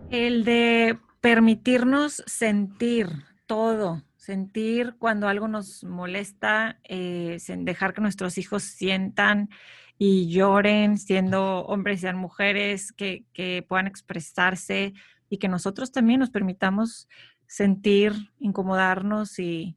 El 0.10 0.44
de 0.44 1.00
permitirnos 1.22 2.24
sentir 2.26 3.08
todo, 3.46 4.02
sentir 4.30 4.94
cuando 5.00 5.28
algo 5.28 5.48
nos 5.48 5.84
molesta, 5.84 6.80
eh, 6.84 7.40
dejar 7.48 7.96
que 7.96 8.02
nuestros 8.02 8.38
hijos 8.38 8.62
sientan 8.62 9.50
y 9.98 10.30
lloren, 10.30 11.00
siendo 11.00 11.66
hombres 11.66 11.98
y 11.98 12.02
sean 12.02 12.18
mujeres, 12.18 12.92
que, 12.92 13.26
que 13.34 13.66
puedan 13.68 13.88
expresarse 13.88 14.94
y 15.32 15.40
que 15.40 15.48
nosotros 15.48 15.92
también 15.92 16.20
nos 16.20 16.30
permitamos 16.30 17.08
sentir, 17.48 18.14
incomodarnos 18.40 19.40
y, 19.40 19.76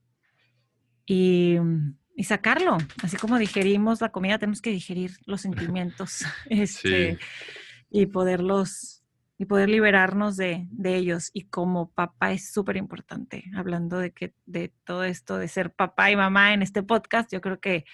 y, 1.07 1.57
sacarlo. 2.23 2.77
Así 3.03 3.17
como 3.17 3.39
digerimos 3.39 4.03
la 4.03 4.11
comida, 4.11 4.39
tenemos 4.39 4.61
que 4.61 4.71
digerir 4.71 5.13
los 5.25 5.41
sentimientos 5.47 6.27
este, 6.51 7.19
y 7.89 8.05
poderlos 8.05 9.02
y 9.43 9.45
poder 9.45 9.69
liberarnos 9.69 10.37
de, 10.37 10.69
de 10.71 10.95
ellos. 10.95 11.31
Y 11.33 11.47
como 11.47 11.91
papá 11.91 12.31
es 12.31 12.53
súper 12.53 12.77
importante, 12.77 13.43
hablando 13.57 13.99
de 13.99 14.13
que 14.13 14.35
de 14.47 14.73
todo 14.85 15.03
esto 15.03 15.37
de 15.37 15.49
ser 15.49 15.75
papá 15.75 16.13
y 16.13 16.17
mamá 16.17 16.55
en 16.55 16.63
este 16.63 16.85
podcast, 16.85 17.33
yo 17.33 17.41
creo 17.41 17.59
que 17.59 17.85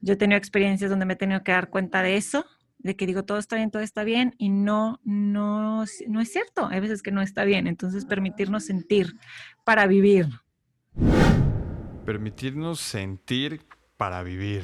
yo 0.00 0.12
he 0.12 0.16
tenido 0.16 0.38
experiencias 0.38 0.90
donde 0.90 1.06
me 1.06 1.14
he 1.14 1.16
tenido 1.16 1.42
que 1.42 1.50
dar 1.50 1.70
cuenta 1.70 2.02
de 2.02 2.16
eso 2.16 2.46
de 2.78 2.94
que 2.94 3.04
digo 3.04 3.24
todo 3.24 3.38
está 3.38 3.56
bien, 3.56 3.72
todo 3.72 3.82
está 3.82 4.04
bien 4.04 4.36
y 4.38 4.48
no, 4.48 5.00
no, 5.02 5.86
no 6.06 6.20
es 6.20 6.32
cierto. 6.32 6.68
Hay 6.68 6.78
veces 6.78 7.02
que 7.02 7.10
no 7.10 7.20
está 7.20 7.44
bien. 7.44 7.66
Entonces 7.66 8.04
permitirnos 8.04 8.64
sentir 8.64 9.18
para 9.64 9.88
vivir. 9.88 10.28
Permitirnos 12.06 12.78
sentir 12.78 13.66
para 13.96 14.22
vivir. 14.22 14.62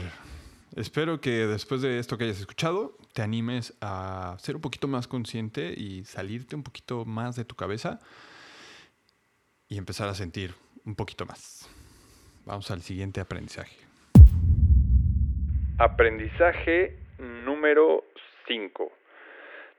Espero 0.77 1.21
que 1.21 1.31
después 1.47 1.83
de 1.83 1.99
esto 1.99 2.17
que 2.17 2.25
hayas 2.25 2.39
escuchado 2.39 2.97
te 3.13 3.23
animes 3.23 3.77
a 3.81 4.37
ser 4.39 4.55
un 4.55 4.63
poquito 4.63 4.87
más 4.87 5.09
consciente 5.09 5.75
y 5.77 6.05
salirte 6.05 6.55
un 6.55 6.63
poquito 6.63 7.05
más 7.05 7.35
de 7.35 7.45
tu 7.45 7.57
cabeza 7.57 7.99
y 9.69 9.79
empezar 9.79 10.09
a 10.09 10.15
sentir 10.15 10.55
un 10.85 10.95
poquito 10.95 11.27
más. 11.27 11.69
Vamos 12.47 12.71
al 12.71 12.83
siguiente 12.83 13.21
aprendizaje. 13.21 13.77
Aprendizaje 15.79 16.99
número 17.19 18.05
5. 18.47 18.93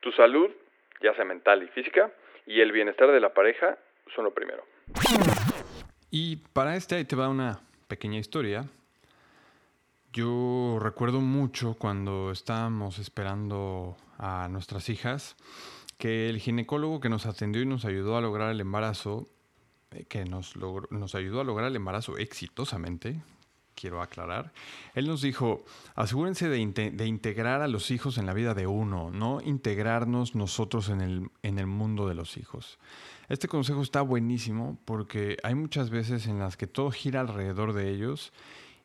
Tu 0.02 0.12
salud, 0.12 0.50
ya 1.02 1.16
sea 1.16 1.24
mental 1.24 1.64
y 1.64 1.68
física, 1.70 2.12
y 2.46 2.60
el 2.60 2.74
bienestar 2.74 3.12
de 3.12 3.20
la 3.22 3.34
pareja 3.34 3.78
son 4.14 4.26
lo 4.26 4.34
primero. 4.34 4.66
Y 6.10 6.36
para 6.54 6.76
este 6.76 6.96
ahí 6.96 7.06
te 7.06 7.16
va 7.16 7.30
una 7.30 7.62
pequeña 7.88 8.20
historia. 8.20 8.66
Yo 10.14 10.78
recuerdo 10.82 11.22
mucho 11.22 11.76
cuando 11.76 12.32
estábamos 12.32 13.00
esperando 13.00 13.96
a 14.18 14.50
nuestras 14.50 14.90
hijas 14.90 15.38
que 15.98 16.30
el 16.30 16.40
ginecólogo 16.40 17.00
que 17.00 17.08
nos 17.08 17.26
atendió 17.26 17.62
y 17.62 17.66
nos 17.66 17.86
ayudó 17.86 18.18
a 18.18 18.22
lograr 18.22 18.52
el 18.52 18.60
embarazo, 18.60 19.30
eh, 19.92 20.04
que 20.10 20.26
nos, 20.26 20.56
nos 20.58 21.16
ayudó 21.16 21.40
a 21.40 21.46
lograr 21.46 21.70
el 21.70 21.78
embarazo 21.78 22.18
exitosamente, 22.18 23.22
quiero 23.74 24.02
aclarar. 24.02 24.52
Él 24.96 25.08
nos 25.08 25.22
dijo, 25.22 25.64
asegúrense 25.96 26.50
de, 26.50 26.58
integrar 26.60 27.62
a 27.62 27.70
los 27.70 27.90
hijos 27.90 28.18
en 28.18 28.26
la 28.26 28.34
vida 28.34 28.54
de 28.54 28.68
uno, 28.68 29.12
no 29.12 29.40
integrarnos 29.40 30.36
nosotros 30.36 30.90
en 30.90 31.00
el, 31.00 31.30
en 31.42 31.58
el 31.58 31.68
mundo 31.68 32.10
de 32.10 32.16
los 32.16 32.36
hijos. 32.36 32.80
Este 33.30 33.48
consejo 33.48 33.82
está 33.82 34.02
buenísimo 34.02 34.78
porque 34.84 35.38
hay 35.42 35.56
muchas 35.56 35.90
veces 35.90 36.28
en 36.28 36.38
las 36.38 36.58
que 36.58 36.68
todo 36.68 36.92
gira 36.92 37.22
alrededor 37.22 37.72
de 37.72 37.90
ellos 37.92 38.34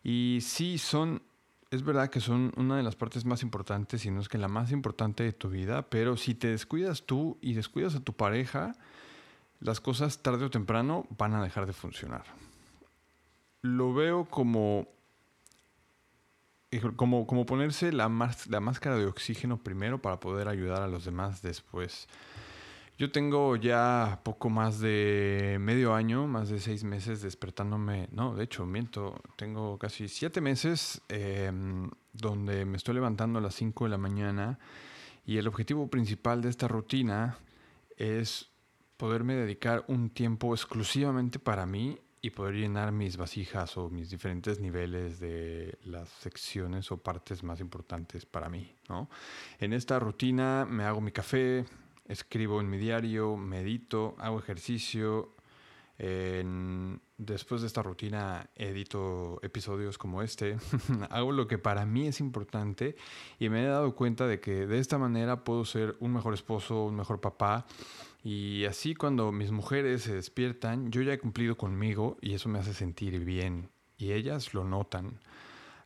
y 0.06 0.38
sí 0.42 0.78
son, 0.78 1.22
es 1.70 1.82
verdad 1.82 2.10
que 2.10 2.20
son 2.20 2.52
una 2.56 2.76
de 2.76 2.82
las 2.82 2.96
partes 2.96 3.24
más 3.24 3.42
importantes, 3.42 4.02
si 4.02 4.10
no 4.10 4.20
es 4.20 4.28
que 4.28 4.38
la 4.38 4.48
más 4.48 4.70
importante 4.70 5.24
de 5.24 5.32
tu 5.32 5.48
vida, 5.48 5.88
pero 5.88 6.16
si 6.16 6.34
te 6.34 6.48
descuidas 6.48 7.04
tú 7.04 7.38
y 7.40 7.54
descuidas 7.54 7.94
a 7.94 8.00
tu 8.00 8.12
pareja, 8.12 8.76
las 9.60 9.80
cosas 9.80 10.22
tarde 10.22 10.44
o 10.44 10.50
temprano 10.50 11.06
van 11.16 11.34
a 11.34 11.42
dejar 11.42 11.66
de 11.66 11.72
funcionar 11.72 12.24
lo 13.66 13.92
veo 13.94 14.24
como, 14.26 14.88
como, 16.96 17.26
como 17.26 17.46
ponerse 17.46 17.92
la, 17.92 18.08
la 18.48 18.60
máscara 18.60 18.96
de 18.96 19.06
oxígeno 19.06 19.58
primero 19.58 20.00
para 20.00 20.20
poder 20.20 20.48
ayudar 20.48 20.82
a 20.82 20.88
los 20.88 21.04
demás 21.04 21.42
después. 21.42 22.08
Yo 22.98 23.12
tengo 23.12 23.56
ya 23.56 24.20
poco 24.22 24.48
más 24.48 24.80
de 24.80 25.58
medio 25.60 25.94
año, 25.94 26.26
más 26.26 26.48
de 26.48 26.60
seis 26.60 26.82
meses 26.82 27.20
despertándome, 27.20 28.08
no, 28.10 28.34
de 28.34 28.44
hecho, 28.44 28.64
miento, 28.64 29.20
tengo 29.36 29.78
casi 29.78 30.08
siete 30.08 30.40
meses 30.40 31.02
em, 31.10 31.90
donde 32.14 32.64
me 32.64 32.78
estoy 32.78 32.94
levantando 32.94 33.38
a 33.38 33.42
las 33.42 33.54
cinco 33.54 33.84
de 33.84 33.90
la 33.90 33.98
mañana 33.98 34.58
y 35.26 35.36
el 35.36 35.46
objetivo 35.46 35.88
principal 35.88 36.40
de 36.40 36.48
esta 36.48 36.68
rutina 36.68 37.36
es 37.98 38.48
poderme 38.96 39.34
dedicar 39.34 39.84
un 39.88 40.08
tiempo 40.08 40.54
exclusivamente 40.54 41.38
para 41.38 41.66
mí 41.66 41.98
y 42.22 42.30
poder 42.30 42.54
llenar 42.54 42.92
mis 42.92 43.18
vasijas 43.18 43.76
o 43.76 43.90
mis 43.90 44.08
diferentes 44.08 44.58
niveles 44.58 45.20
de 45.20 45.78
las 45.84 46.08
secciones 46.08 46.90
o 46.90 46.96
partes 46.96 47.42
más 47.42 47.60
importantes 47.60 48.24
para 48.24 48.48
mí. 48.48 48.74
¿no? 48.88 49.10
En 49.58 49.74
esta 49.74 49.98
rutina 49.98 50.64
me 50.64 50.84
hago 50.84 51.02
mi 51.02 51.12
café, 51.12 51.66
escribo 52.08 52.60
en 52.60 52.70
mi 52.70 52.78
diario, 52.78 53.36
medito, 53.36 54.14
hago 54.18 54.38
ejercicio. 54.38 55.32
después 55.98 57.62
de 57.62 57.66
esta 57.66 57.82
rutina 57.82 58.50
edito 58.54 59.40
episodios 59.42 59.96
como 59.96 60.22
este, 60.22 60.58
hago 61.10 61.32
lo 61.32 61.46
que 61.48 61.56
para 61.58 61.86
mí 61.86 62.06
es 62.06 62.20
importante 62.20 62.96
y 63.38 63.48
me 63.48 63.64
he 63.64 63.66
dado 63.66 63.94
cuenta 63.94 64.26
de 64.26 64.38
que 64.38 64.66
de 64.66 64.78
esta 64.78 64.98
manera 64.98 65.42
puedo 65.42 65.64
ser 65.64 65.96
un 66.00 66.12
mejor 66.12 66.34
esposo, 66.34 66.84
un 66.84 66.96
mejor 66.96 67.20
papá 67.20 67.64
y 68.28 68.64
así 68.64 68.96
cuando 68.96 69.30
mis 69.30 69.52
mujeres 69.52 70.02
se 70.02 70.12
despiertan, 70.12 70.90
yo 70.90 71.00
ya 71.02 71.12
he 71.12 71.18
cumplido 71.20 71.56
conmigo 71.56 72.16
y 72.20 72.34
eso 72.34 72.48
me 72.48 72.58
hace 72.58 72.74
sentir 72.74 73.24
bien. 73.24 73.70
Y 73.98 74.14
ellas 74.14 74.52
lo 74.52 74.64
notan. 74.64 75.20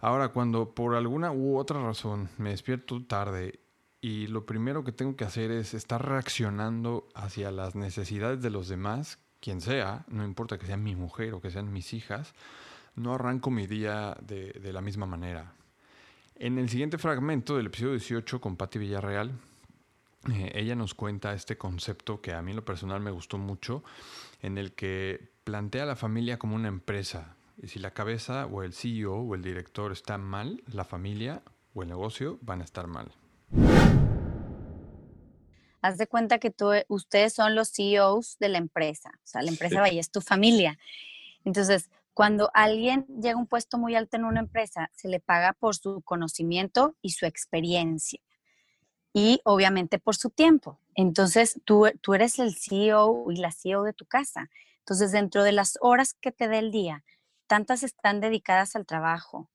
Ahora, 0.01 0.29
cuando 0.29 0.75
por 0.75 0.95
alguna 0.95 1.33
u 1.33 1.59
otra 1.59 1.83
razón 1.83 2.31
me 2.39 2.49
despierto 2.49 3.05
tarde 3.05 3.61
y 4.01 4.29
lo 4.29 4.47
primero 4.47 4.83
que 4.83 4.93
tengo 4.93 5.17
que 5.17 5.25
hacer 5.25 5.51
es 5.51 5.75
estar 5.75 6.07
reaccionando 6.07 7.09
hacia 7.15 7.51
las 7.51 7.75
necesidades 7.75 8.41
de 8.41 8.51
los 8.51 8.69
demás, 8.69 9.19
quien 9.41 9.61
sea, 9.61 10.05
no 10.09 10.25
importa 10.25 10.59
que 10.59 10.67
sea 10.67 10.77
mi 10.77 10.97
mujer 10.97 11.35
o 11.35 11.41
que 11.41 11.51
sean 11.51 11.73
mis 11.73 11.93
hijas, 11.93 12.35
no 12.95 13.15
arranco 13.15 13.51
mi 13.51 13.67
día 13.67 14.17
de, 14.23 14.73
la 14.73 14.81
misma 14.81 15.07
manera. 15.07 15.53
En 16.37 16.59
el 16.59 16.71
siguiente 16.71 16.97
fragmento 16.97 17.57
del 17.57 17.67
episodio 17.67 17.93
18 17.93 18.41
con 18.41 18.57
Patti 18.57 18.79
Villarreal, 18.79 19.33
eh, 20.31 20.53
ella 20.55 20.75
nos 20.75 20.95
cuenta 20.95 21.35
este 21.35 21.59
concepto 21.59 22.21
que 22.21 22.33
a 22.33 22.43
mí 22.43 22.53
en 22.53 22.57
lo 22.57 22.65
personal 22.65 23.01
me 23.01 23.11
gustó 23.11 23.37
mucho, 23.37 23.85
en 24.41 24.57
el 24.57 24.73
que 24.73 25.31
plantea 25.45 25.83
a 25.83 25.87
la 25.87 25.97
familia 25.97 26.39
como 26.39 26.57
una 26.57 26.69
empresa. 26.69 27.37
Y 27.63 27.69
si 27.69 27.79
la 27.79 27.93
cabeza 27.93 28.47
o 28.47 28.63
el 28.63 28.73
CEO 28.73 29.17
o 29.17 29.35
el 29.35 29.43
director 29.43 29.93
está 29.93 30.17
mal, 30.17 30.63
la 30.67 30.85
familia 30.85 31.43
o 31.75 31.83
el 31.83 31.89
negocio 31.89 32.39
van 32.41 32.63
a 32.63 32.65
estar 32.65 32.87
mal. 32.87 33.13
Haz 35.83 35.97
de 35.97 36.07
cuenta 36.07 36.39
que 36.39 36.51
tú, 36.51 36.73
ustedes 36.89 37.33
son 37.33 37.55
los 37.55 37.73
CEOs 37.73 38.39
de 38.39 38.49
la 38.51 38.59
empresa. 38.59 39.11
O 39.17 39.27
sea, 39.27 39.43
la 39.43 39.51
empresa 39.51 39.81
vaya, 39.81 40.01
es 40.01 40.11
tu 40.11 40.21
familia. 40.21 40.79
Entonces, 41.45 41.89
cuando 42.13 42.51
alguien 42.53 43.07
llega 43.07 43.35
a 43.35 43.39
un 43.39 43.47
puesto 43.47 43.79
muy 43.79 43.95
alto 43.95 44.17
en 44.17 44.25
una 44.25 44.41
empresa, 44.41 44.91
se 44.95 45.09
le 45.09 45.21
paga 45.21 45.55
por 45.55 45.75
su 45.75 46.03
conocimiento 46.03 46.97
y 47.01 47.11
su 47.11 47.25
experiencia 47.25 48.21
y 49.13 49.41
obviamente 49.45 49.99
por 49.99 50.17
su 50.17 50.31
tiempo. 50.31 50.79
Entonces, 50.95 51.61
tú, 51.65 51.87
tú 52.01 52.15
eres 52.15 52.39
el 52.39 52.55
CEO 52.55 53.31
y 53.31 53.37
la 53.37 53.53
CEO 53.53 53.83
de 53.83 53.93
tu 53.93 54.05
casa. 54.05 54.51
Entonces, 54.81 55.13
dentro 55.13 55.43
de 55.45 55.53
las 55.53 55.79
horas 55.81 56.15
que 56.15 56.31
te 56.31 56.49
dé 56.49 56.59
el 56.59 56.71
día, 56.71 57.05
tantas 57.47 57.83
están 57.83 58.21
dedicadas 58.21 58.77
al 58.77 58.87
trabajo 58.87 59.49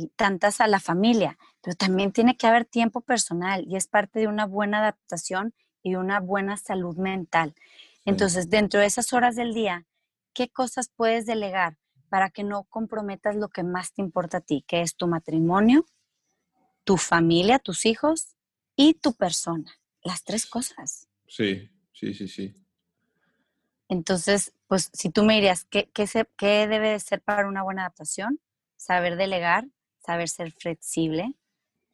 y 0.00 0.08
tantas 0.08 0.60
a 0.60 0.66
la 0.66 0.80
familia, 0.80 1.38
pero 1.60 1.76
también 1.76 2.12
tiene 2.12 2.36
que 2.36 2.46
haber 2.46 2.64
tiempo 2.64 3.00
personal 3.00 3.64
y 3.68 3.76
es 3.76 3.86
parte 3.86 4.20
de 4.20 4.28
una 4.28 4.46
buena 4.46 4.78
adaptación 4.78 5.54
y 5.82 5.94
una 5.94 6.20
buena 6.20 6.56
salud 6.56 6.96
mental. 6.96 7.54
Entonces, 8.04 8.48
dentro 8.48 8.80
de 8.80 8.86
esas 8.86 9.12
horas 9.12 9.36
del 9.36 9.52
día, 9.52 9.86
¿qué 10.32 10.48
cosas 10.48 10.90
puedes 10.94 11.26
delegar 11.26 11.76
para 12.08 12.30
que 12.30 12.42
no 12.42 12.64
comprometas 12.64 13.36
lo 13.36 13.48
que 13.48 13.62
más 13.62 13.92
te 13.92 14.02
importa 14.02 14.38
a 14.38 14.40
ti, 14.40 14.64
que 14.66 14.82
es 14.82 14.96
tu 14.96 15.06
matrimonio, 15.06 15.86
tu 16.84 16.96
familia, 16.96 17.58
tus 17.58 17.86
hijos 17.86 18.36
y 18.74 18.94
tu 18.94 19.14
persona. 19.14 19.70
Las 20.02 20.24
tres 20.24 20.46
cosas. 20.46 21.08
Sí, 21.28 21.70
sí, 21.92 22.14
sí, 22.14 22.26
sí. 22.26 22.56
Entonces, 23.88 24.54
pues 24.66 24.90
si 24.92 25.10
tú 25.10 25.24
me 25.24 25.34
dirías, 25.34 25.64
¿qué, 25.64 25.90
qué, 25.90 26.08
qué 26.36 26.66
debe 26.66 26.90
de 26.90 27.00
ser 27.00 27.22
para 27.22 27.48
una 27.48 27.62
buena 27.62 27.82
adaptación? 27.82 28.40
Saber 28.76 29.16
delegar, 29.16 29.66
saber 30.00 30.28
ser 30.28 30.52
flexible, 30.52 31.34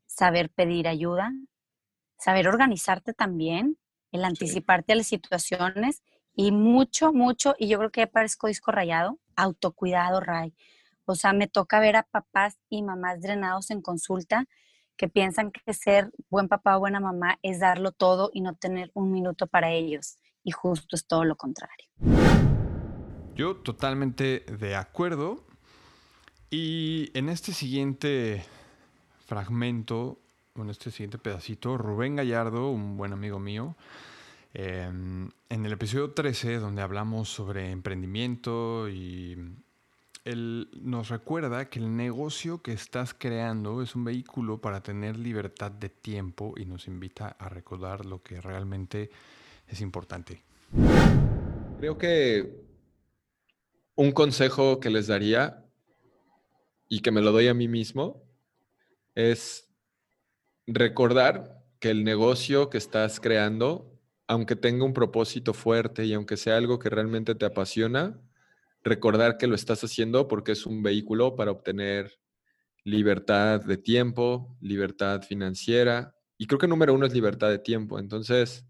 saber 0.06 0.50
pedir 0.50 0.88
ayuda, 0.88 1.32
saber 2.18 2.48
organizarte 2.48 3.12
también, 3.12 3.78
el 4.12 4.24
anticiparte 4.24 4.92
a 4.92 4.96
las 4.96 5.06
situaciones 5.06 6.02
y 6.34 6.52
mucho, 6.52 7.12
mucho, 7.12 7.54
y 7.58 7.68
yo 7.68 7.78
creo 7.78 7.90
que 7.90 8.06
parezco 8.06 8.46
disco 8.46 8.72
rayado, 8.72 9.18
autocuidado, 9.36 10.20
Ray. 10.20 10.54
O 11.04 11.14
sea, 11.14 11.32
me 11.32 11.46
toca 11.48 11.80
ver 11.80 11.96
a 11.96 12.02
papás 12.02 12.58
y 12.68 12.82
mamás 12.82 13.20
drenados 13.20 13.70
en 13.70 13.80
consulta 13.80 14.46
que 14.96 15.08
piensan 15.08 15.52
que 15.52 15.72
ser 15.72 16.10
buen 16.30 16.48
papá 16.48 16.76
o 16.76 16.80
buena 16.80 17.00
mamá 17.00 17.38
es 17.42 17.60
darlo 17.60 17.92
todo 17.92 18.30
y 18.32 18.40
no 18.40 18.54
tener 18.54 18.90
un 18.94 19.12
minuto 19.12 19.46
para 19.46 19.70
ellos. 19.70 20.18
Y 20.42 20.52
justo 20.52 20.96
es 20.96 21.06
todo 21.06 21.24
lo 21.24 21.36
contrario. 21.36 21.86
Yo 23.34 23.56
totalmente 23.56 24.40
de 24.58 24.74
acuerdo. 24.74 25.45
Y 26.50 27.10
en 27.14 27.28
este 27.28 27.52
siguiente 27.52 28.44
fragmento, 29.26 30.20
en 30.54 30.70
este 30.70 30.90
siguiente 30.90 31.18
pedacito, 31.18 31.76
Rubén 31.76 32.16
Gallardo, 32.16 32.70
un 32.70 32.96
buen 32.96 33.12
amigo 33.12 33.40
mío, 33.40 33.74
em, 34.54 35.28
en 35.48 35.66
el 35.66 35.72
episodio 35.72 36.12
13, 36.12 36.58
donde 36.58 36.82
hablamos 36.82 37.28
sobre 37.28 37.70
emprendimiento 37.70 38.86
él 40.26 40.68
nos 40.82 41.08
recuerda 41.08 41.70
que 41.70 41.78
el 41.78 41.96
negocio 41.96 42.60
que 42.60 42.72
estás 42.72 43.14
creando 43.14 43.80
es 43.80 43.94
un 43.94 44.04
vehículo 44.04 44.60
para 44.60 44.82
tener 44.82 45.16
libertad 45.16 45.70
de 45.70 45.88
tiempo 45.88 46.54
y 46.56 46.64
nos 46.64 46.88
invita 46.88 47.36
a 47.38 47.48
recordar 47.48 48.04
lo 48.04 48.20
que 48.22 48.40
realmente 48.40 49.08
es 49.68 49.80
importante. 49.80 50.42
Creo 51.78 51.96
que 51.96 52.60
un 53.94 54.10
consejo 54.10 54.80
que 54.80 54.90
les 54.90 55.06
daría 55.06 55.65
y 56.88 57.00
que 57.00 57.10
me 57.10 57.20
lo 57.20 57.32
doy 57.32 57.48
a 57.48 57.54
mí 57.54 57.68
mismo 57.68 58.22
es 59.14 59.68
recordar 60.66 61.64
que 61.80 61.90
el 61.90 62.04
negocio 62.04 62.70
que 62.70 62.78
estás 62.78 63.20
creando, 63.20 63.98
aunque 64.26 64.56
tenga 64.56 64.84
un 64.84 64.92
propósito 64.92 65.54
fuerte 65.54 66.04
y 66.04 66.12
aunque 66.12 66.36
sea 66.36 66.56
algo 66.56 66.78
que 66.78 66.90
realmente 66.90 67.34
te 67.34 67.46
apasiona, 67.46 68.20
recordar 68.82 69.36
que 69.36 69.46
lo 69.46 69.54
estás 69.54 69.82
haciendo 69.82 70.28
porque 70.28 70.52
es 70.52 70.66
un 70.66 70.82
vehículo 70.82 71.34
para 71.34 71.50
obtener 71.50 72.20
libertad 72.84 73.60
de 73.64 73.76
tiempo, 73.76 74.56
libertad 74.60 75.22
financiera. 75.22 76.14
Y 76.38 76.46
creo 76.46 76.58
que 76.58 76.68
número 76.68 76.94
uno 76.94 77.06
es 77.06 77.12
libertad 77.12 77.50
de 77.50 77.58
tiempo. 77.58 77.98
Entonces, 77.98 78.64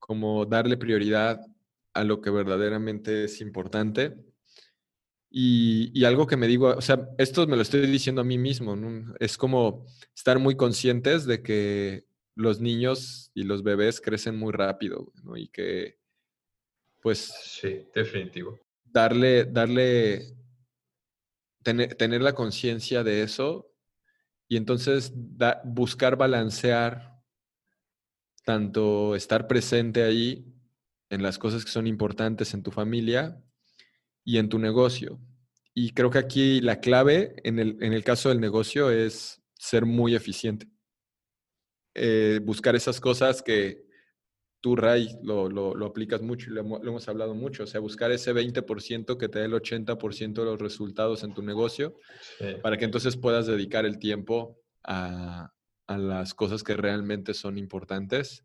como 0.00 0.44
darle 0.46 0.76
prioridad 0.76 1.40
a 1.92 2.02
lo 2.02 2.20
que 2.20 2.30
verdaderamente 2.30 3.24
es 3.24 3.40
importante. 3.40 4.33
Y, 5.36 6.04
algo 6.04 6.28
que 6.28 6.36
me 6.36 6.46
digo, 6.46 6.68
o 6.76 6.80
sea, 6.80 7.08
esto 7.18 7.44
me 7.48 7.56
lo 7.56 7.62
estoy 7.62 7.86
diciendo 7.88 8.20
a 8.20 8.24
mí 8.24 8.38
mismo, 8.38 8.76
es 9.18 9.36
como 9.36 9.84
estar 10.14 10.38
muy 10.38 10.56
conscientes 10.56 11.26
de 11.26 11.42
que 11.42 12.06
los 12.36 12.60
niños 12.60 13.32
y 13.34 13.42
los 13.42 13.64
bebés 13.64 14.00
crecen 14.00 14.38
muy 14.38 14.52
rápido, 14.52 15.12
¿no? 15.24 15.36
Y 15.36 15.48
que, 15.48 15.98
pues... 17.00 17.18
Sí, 17.18 17.84
definitivo 17.92 18.60
darle, 18.94 19.44
darle, 19.44 20.36
tener, 21.64 22.22
la 22.22 22.32
conciencia 22.32 23.02
de 23.02 23.22
eso 23.22 23.68
y 24.48 24.56
entonces 24.56 25.12
buscar 25.64 26.16
balancear 26.16 27.20
tanto 28.44 29.16
estar 29.16 29.48
presente 29.48 30.04
ahí 30.04 30.46
en 31.10 31.22
las 31.22 31.38
cosas 31.38 31.64
que 31.64 31.72
son 31.72 31.88
importantes 31.88 32.54
en 32.54 32.62
tu 32.62 32.70
familia 32.70 33.42
y 34.24 34.38
en 34.38 34.48
tu 34.48 34.58
negocio. 34.58 35.20
Y 35.74 35.90
creo 35.92 36.10
que 36.10 36.18
aquí 36.18 36.60
la 36.60 36.80
clave 36.80 37.36
en 37.44 37.58
el, 37.58 37.76
en 37.80 37.92
el 37.92 38.04
caso 38.04 38.28
del 38.28 38.40
negocio 38.40 38.90
es 38.90 39.42
ser 39.58 39.86
muy 39.86 40.14
eficiente. 40.14 40.68
Eh, 41.94 42.40
buscar 42.42 42.74
esas 42.74 43.00
cosas 43.00 43.42
que, 43.42 43.84
tú, 44.64 44.76
Ray, 44.76 45.18
lo, 45.22 45.50
lo, 45.50 45.84
aplicas 45.84 46.22
mucho 46.22 46.48
y 46.48 46.54
lo, 46.54 46.62
hemos 46.62 47.06
hablado 47.06 47.34
mucho, 47.34 47.64
o 47.64 47.66
sea, 47.66 47.80
buscar 47.80 48.10
ese 48.12 48.32
20% 48.32 49.18
que 49.18 49.28
te 49.28 49.40
dé 49.40 49.44
el 49.44 49.52
80% 49.52 50.32
de 50.32 50.44
los 50.46 50.58
resultados 50.58 51.22
en 51.22 51.34
tu 51.34 51.42
negocio, 51.42 51.98
para 52.62 52.78
que 52.78 52.86
entonces 52.86 53.18
puedas 53.18 53.46
dedicar 53.46 53.84
el 53.84 53.98
tiempo 53.98 54.58
a, 54.82 55.52
a, 55.86 55.98
las 55.98 56.32
cosas 56.32 56.62
que 56.62 56.78
realmente 56.78 57.34
son 57.34 57.58
importantes. 57.58 58.42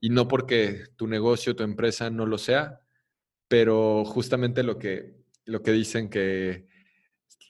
Y 0.00 0.10
no 0.10 0.26
porque 0.26 0.86
tu 0.96 1.06
negocio, 1.06 1.54
tu 1.54 1.62
empresa 1.62 2.10
no 2.10 2.26
lo 2.26 2.38
sea, 2.38 2.80
pero 3.48 4.04
justamente 4.04 4.62
lo 4.62 4.78
que, 4.78 5.16
lo 5.44 5.62
que 5.62 5.72
dicen 5.72 6.08
que 6.08 6.68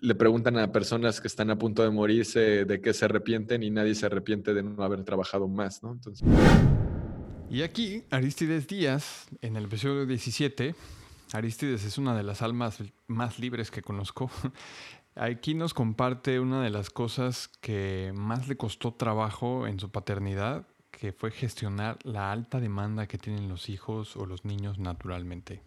le 0.01 0.15
preguntan 0.15 0.57
a 0.59 0.71
personas 0.71 1.21
que 1.21 1.27
están 1.27 1.51
a 1.51 1.59
punto 1.59 1.83
de 1.83 1.91
morirse 1.91 2.65
de 2.65 2.81
qué 2.81 2.95
se 2.95 3.05
arrepienten 3.05 3.63
y 3.63 3.71
nadie 3.71 3.95
se 3.95 4.07
arrepiente 4.07 4.55
de 4.55 4.63
no 4.63 4.83
haber 4.83 5.05
trabajado 5.05 5.49
más, 5.49 5.83
¿no? 5.83 5.93
Entonces... 5.93 6.27
Y 7.51 7.63
aquí, 7.63 8.05
Aristides 8.11 8.69
Díaz, 8.69 9.27
en 9.41 9.57
el 9.57 9.65
episodio 9.65 10.05
17, 10.07 10.75
Aristides 11.33 11.85
es 11.85 11.99
una 11.99 12.15
de 12.15 12.23
las 12.23 12.43
almas 12.43 12.83
más 13.07 13.39
libres 13.39 13.71
que 13.71 13.83
conozco. 13.83 14.31
Aquí 15.17 15.55
nos 15.55 15.75
comparte 15.75 16.39
una 16.41 16.63
de 16.63 16.71
las 16.71 16.91
cosas 16.91 17.49
que 17.61 18.13
más 18.15 18.49
le 18.49 18.57
costó 18.57 18.93
trabajo 18.93 19.67
en 19.67 19.81
su 19.81 19.91
paternidad, 19.91 20.67
que 20.91 21.13
fue 21.13 21.31
gestionar 21.31 21.99
la 22.05 22.31
alta 22.31 22.61
demanda 22.61 23.07
que 23.07 23.19
tienen 23.19 23.49
los 23.49 23.69
hijos 23.69 24.17
o 24.17 24.27
los 24.27 24.45
niños 24.45 24.79
naturalmente. 24.79 25.63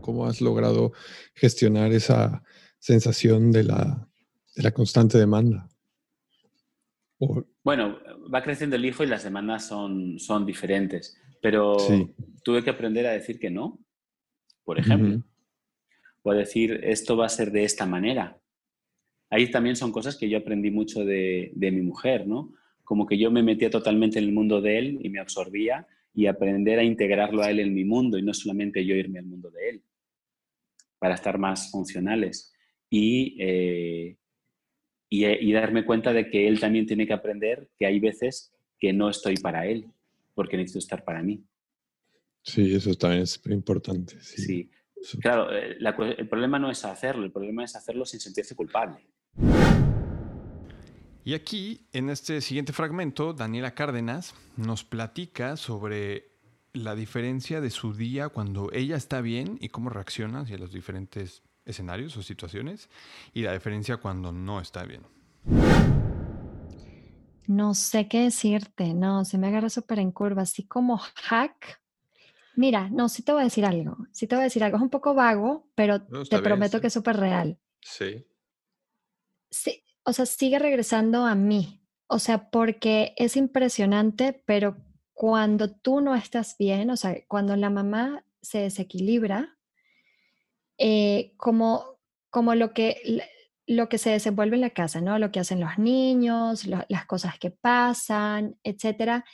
¿Cómo 0.00 0.26
has 0.26 0.40
logrado 0.40 0.92
gestionar 1.34 1.92
esa 1.92 2.42
sensación 2.78 3.52
de 3.52 3.64
la, 3.64 4.08
de 4.54 4.62
la 4.62 4.72
constante 4.72 5.18
demanda? 5.18 5.68
Bueno, 7.62 7.98
va 8.32 8.42
creciendo 8.42 8.76
el 8.76 8.84
hijo 8.84 9.04
y 9.04 9.06
las 9.06 9.24
demandas 9.24 9.66
son, 9.66 10.18
son 10.18 10.44
diferentes, 10.44 11.16
pero 11.40 11.76
tuve 12.42 12.62
que 12.62 12.70
aprender 12.70 13.06
a 13.06 13.12
decir 13.12 13.38
que 13.38 13.50
no, 13.50 13.78
por 14.64 14.78
ejemplo. 14.78 15.24
O 16.22 16.30
a 16.30 16.34
decir, 16.34 16.80
esto 16.82 17.16
va 17.16 17.26
a 17.26 17.30
ser 17.30 17.50
de 17.50 17.64
esta 17.64 17.86
manera. 17.86 18.38
Ahí 19.30 19.50
también 19.50 19.76
son 19.76 19.92
cosas 19.92 20.16
que 20.16 20.28
yo 20.28 20.38
aprendí 20.38 20.70
mucho 20.70 21.04
de, 21.04 21.52
de 21.54 21.70
mi 21.70 21.82
mujer, 21.82 22.26
¿no? 22.26 22.52
Como 22.82 23.06
que 23.06 23.18
yo 23.18 23.30
me 23.30 23.42
metía 23.42 23.70
totalmente 23.70 24.18
en 24.18 24.26
el 24.26 24.32
mundo 24.32 24.60
de 24.60 24.78
él 24.78 24.98
y 25.02 25.08
me 25.08 25.20
absorbía 25.20 25.86
y 26.14 26.26
aprender 26.26 26.78
a 26.78 26.84
integrarlo 26.84 27.42
a 27.42 27.50
él 27.50 27.60
en 27.60 27.74
mi 27.74 27.84
mundo 27.84 28.18
y 28.18 28.22
no 28.22 28.32
solamente 28.32 28.84
yo 28.84 28.94
irme 28.94 29.18
al 29.18 29.26
mundo 29.26 29.50
de 29.50 29.68
él 29.70 29.82
para 30.98 31.14
estar 31.14 31.38
más 31.38 31.70
funcionales. 31.70 32.52
Y 32.88 33.36
eh, 33.40 34.16
y, 35.14 35.52
darme 35.52 35.84
cuenta 35.84 36.12
de 36.12 36.28
que 36.28 36.48
él 36.48 36.58
también 36.58 36.86
tiene 36.86 37.06
que 37.06 37.12
aprender 37.12 37.68
que 37.78 37.86
hay 37.86 38.00
veces 38.00 38.52
que 38.78 38.92
no 38.92 39.08
estoy 39.08 39.36
para 39.36 39.66
él, 39.66 39.86
porque 40.34 40.56
necesito 40.56 40.80
estar 40.80 41.04
para 41.04 41.22
mí. 41.22 41.44
Sí, 42.42 42.74
eso 42.74 42.94
también 42.94 43.22
es 43.22 43.40
importante. 43.46 44.20
Sí, 44.20 44.70
claro, 45.20 45.54
eh, 45.54 45.78
el 46.18 46.28
problema 46.28 46.58
no 46.58 46.70
es 46.70 46.84
hacerlo, 46.84 47.24
el 47.24 47.32
problema 47.32 47.64
es 47.64 47.76
hacerlo 47.76 48.04
sin 48.04 48.20
sentirse 48.20 48.54
culpable. 48.54 49.06
Y 51.26 51.32
aquí, 51.32 51.86
en 51.94 52.10
este 52.10 52.42
siguiente 52.42 52.74
fragmento, 52.74 53.32
Daniela 53.32 53.74
Cárdenas 53.74 54.34
nos 54.58 54.84
platica 54.84 55.56
sobre 55.56 56.34
la 56.74 56.94
diferencia 56.94 57.62
de 57.62 57.70
su 57.70 57.94
día 57.94 58.28
cuando 58.28 58.70
ella 58.72 58.96
está 58.96 59.22
bien 59.22 59.56
y 59.62 59.70
cómo 59.70 59.88
reacciona 59.88 60.40
hacia 60.40 60.58
los 60.58 60.70
diferentes 60.70 61.42
escenarios 61.64 62.14
o 62.18 62.22
situaciones 62.22 62.90
y 63.32 63.40
la 63.40 63.54
diferencia 63.54 63.96
cuando 63.96 64.32
no 64.32 64.60
está 64.60 64.84
bien. 64.84 65.02
No 67.46 67.72
sé 67.72 68.06
qué 68.06 68.24
decirte, 68.24 68.92
no, 68.92 69.24
se 69.24 69.38
me 69.38 69.46
agarra 69.46 69.70
súper 69.70 70.00
en 70.00 70.12
curva, 70.12 70.42
así 70.42 70.64
como 70.66 70.98
hack. 70.98 71.80
Mira, 72.54 72.90
no, 72.90 73.08
sí 73.08 73.22
te 73.22 73.32
voy 73.32 73.40
a 73.40 73.44
decir 73.44 73.64
algo, 73.64 73.96
sí 74.12 74.26
te 74.26 74.34
voy 74.34 74.42
a 74.42 74.44
decir 74.44 74.62
algo, 74.62 74.76
es 74.76 74.82
un 74.82 74.90
poco 74.90 75.14
vago, 75.14 75.68
pero 75.74 76.02
te 76.02 76.38
prometo 76.40 76.82
que 76.82 76.88
es 76.88 76.92
súper 76.92 77.16
real. 77.16 77.58
Sí. 77.80 78.26
Sí, 79.50 79.83
o 80.04 80.12
sea, 80.12 80.26
sigue 80.26 80.58
regresando 80.58 81.24
a 81.26 81.34
mí, 81.34 81.82
o 82.06 82.18
sea, 82.18 82.50
porque 82.50 83.14
es 83.16 83.36
impresionante, 83.36 84.42
pero 84.46 84.76
cuando 85.14 85.70
tú 85.74 86.00
no 86.00 86.14
estás 86.14 86.56
bien, 86.58 86.90
o 86.90 86.96
sea, 86.96 87.16
cuando 87.28 87.56
la 87.56 87.70
mamá 87.70 88.24
se 88.42 88.58
desequilibra, 88.58 89.56
eh, 90.78 91.32
como, 91.36 91.98
como 92.30 92.54
lo, 92.54 92.74
que, 92.74 93.22
lo 93.66 93.88
que 93.88 93.98
se 93.98 94.10
desenvuelve 94.10 94.56
en 94.56 94.62
la 94.62 94.70
casa, 94.70 95.00
¿no? 95.00 95.18
Lo 95.18 95.30
que 95.30 95.40
hacen 95.40 95.60
los 95.60 95.78
niños, 95.78 96.66
las 96.66 97.06
cosas 97.06 97.38
que 97.38 97.50
pasan, 97.50 98.58
etcétera, 98.64 99.24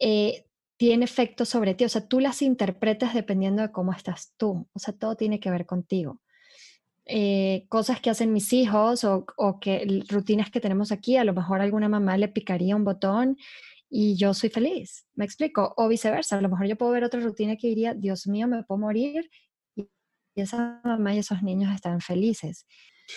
eh, 0.00 0.46
tiene 0.76 1.04
efecto 1.04 1.44
sobre 1.44 1.74
ti, 1.74 1.84
o 1.84 1.88
sea, 1.88 2.08
tú 2.08 2.18
las 2.18 2.42
interpretas 2.42 3.14
dependiendo 3.14 3.62
de 3.62 3.70
cómo 3.70 3.92
estás 3.92 4.34
tú, 4.36 4.68
o 4.72 4.78
sea, 4.80 4.92
todo 4.94 5.14
tiene 5.14 5.38
que 5.38 5.50
ver 5.50 5.64
contigo. 5.64 6.20
Eh, 7.04 7.66
cosas 7.68 8.00
que 8.00 8.10
hacen 8.10 8.32
mis 8.32 8.52
hijos 8.52 9.02
o, 9.02 9.26
o, 9.36 9.58
que 9.58 10.04
rutinas 10.08 10.50
que 10.50 10.60
tenemos 10.60 10.92
aquí, 10.92 11.16
a 11.16 11.24
lo 11.24 11.34
mejor 11.34 11.60
alguna 11.60 11.88
mamá 11.88 12.16
le 12.16 12.28
picaría 12.28 12.76
un 12.76 12.84
botón 12.84 13.36
y 13.90 14.16
yo 14.16 14.34
soy 14.34 14.50
feliz, 14.50 15.06
me 15.14 15.24
explico, 15.24 15.74
o 15.76 15.88
viceversa, 15.88 16.38
a 16.38 16.40
lo 16.40 16.48
mejor 16.48 16.66
yo 16.66 16.76
puedo 16.76 16.92
ver 16.92 17.04
otra 17.04 17.20
rutina 17.20 17.56
que 17.56 17.66
diría, 17.66 17.92
Dios 17.92 18.26
mío, 18.26 18.46
me 18.46 18.62
puedo 18.62 18.78
morir 18.78 19.28
y 19.76 20.40
esa 20.40 20.80
mamá 20.84 21.14
y 21.14 21.18
esos 21.18 21.42
niños 21.42 21.74
están 21.74 22.00
felices. 22.00 22.66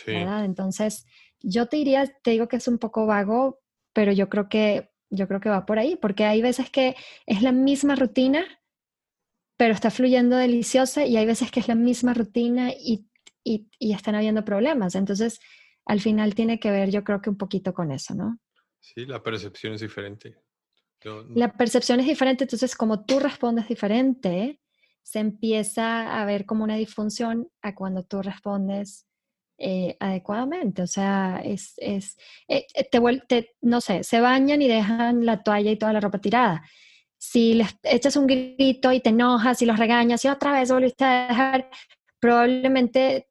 Entonces, 0.06 1.06
yo 1.40 1.68
te 1.68 1.78
diría, 1.78 2.06
te 2.24 2.32
digo 2.32 2.48
que 2.48 2.58
es 2.58 2.68
un 2.68 2.78
poco 2.78 3.06
vago, 3.06 3.62
pero 3.94 4.12
yo 4.12 4.30
creo 4.30 4.50
que 4.50 4.90
yo 5.10 5.28
creo 5.28 5.40
que 5.40 5.50
va 5.50 5.66
por 5.66 5.80
ahí, 5.80 5.96
porque 5.96 6.26
hay 6.26 6.42
veces 6.42 6.70
que 6.70 6.96
es 7.26 7.42
la 7.42 7.52
misma 7.52 7.96
rutina, 7.96 8.46
pero 9.58 9.74
está 9.74 9.92
fluyendo 9.92 10.36
deliciosa 10.36 11.06
y 11.06 11.16
hay 11.16 11.26
veces 11.26 11.52
que 11.52 11.60
es 11.60 11.68
la 11.68 11.76
misma 11.76 12.14
rutina 12.14 12.72
y, 12.72 13.08
y, 13.46 13.94
están 13.94 14.16
habiendo 14.16 14.44
problemas. 14.44 14.96
Entonces, 14.96 15.40
al 15.86 16.02
final 16.02 16.36
tiene 16.36 16.60
que 16.60 16.72
ver, 16.72 16.90
yo 16.90 17.04
creo 17.04 17.22
que 17.22 17.30
un 17.30 17.38
poquito 17.38 17.74
con 17.74 17.92
eso, 17.92 18.16
¿no? 18.16 18.40
Sí, 18.80 19.06
la 19.06 19.22
percepción 19.22 19.74
es 19.74 19.82
diferente. 19.82 20.36
La 21.36 21.54
percepción 21.54 22.00
es 22.00 22.08
diferente, 22.08 22.46
entonces 22.46 22.76
como 22.76 23.06
tú 23.06 23.20
respondes 23.20 23.68
diferente, 23.68 24.60
se 25.04 25.20
empieza 25.20 26.20
a 26.20 26.26
ver 26.26 26.48
como 26.48 26.64
una 26.64 26.78
disfunción 26.78 27.48
a 27.62 27.76
cuando 27.76 28.04
tú 28.04 28.24
respondes 28.24 29.06
eh, 29.60 29.96
adecuadamente. 30.00 30.82
O 30.82 30.88
sea, 30.88 31.42
es, 31.46 31.74
es 31.78 32.18
eh, 32.48 32.66
eh, 32.74 32.90
te, 32.90 33.00
te, 33.28 33.56
no 33.62 33.82
sé, 33.82 34.04
se 34.04 34.20
bañan 34.20 34.64
y 34.64 34.68
dejan 34.68 35.26
la 35.26 35.44
toalla 35.44 35.70
y 35.70 35.78
toda 35.78 35.94
la 35.94 36.00
ropa 36.00 36.20
tirada. 36.20 36.64
Si 37.18 37.54
les 37.54 37.78
echas 37.84 38.16
un 38.16 38.26
grito 38.26 38.92
y 38.92 39.00
te 39.00 39.10
enojas 39.10 39.62
y 39.62 39.68
los 39.68 39.78
regañas 39.78 40.26
y 40.26 40.28
otra 40.28 40.54
vez 40.54 40.72
volviste 40.72 41.06
a 41.06 41.28
dejar, 41.28 41.70
probablemente 42.20 43.30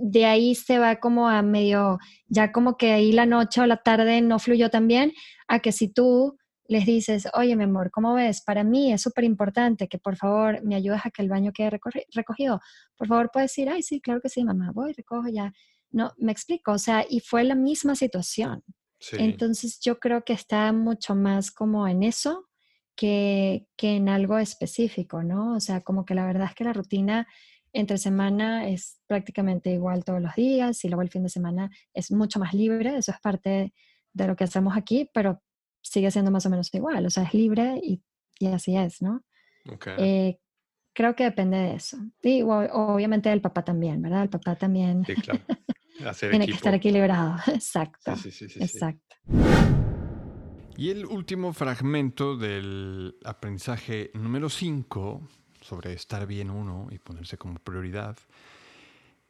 de 0.00 0.26
ahí 0.26 0.54
se 0.54 0.78
va 0.78 0.96
como 0.96 1.28
a 1.28 1.42
medio, 1.42 1.98
ya 2.26 2.52
como 2.52 2.76
que 2.76 2.92
ahí 2.92 3.12
la 3.12 3.26
noche 3.26 3.60
o 3.60 3.66
la 3.66 3.78
tarde 3.78 4.20
no 4.20 4.38
fluyó 4.38 4.70
tan 4.70 4.88
bien, 4.88 5.12
a 5.46 5.60
que 5.60 5.72
si 5.72 5.88
tú 5.88 6.36
les 6.68 6.84
dices, 6.84 7.26
oye, 7.32 7.56
mi 7.56 7.64
amor, 7.64 7.90
¿cómo 7.90 8.14
ves? 8.14 8.42
Para 8.42 8.62
mí 8.62 8.92
es 8.92 9.00
súper 9.00 9.24
importante 9.24 9.88
que 9.88 9.98
por 9.98 10.16
favor 10.16 10.62
me 10.62 10.74
ayudes 10.74 11.00
a 11.04 11.10
que 11.10 11.22
el 11.22 11.30
baño 11.30 11.50
quede 11.52 11.78
recogido. 12.12 12.60
Por 12.96 13.08
favor, 13.08 13.30
puedes 13.32 13.50
decir, 13.50 13.70
ay, 13.70 13.82
sí, 13.82 14.02
claro 14.02 14.20
que 14.20 14.28
sí, 14.28 14.44
mamá, 14.44 14.70
voy, 14.74 14.92
recojo 14.92 15.28
ya. 15.28 15.52
No, 15.90 16.12
me 16.18 16.30
explico, 16.30 16.72
o 16.72 16.78
sea, 16.78 17.06
y 17.08 17.20
fue 17.20 17.42
la 17.44 17.54
misma 17.54 17.94
situación. 17.94 18.62
Entonces 19.12 19.80
yo 19.80 19.98
creo 19.98 20.24
que 20.24 20.34
está 20.34 20.70
mucho 20.72 21.14
más 21.14 21.50
como 21.50 21.88
en 21.88 22.02
eso 22.02 22.48
que, 22.94 23.66
que 23.76 23.96
en 23.96 24.10
algo 24.10 24.38
específico, 24.38 25.22
¿no? 25.22 25.54
O 25.54 25.60
sea, 25.60 25.80
como 25.80 26.04
que 26.04 26.14
la 26.14 26.26
verdad 26.26 26.48
es 26.48 26.54
que 26.54 26.64
la 26.64 26.72
rutina 26.74 27.26
entre 27.72 27.98
semana 27.98 28.68
es 28.68 29.00
prácticamente 29.06 29.70
igual 29.70 30.04
todos 30.04 30.20
los 30.20 30.34
días 30.34 30.84
y 30.84 30.88
luego 30.88 31.02
el 31.02 31.10
fin 31.10 31.22
de 31.22 31.28
semana 31.28 31.70
es 31.94 32.10
mucho 32.10 32.38
más 32.38 32.54
libre, 32.54 32.96
eso 32.96 33.12
es 33.12 33.20
parte 33.20 33.72
de 34.12 34.26
lo 34.26 34.36
que 34.36 34.44
hacemos 34.44 34.76
aquí, 34.76 35.10
pero 35.12 35.42
sigue 35.82 36.10
siendo 36.10 36.30
más 36.30 36.46
o 36.46 36.50
menos 36.50 36.72
igual, 36.74 37.06
o 37.06 37.10
sea, 37.10 37.24
es 37.24 37.34
libre 37.34 37.80
y, 37.82 38.02
así 38.46 38.76
es, 38.76 39.02
¿no? 39.02 39.24
Eh, 39.98 40.38
creo 40.92 41.14
que 41.14 41.24
depende 41.24 41.56
de 41.56 41.74
eso. 41.74 41.98
Y 42.22 42.42
obviamente 42.42 43.32
el 43.32 43.40
papá 43.40 43.64
también, 43.64 44.02
¿verdad? 44.02 44.22
El 44.22 44.30
papá 44.30 44.56
también 44.56 45.04
tiene 46.20 46.46
que 46.46 46.52
estar 46.52 46.74
equilibrado. 46.74 47.36
Exacto. 47.46 48.16
Sí, 48.16 48.30
sí, 48.30 48.48
sí, 48.48 48.58
Exacto. 48.62 49.16
Y 50.76 50.90
el 50.90 51.06
último 51.06 51.52
fragmento 51.52 52.36
del 52.36 53.16
aprendizaje 53.24 54.12
número 54.14 54.48
5 54.48 55.28
sobre 55.68 55.92
estar 55.92 56.26
bien 56.26 56.50
uno 56.50 56.88
y 56.90 56.98
ponerse 56.98 57.36
como 57.36 57.58
prioridad 57.58 58.16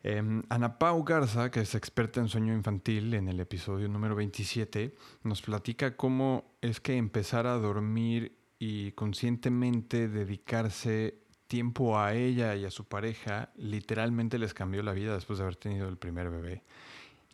Em, 0.02 0.44
Ana 0.48 0.78
Pau 0.78 1.02
Garza, 1.02 1.50
que 1.50 1.60
es 1.60 1.74
experta 1.74 2.20
en 2.20 2.28
sueño 2.28 2.54
infantil, 2.54 3.14
en 3.14 3.28
el 3.28 3.40
episodio 3.40 3.88
número 3.88 4.14
27, 4.14 4.94
nos 5.24 5.42
platica 5.42 5.96
cómo 5.96 6.56
es 6.60 6.80
que 6.80 6.96
empezar 6.96 7.46
a 7.48 7.54
dormir 7.54 8.38
y 8.60 8.92
conscientemente 8.92 10.08
dedicarse 10.08 11.18
tiempo 11.48 11.98
a 11.98 12.14
ella 12.14 12.54
y 12.54 12.64
a 12.64 12.70
su 12.70 12.86
pareja 12.86 13.50
literalmente 13.56 14.38
les 14.38 14.54
cambió 14.54 14.82
la 14.82 14.92
vida 14.92 15.14
después 15.14 15.38
de 15.38 15.44
haber 15.44 15.56
tenido 15.56 15.88
el 15.88 15.96
primer 15.96 16.30
bebé. 16.30 16.62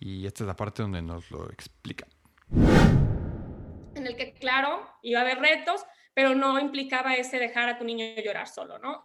Y 0.01 0.27
esta 0.27 0.45
es 0.45 0.49
la 0.49 0.57
parte 0.57 0.83
donde 0.83 1.03
nos 1.03 1.31
lo 1.31 1.51
explica. 1.51 2.07
En 3.95 4.07
el 4.07 4.17
que, 4.17 4.33
claro, 4.35 4.89
iba 5.03 5.21
a 5.21 5.23
haber 5.23 5.39
retos, 5.39 5.85
pero 6.15 6.35
no 6.35 6.59
implicaba 6.59 7.17
ese 7.17 7.39
dejar 7.39 7.69
a 7.69 7.79
tu 7.79 7.85
niño 7.85 8.07
llorar 8.25 8.49
solo, 8.49 8.79
¿no? 8.79 9.03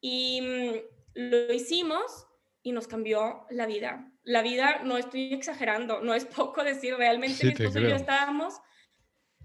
Y 0.00 0.40
mm, 0.42 0.74
lo 1.14 1.52
hicimos 1.52 2.26
y 2.62 2.72
nos 2.72 2.86
cambió 2.86 3.46
la 3.50 3.66
vida. 3.66 4.12
La 4.22 4.42
vida, 4.42 4.80
no 4.84 4.98
estoy 4.98 5.32
exagerando, 5.32 6.00
no 6.00 6.14
es 6.14 6.26
poco 6.26 6.62
decir, 6.62 6.94
realmente 6.94 7.44
mi 7.44 7.52
esposo 7.52 7.80
y 7.80 7.88
yo 7.88 7.96
estábamos 7.96 8.60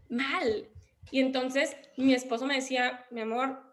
mal. 0.09 0.69
Y 1.11 1.21
entonces 1.21 1.75
mi 1.97 2.13
esposo 2.13 2.45
me 2.45 2.55
decía, 2.55 3.05
mi 3.11 3.21
amor, 3.21 3.63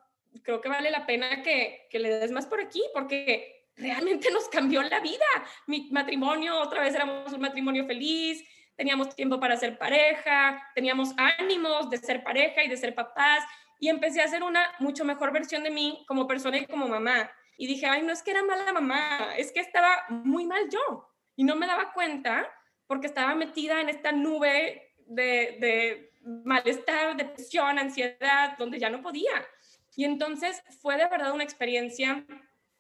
creo 0.43 0.61
que 0.61 0.69
vale 0.69 0.91
la 0.91 1.07
pena 1.07 1.43
que, 1.43 1.87
que 1.91 1.99
le 1.99 2.09
des 2.19 2.31
más 2.31 2.47
por 2.47 2.61
aquí, 2.61 2.83
porque 2.95 3.69
realmente 3.77 4.31
nos 4.31 4.49
cambió 4.49 4.83
la 4.83 5.01
vida. 5.01 5.25
Mi 5.67 5.89
matrimonio, 5.91 6.61
otra 6.61 6.83
vez 6.83 6.95
éramos 6.95 7.33
un 7.33 7.41
matrimonio 7.41 7.87
feliz, 7.87 8.45
teníamos 8.83 9.15
tiempo 9.15 9.39
para 9.39 9.57
ser 9.57 9.79
pareja, 9.79 10.61
teníamos 10.75 11.15
ánimos 11.17 11.89
de 11.89 11.99
ser 11.99 12.25
pareja 12.25 12.65
y 12.65 12.69
de 12.69 12.77
ser 12.77 12.97
papás, 12.97 13.45
y 13.79 13.89
empecé 13.89 14.21
a 14.21 14.27
ser 14.27 14.43
una 14.43 14.61
mucho 14.81 15.05
mejor 15.05 15.33
versión 15.33 15.63
de 15.63 15.71
mí 15.71 16.05
como 16.09 16.27
persona 16.27 16.59
y 16.59 16.67
como 16.67 16.89
mamá 16.89 17.31
y 17.57 17.69
dije, 17.69 17.87
ay, 17.87 18.03
no 18.03 18.13
es 18.13 18.25
que 18.25 18.33
era 18.33 18.43
mala 18.43 18.73
mamá, 18.73 19.37
es 19.37 19.53
que 19.53 19.61
estaba 19.61 20.05
muy 20.09 20.47
mal 20.47 20.69
yo 20.69 21.09
y 21.37 21.45
no 21.45 21.55
me 21.55 21.69
daba 21.69 21.93
cuenta 21.93 22.53
porque 22.89 23.07
estaba 23.07 23.37
metida 23.37 23.81
en 23.81 23.89
esta 23.89 24.11
nube 24.11 24.97
de, 25.07 25.59
de 25.61 26.13
malestar, 26.45 27.17
depresión, 27.17 27.79
ansiedad, 27.79 28.59
donde 28.59 28.81
ya 28.81 28.91
no 28.91 29.01
podía. 29.01 29.47
Y 29.95 30.05
entonces 30.05 30.61
fue 30.81 30.97
de 30.97 31.07
verdad 31.07 31.31
una 31.31 31.45
experiencia 31.45 32.27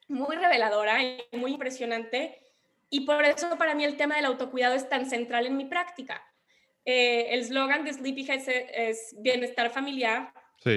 muy 0.08 0.34
reveladora 0.34 1.00
y 1.00 1.24
muy 1.34 1.52
impresionante. 1.52 2.41
Y 2.92 3.00
por 3.00 3.24
eso 3.24 3.56
para 3.56 3.74
mí 3.74 3.84
el 3.84 3.96
tema 3.96 4.16
del 4.16 4.26
autocuidado 4.26 4.74
es 4.74 4.86
tan 4.86 5.06
central 5.08 5.46
en 5.46 5.56
mi 5.56 5.64
práctica. 5.64 6.22
Eh, 6.84 7.28
el 7.30 7.42
slogan 7.42 7.84
de 7.84 7.94
Sleepy 7.94 8.30
es, 8.30 8.46
es, 8.48 9.16
bienestar 9.18 9.70
familiar 9.70 10.34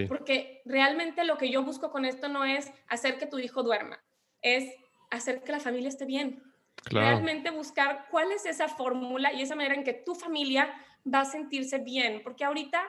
porque 0.08 0.62
realmente 0.66 1.26
lo 1.26 1.38
que 1.38 1.50
yo 1.50 1.64
busco 1.64 1.92
con 1.92 2.06
esto 2.06 2.30
no 2.30 2.46
es 2.46 2.72
hacer 2.88 3.18
que 3.18 3.28
tu 3.28 3.38
hijo 3.38 3.64
duerma, 3.64 4.02
es 4.42 4.74
hacer 5.12 5.44
que 5.44 5.52
la 5.52 5.60
familia 5.60 5.90
esté 5.90 6.06
bien. 6.06 6.42
Realmente 6.86 7.52
buscar 7.52 8.08
cuál 8.10 8.32
es 8.32 8.46
esa 8.46 8.70
fórmula 8.70 9.34
y 9.34 9.42
esa 9.42 9.56
manera 9.56 9.76
en 9.76 9.84
que 9.84 9.94
tu 9.94 10.16
familia 10.16 10.74
va 11.12 11.22
a 11.22 11.26
sentirse 11.26 11.80
bien. 11.80 12.22
Porque 12.24 12.46
ahorita, 12.46 12.82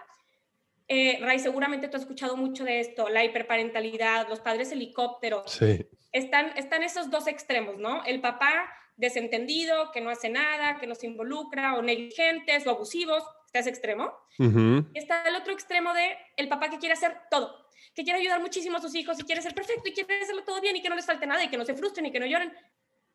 eh, 0.87 1.18
Ray, 1.20 1.41
seguramente 1.41 1.89
tú 1.89 1.97
has 1.97 2.03
escuchado 2.03 2.37
mucho 2.37 2.62
de 2.62 2.79
esto, 2.79 3.09
la 3.09 3.24
hiperparentalidad, 3.24 4.29
los 4.29 4.41
padres 4.41 4.70
helicópteros. 4.70 5.51
Sí. 5.51 5.87
Están, 6.12 6.57
están 6.57 6.85
esos 6.85 7.11
dos 7.11 7.27
extremos, 7.27 7.79
¿no? 7.79 8.05
El 8.05 8.20
papá 8.20 8.70
desentendido, 8.97 9.93
que 9.93 10.01
no 10.01 10.11
hace 10.11 10.29
nada, 10.29 10.79
que 10.79 10.87
no 10.87 10.95
se 10.95 11.07
involucra, 11.07 11.75
o 11.75 11.83
negligentes 11.83 12.67
o 12.67 12.71
abusivos, 12.71 13.23
está 13.47 13.61
ese 13.61 13.71
extremo. 13.71 14.13
Y 14.39 14.99
está 14.99 15.23
el 15.29 15.37
otro 15.37 15.53
extremo 15.53 15.95
de 15.95 16.17
el 16.37 16.49
papá 16.49 16.69
que 16.71 16.79
quiere 16.79 16.95
hacer 16.95 17.17
todo, 17.31 17.69
que 17.95 18.05
quiere 18.05 18.21
ayudar 18.21 18.41
muchísimo 18.41 18.79
a 18.79 18.81
sus 18.81 18.95
hijos 18.95 19.19
y 19.19 19.23
quiere 19.23 19.43
ser 19.43 19.55
perfecto 19.55 19.89
y 19.89 19.93
quiere 19.93 20.21
hacerlo 20.21 20.45
todo 20.45 20.61
bien 20.61 20.77
y 20.77 20.83
que 20.83 20.89
no 20.89 20.97
les 20.97 21.07
falte 21.07 21.27
nada 21.27 21.45
y 21.45 21.49
que 21.49 21.57
no 21.57 21.65
se 21.65 21.75
frustren 21.75 22.07
y 22.07 22.13
que 22.13 22.21
no 22.21 22.27
lloren. 22.27 22.53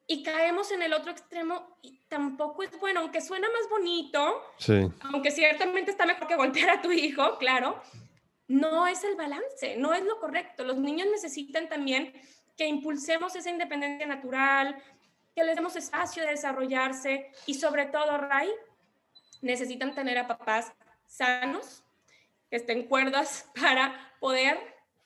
Y 0.08 0.24
caemos 0.24 0.72
en 0.72 0.82
el 0.82 0.94
otro 0.94 1.12
extremo 1.12 1.78
y 1.82 2.00
tampoco 2.08 2.64
es 2.64 2.78
bueno, 2.80 3.02
aunque 3.02 3.22
suena 3.22 3.48
más 3.50 3.70
bonito, 3.70 4.44
aunque 5.02 5.32
ciertamente 5.32 5.92
está 5.92 6.06
mejor 6.06 6.28
que 6.28 6.36
golpear 6.36 6.70
a 6.72 6.82
tu 6.82 6.92
hijo, 6.92 7.38
claro, 7.38 7.82
no 8.48 8.88
es 8.88 9.04
el 9.04 9.16
balance, 9.16 9.78
no 9.78 9.94
es 9.94 10.04
lo 10.04 10.20
correcto. 10.20 10.64
Los 10.64 10.78
niños 10.78 11.08
necesitan 11.12 11.70
también 11.70 12.14
que 12.58 12.68
impulsemos 12.68 13.36
esa 13.36 13.50
independencia 13.50 14.06
natural, 14.06 14.76
que 15.36 15.44
les 15.44 15.56
demos 15.56 15.76
espacio 15.76 16.24
de 16.24 16.30
desarrollarse 16.30 17.32
y 17.46 17.54
sobre 17.54 17.86
todo, 17.86 18.18
Ray, 18.18 18.50
necesitan 19.42 19.96
tener 19.96 20.18
a 20.18 20.28
papás 20.28 20.72
sanos, 21.08 21.84
que 22.50 22.58
estén 22.58 22.88
cuerdas 22.88 23.50
para 23.60 24.14
poder 24.20 24.60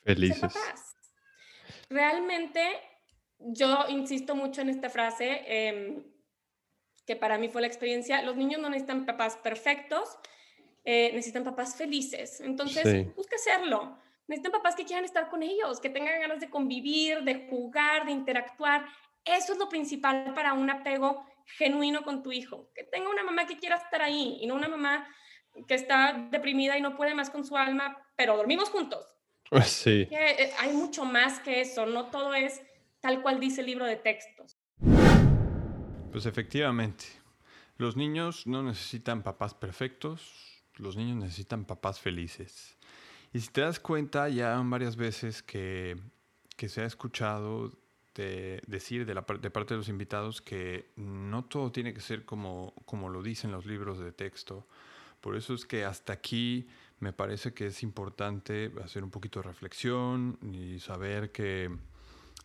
Felices. 0.04 0.40
ser 0.40 0.50
papás. 0.50 0.96
Realmente, 1.90 2.62
yo 3.40 3.86
insisto 3.90 4.36
mucho 4.36 4.62
en 4.62 4.70
esta 4.70 4.90
frase, 4.90 5.44
em, 5.46 6.04
que 7.06 7.16
para 7.16 7.38
mí 7.38 7.50
fue 7.50 7.62
la 7.62 7.68
experiencia, 7.68 8.22
los 8.24 8.36
niños 8.36 8.60
no 8.60 8.70
necesitan 8.70 9.06
papás 9.06 9.38
perfectos, 9.38 10.18
eh, 10.84 11.12
necesitan 11.14 11.44
papás 11.44 11.76
felices. 11.76 12.42
Entonces, 12.42 12.84
sí. 12.84 13.12
busca 13.16 13.36
hacerlo. 13.36 13.98
Necesitan 14.28 14.52
papás 14.52 14.76
que 14.76 14.86
quieran 14.86 15.06
estar 15.06 15.30
con 15.30 15.44
ellos, 15.44 15.80
que 15.80 15.90
tengan 15.90 16.20
ganas 16.20 16.40
de 16.40 16.50
convivir, 16.50 17.22
de 17.24 17.48
jugar, 17.48 18.06
de 18.06 18.12
interactuar. 18.12 18.86
Eso 19.26 19.54
es 19.54 19.60
lo 19.60 19.68
principal 19.70 20.34
para 20.36 20.54
un 20.54 20.70
apego 20.70 21.26
genuino 21.46 22.04
con 22.04 22.22
tu 22.22 22.32
hijo, 22.32 22.70
que 22.76 22.84
tenga 22.84 23.10
una 23.10 23.24
mamá 23.24 23.48
que 23.48 23.58
quiera 23.58 23.78
estar 23.78 24.02
ahí 24.02 24.38
y 24.40 24.46
no 24.46 24.54
una 24.54 24.68
mamá 24.68 25.08
que 25.68 25.74
está 25.74 26.28
deprimida 26.32 26.78
y 26.78 26.82
no 26.82 26.96
puede 26.96 27.16
más 27.16 27.32
con 27.32 27.44
su 27.44 27.58
alma, 27.58 27.98
pero 28.16 28.38
dormimos 28.38 28.70
juntos. 28.70 29.06
Pues 29.50 29.68
sí. 29.68 30.08
Eh, 30.12 30.52
hay 30.60 30.74
mucho 30.74 31.06
más 31.06 31.40
que 31.40 31.62
eso, 31.62 31.86
no 31.88 32.06
todo 32.12 32.34
es 32.36 32.62
tal 33.00 33.22
cual 33.22 33.40
dice 33.40 33.62
el 33.62 33.68
libro 33.68 33.86
de 33.86 33.96
textos. 33.96 34.58
Pues 36.12 36.26
efectivamente, 36.26 37.06
los 37.78 37.96
niños 37.96 38.46
no 38.46 38.62
necesitan 38.62 39.24
papás 39.24 39.54
perfectos, 39.54 40.64
los 40.76 40.98
niños 40.98 41.18
necesitan 41.18 41.66
papás 41.66 42.00
felices. 42.00 42.78
Y 43.34 43.40
si 43.40 43.52
te 43.52 43.62
das 43.62 43.80
cuenta, 43.80 44.30
ya 44.30 44.62
varias 44.64 44.96
veces 44.96 45.42
que, 45.42 45.96
que 46.56 46.70
se 46.70 46.82
ha 46.82 46.86
escuchado 46.86 47.72
de 48.16 48.62
decir 48.66 49.06
de, 49.06 49.14
la, 49.14 49.26
de 49.40 49.50
parte 49.52 49.74
de 49.74 49.78
los 49.78 49.90
invitados 49.90 50.42
que 50.42 50.90
no 50.96 51.46
todo 51.46 51.72
tiene 51.72 51.94
que 51.94 52.00
ser 52.00 52.26
como, 52.26 52.74
como 52.86 53.10
lo 53.10 53.22
dicen 53.22 53.52
los 53.52 53.66
libros 53.66 54.00
de 54.00 54.12
texto. 54.12 54.66
Por 55.22 55.36
eso 55.36 55.54
es 55.54 55.66
que 55.66 55.86
hasta 55.86 56.14
aquí 56.14 56.68
me 57.00 57.14
parece 57.14 57.54
que 57.54 57.68
es 57.68 57.84
importante 57.84 58.72
hacer 58.84 59.04
un 59.04 59.12
poquito 59.12 59.42
de 59.42 59.48
reflexión 59.48 60.40
y 60.42 60.80
saber 60.80 61.32
que 61.32 61.70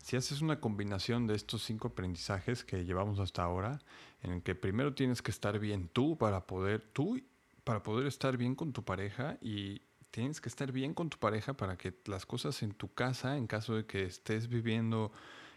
si 0.02 0.16
haces 0.16 0.40
una 0.40 0.60
combinación 0.60 1.26
de 1.26 1.34
estos 1.34 1.62
cinco 1.62 1.88
aprendizajes 1.88 2.64
que 2.64 2.84
llevamos 2.84 3.18
hasta 3.20 3.42
ahora, 3.42 3.80
en 4.22 4.32
el 4.32 4.42
que 4.42 4.54
primero 4.54 4.94
tienes 4.94 5.22
que 5.22 5.30
estar 5.30 5.58
bien 5.58 5.88
tú 5.88 6.16
para 6.18 6.46
poder, 6.46 6.80
tú 6.92 7.20
para 7.64 7.82
poder 7.82 8.06
estar 8.06 8.36
bien 8.36 8.54
con 8.54 8.72
tu 8.72 8.82
pareja 8.82 9.38
y 9.40 9.82
tienes 10.10 10.40
que 10.40 10.48
estar 10.48 10.72
bien 10.72 10.94
con 10.94 11.10
tu 11.10 11.18
pareja 11.18 11.52
para 11.54 11.76
que 11.76 11.94
las 12.06 12.26
cosas 12.26 12.62
en 12.62 12.72
tu 12.72 12.92
casa, 12.92 13.36
en 13.36 13.46
caso 13.46 13.76
de 13.76 13.86
que 13.86 14.04
estés 14.04 14.48
viviendo 14.48 15.12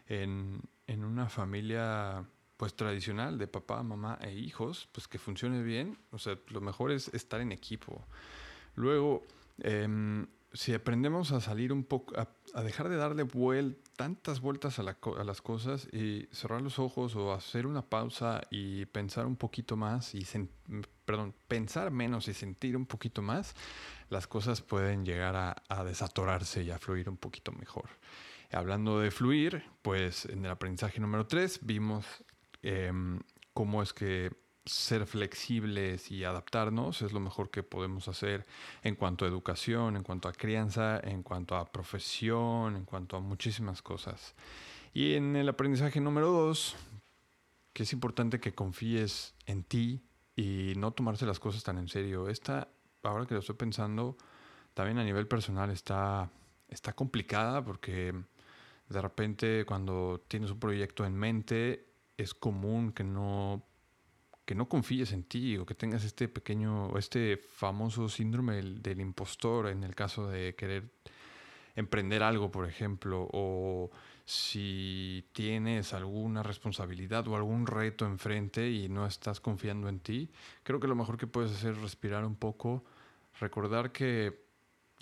en, 0.08 0.62
en 0.88 1.04
una 1.04 1.30
familia 1.30 2.26
pues 2.58 2.76
tradicional 2.76 3.38
de 3.38 3.47
papá, 3.47 3.84
mamá 3.84 4.18
e 4.22 4.34
hijos, 4.34 4.88
pues 4.91 5.08
que 5.08 5.20
funcione 5.20 5.62
bien. 5.64 5.97
O 6.12 6.18
sea, 6.18 6.38
lo 6.47 6.62
mejor 6.62 6.91
es 6.91 7.10
estar 7.14 7.41
en 7.41 7.51
equipo. 7.51 8.06
Luego, 8.76 9.24
em, 9.60 10.28
si 10.54 10.74
aprendemos 10.74 11.32
a 11.32 11.41
salir 11.41 11.74
un 11.74 11.84
poco, 11.84 12.14
a, 12.16 12.62
dejar 12.62 12.88
de 12.88 12.95
darle 12.95 13.26
tantas 13.97 14.39
vueltas 14.39 14.80
a, 14.80 14.84
las 14.84 15.41
cosas 15.41 15.88
y 15.91 16.28
cerrar 16.32 16.62
los 16.62 16.78
ojos 16.80 17.16
o 17.16 17.34
hacer 17.34 17.66
una 17.66 17.82
pausa 17.82 18.41
y 18.51 18.86
pensar 18.86 19.26
un 19.26 19.36
poquito 19.36 19.76
más 19.76 20.14
y, 20.14 20.26
perdón, 21.06 21.34
pensar 21.47 21.89
menos 21.91 22.28
y 22.28 22.34
sentir 22.34 22.78
un 22.78 22.86
poquito 22.86 23.22
más, 23.22 23.56
las 24.10 24.28
cosas 24.28 24.62
pueden 24.62 25.06
llegar 25.06 25.36
a, 25.36 25.56
a 25.70 25.84
desatorarse 25.84 26.64
y 26.64 26.70
a 26.70 26.78
fluir 26.78 27.10
un 27.10 27.18
poquito 27.18 27.51
mejor. 27.51 27.89
Hablando 28.54 28.99
de 28.99 29.10
fluir, 29.10 29.64
pues 29.82 30.26
en 30.26 30.45
el 30.45 30.51
aprendizaje 30.51 30.99
número 30.99 31.26
3 31.26 31.62
vimos 31.64 32.06
em, 32.62 33.20
cómo 33.54 33.82
es 33.82 33.93
que 33.93 34.32
ser 34.66 35.08
flexibles 35.08 36.12
y 36.12 36.24
adaptarnos 36.24 37.01
es 37.01 37.14
lo 37.14 37.20
mejor 37.20 37.49
que 37.49 37.64
podemos 37.64 38.08
hacer 38.08 38.45
en 38.84 38.95
cuanto 38.95 39.26
a 39.26 39.28
educación, 39.28 39.97
en 39.97 40.04
cuanto 40.04 40.30
a 40.30 40.34
crianza, 40.34 40.99
en 40.99 41.24
cuanto 41.24 41.56
a 41.56 41.72
profesión, 41.72 42.76
en 42.76 42.86
cuanto 42.86 43.18
a 43.18 43.20
muchísimas 43.20 43.82
cosas. 43.82 44.36
Y 44.93 45.16
en 45.16 45.36
el 45.36 45.49
aprendizaje 45.49 45.99
número 45.99 46.32
2, 46.32 46.76
que 47.74 47.84
es 47.84 47.91
importante 47.91 48.39
que 48.39 48.54
confíes 48.54 49.34
en 49.47 49.64
ti 49.64 50.04
y 50.36 50.74
no 50.78 50.91
tomarse 50.91 51.26
las 51.26 51.39
cosas 51.39 51.64
tan 51.64 51.80
en 51.80 51.88
serio. 51.88 52.30
Esta, 52.30 52.68
ahora 53.01 53.26
que 53.26 53.34
lo 53.34 53.39
estoy 53.39 53.56
pensando, 53.56 54.16
también 54.76 54.99
a 54.99 55.04
nivel 55.04 55.28
personal 55.28 55.72
está, 55.72 56.30
está 56.70 56.93
complicada 56.93 57.66
porque 57.66 58.14
de 58.90 59.02
repente 59.02 59.66
cuando 59.66 60.24
tienes 60.28 60.52
un 60.52 60.60
proyecto 60.60 61.06
en 61.06 61.16
mente 61.16 61.88
es 62.18 62.34
común 62.34 62.92
que 62.92 63.04
no 63.04 63.66
que 64.46 64.56
no 64.56 64.68
confíes 64.68 65.14
en 65.14 65.24
ti 65.24 65.58
o 65.58 65.66
que 65.66 65.74
tengas 65.76 66.04
este 66.04 66.28
pequeño 66.28 66.98
este 66.98 67.38
famoso 67.38 68.10
síndrome 68.10 68.56
del, 68.56 69.00
impostor 69.00 69.70
en 69.70 69.84
el 69.84 69.96
caso 69.96 70.28
de 70.28 70.56
querer 70.56 70.92
emprender 71.76 72.22
algo, 72.24 72.52
por 72.52 72.68
ejemplo, 72.68 73.28
o 73.34 73.90
si 74.26 75.28
tienes 75.34 75.94
alguna 75.94 76.44
responsabilidad 76.44 77.28
o 77.28 77.36
algún 77.36 77.68
reto 77.68 78.06
enfrente 78.06 78.70
y 78.70 78.90
no 78.90 79.06
estás 79.06 79.40
confiando 79.40 79.90
en 79.90 80.00
ti, 80.00 80.30
creo 80.64 80.80
que 80.80 80.88
lo 80.88 80.96
mejor 80.96 81.18
que 81.18 81.28
puedes 81.28 81.52
hacer 81.52 81.72
es 81.72 81.82
respirar 81.82 82.26
un 82.26 82.36
poco, 82.36 82.84
recordar 83.40 83.92
que 83.92 84.43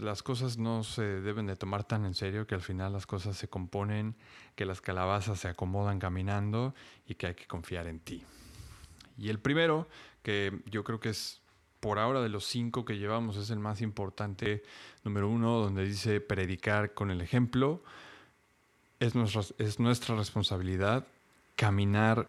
las 0.01 0.23
cosas 0.23 0.57
no 0.57 0.83
se 0.83 1.03
deben 1.03 1.45
de 1.45 1.55
tomar 1.55 1.83
tan 1.83 2.05
en 2.05 2.15
serio, 2.15 2.47
que 2.47 2.55
al 2.55 2.61
final 2.61 2.91
las 2.91 3.05
cosas 3.05 3.37
se 3.37 3.47
componen, 3.47 4.15
que 4.55 4.65
las 4.65 4.81
calabazas 4.81 5.39
se 5.39 5.47
acomodan 5.47 5.99
caminando 5.99 6.73
y 7.05 7.15
que 7.15 7.27
hay 7.27 7.35
que 7.35 7.45
confiar 7.45 7.85
en 7.85 7.99
ti. 7.99 8.23
Y 9.17 9.29
el 9.29 9.37
primero, 9.37 9.87
que 10.23 10.59
yo 10.65 10.83
creo 10.83 10.99
que 10.99 11.09
es 11.09 11.41
por 11.79 11.99
ahora 11.99 12.21
de 12.21 12.29
los 12.29 12.45
cinco 12.45 12.83
que 12.83 12.97
llevamos, 12.97 13.37
es 13.37 13.51
el 13.51 13.59
más 13.59 13.81
importante, 13.81 14.63
número 15.03 15.29
uno, 15.29 15.59
donde 15.59 15.85
dice 15.85 16.19
predicar 16.19 16.95
con 16.95 17.11
el 17.11 17.21
ejemplo. 17.21 17.83
Es 18.99 19.13
nuestra, 19.13 19.43
es 19.59 19.79
nuestra 19.79 20.15
responsabilidad 20.15 21.05
caminar 21.55 22.27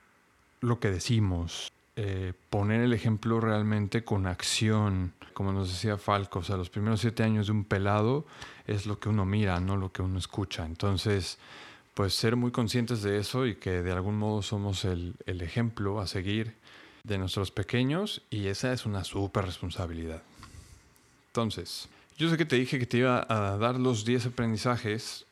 lo 0.61 0.79
que 0.79 0.91
decimos, 0.91 1.73
eh, 1.97 2.33
poner 2.51 2.83
el 2.83 2.93
ejemplo 2.93 3.41
realmente 3.41 4.05
con 4.05 4.27
acción, 4.27 5.13
como 5.35 5.53
nos 5.53 5.69
decía 5.69 5.99
Falco, 5.99 6.41
o 6.41 6.43
sea, 6.43 6.57
los 6.57 6.71
primeros 6.71 7.01
siete 7.01 7.23
años 7.23 7.47
de 7.47 7.53
un 7.53 7.65
pelado 7.65 8.27
es 8.67 8.87
lo 8.87 8.99
que 8.99 9.09
uno 9.09 9.25
mira, 9.25 9.61
no 9.61 9.77
lo 9.77 9.93
que 9.93 10.03
uno 10.03 10.19
escucha. 10.19 10.65
Entonces, 10.65 11.39
pues 11.95 12.15
ser 12.15 12.37
muy 12.37 12.51
conscientes 12.51 13.03
de 13.03 13.19
eso 13.19 13.47
y 13.47 13.57
que 13.57 13.83
de 13.83 13.93
algún 13.93 14.19
modo 14.19 14.43
somos 14.43 14.85
el, 14.85 15.15
el 15.27 15.43
ejemplo 15.43 16.01
a 16.01 16.07
seguir 16.07 16.55
de 17.05 17.19
nuestros 17.19 17.51
pequeños 17.51 18.23
y 18.31 18.47
esa 18.47 18.73
es 18.73 18.87
una 18.87 19.05
súper 19.05 19.45
responsabilidad. 19.45 20.23
Entonces, 21.29 21.89
yo 22.17 22.31
sé 22.31 22.37
que 22.37 22.45
te 22.45 22.57
dije 22.57 22.79
que 22.79 22.87
te 22.87 22.99
iba 22.99 23.27
a 23.29 23.57
dar 23.57 23.79
los 23.79 24.05
10 24.05 24.27
aprendizajes. 24.27 25.27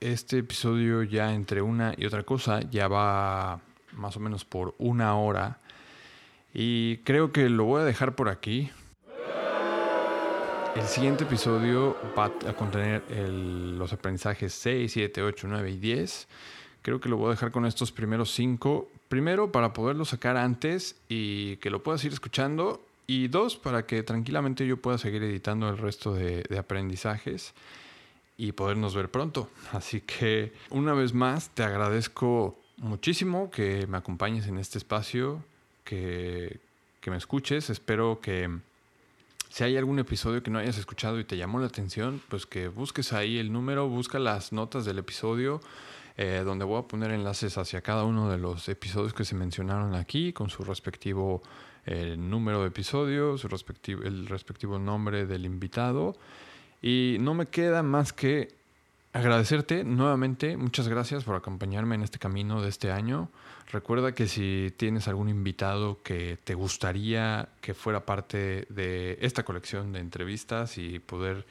Este 0.00 0.38
episodio 0.38 1.02
ya 1.02 1.32
entre 1.32 1.62
una 1.62 1.94
y 1.96 2.06
otra 2.06 2.22
cosa 2.22 2.60
ya 2.70 2.88
va 2.88 3.60
más 3.92 4.16
o 4.16 4.20
menos 4.20 4.44
por 4.44 4.74
una 4.78 5.16
hora. 5.16 5.58
Y 6.54 6.98
creo 6.98 7.32
que 7.32 7.48
lo 7.48 7.64
voy 7.64 7.82
a 7.82 7.84
dejar 7.84 8.14
por 8.14 8.28
aquí. 8.28 8.70
El 10.74 10.86
siguiente 10.86 11.24
episodio 11.24 11.96
va 12.18 12.26
a 12.26 12.52
contener 12.54 13.02
los 13.10 13.92
aprendizajes 13.92 14.52
6, 14.54 14.90
7, 14.92 15.22
8, 15.22 15.46
9 15.48 15.70
y 15.70 15.76
10. 15.76 16.28
Creo 16.82 17.00
que 17.00 17.08
lo 17.08 17.16
voy 17.16 17.28
a 17.28 17.30
dejar 17.32 17.52
con 17.52 17.66
estos 17.66 17.92
primeros 17.92 18.32
5. 18.32 18.88
Primero, 19.08 19.52
para 19.52 19.72
poderlo 19.72 20.04
sacar 20.04 20.36
antes 20.36 20.96
y 21.08 21.56
que 21.56 21.70
lo 21.70 21.82
puedas 21.82 22.04
ir 22.04 22.12
escuchando. 22.12 22.80
Y 23.06 23.28
dos, 23.28 23.56
para 23.56 23.84
que 23.84 24.02
tranquilamente 24.02 24.66
yo 24.66 24.76
pueda 24.78 24.96
seguir 24.96 25.22
editando 25.22 25.68
el 25.68 25.76
resto 25.76 26.14
de, 26.14 26.44
de 26.48 26.58
aprendizajes 26.58 27.52
y 28.38 28.52
podernos 28.52 28.94
ver 28.94 29.10
pronto. 29.10 29.50
Así 29.72 30.00
que 30.00 30.52
una 30.70 30.94
vez 30.94 31.12
más 31.12 31.50
te 31.50 31.62
agradezco 31.62 32.58
muchísimo 32.78 33.50
que 33.50 33.86
me 33.86 33.98
acompañes 33.98 34.46
en 34.46 34.58
este 34.58 34.78
espacio 34.78 35.44
que, 35.84 36.60
me 37.06 37.16
escuches. 37.16 37.70
Espero 37.70 38.20
que 38.20 38.48
si 39.48 39.64
hay 39.64 39.76
algún 39.76 39.98
episodio 39.98 40.42
que 40.42 40.50
no 40.50 40.58
hayas 40.58 40.78
escuchado 40.78 41.18
y 41.18 41.24
te 41.24 41.36
llamó 41.36 41.58
la 41.58 41.66
atención, 41.66 42.22
pues 42.28 42.46
que 42.46 42.68
busques 42.68 43.12
ahí 43.12 43.38
el 43.38 43.52
número, 43.52 43.88
busca 43.88 44.18
las 44.18 44.52
notas 44.52 44.84
del 44.84 44.98
episodio, 44.98 45.60
eh, 46.16 46.42
donde 46.44 46.64
voy 46.64 46.78
a 46.78 46.82
poner 46.82 47.10
enlaces 47.10 47.58
hacia 47.58 47.80
cada 47.80 48.04
uno 48.04 48.30
de 48.30 48.38
los 48.38 48.68
episodios 48.68 49.12
que 49.14 49.24
se 49.24 49.34
mencionaron 49.34 49.94
aquí, 49.94 50.32
con 50.32 50.48
su 50.48 50.64
respectivo 50.64 51.42
eh, 51.84 52.16
número 52.16 52.62
de 52.62 52.68
episodio, 52.68 53.36
su 53.36 53.48
respectivo, 53.48 54.02
el 54.02 54.26
respectivo 54.26 54.78
nombre 54.78 55.26
del 55.26 55.44
invitado. 55.44 56.16
Y 56.80 57.16
no 57.20 57.34
me 57.34 57.46
queda 57.46 57.82
más 57.82 58.12
que 58.12 58.61
agradecerte 59.12 59.84
nuevamente. 59.84 60.56
Muchas 60.56 60.88
gracias 60.88 61.24
por 61.24 61.36
acompañarme 61.36 61.94
en 61.94 62.02
este 62.02 62.18
camino 62.18 62.62
de 62.62 62.68
este 62.68 62.90
año. 62.90 63.28
Recuerda 63.70 64.14
que 64.14 64.26
si 64.26 64.72
tienes 64.76 65.06
algún 65.08 65.28
invitado 65.28 66.02
que 66.02 66.38
te 66.44 66.54
gustaría 66.54 67.48
que 67.60 67.74
fuera 67.74 68.04
parte 68.06 68.66
de 68.68 69.18
esta 69.20 69.44
colección 69.44 69.92
de 69.92 70.00
entrevistas 70.00 70.78
y 70.78 70.98
poder 70.98 71.46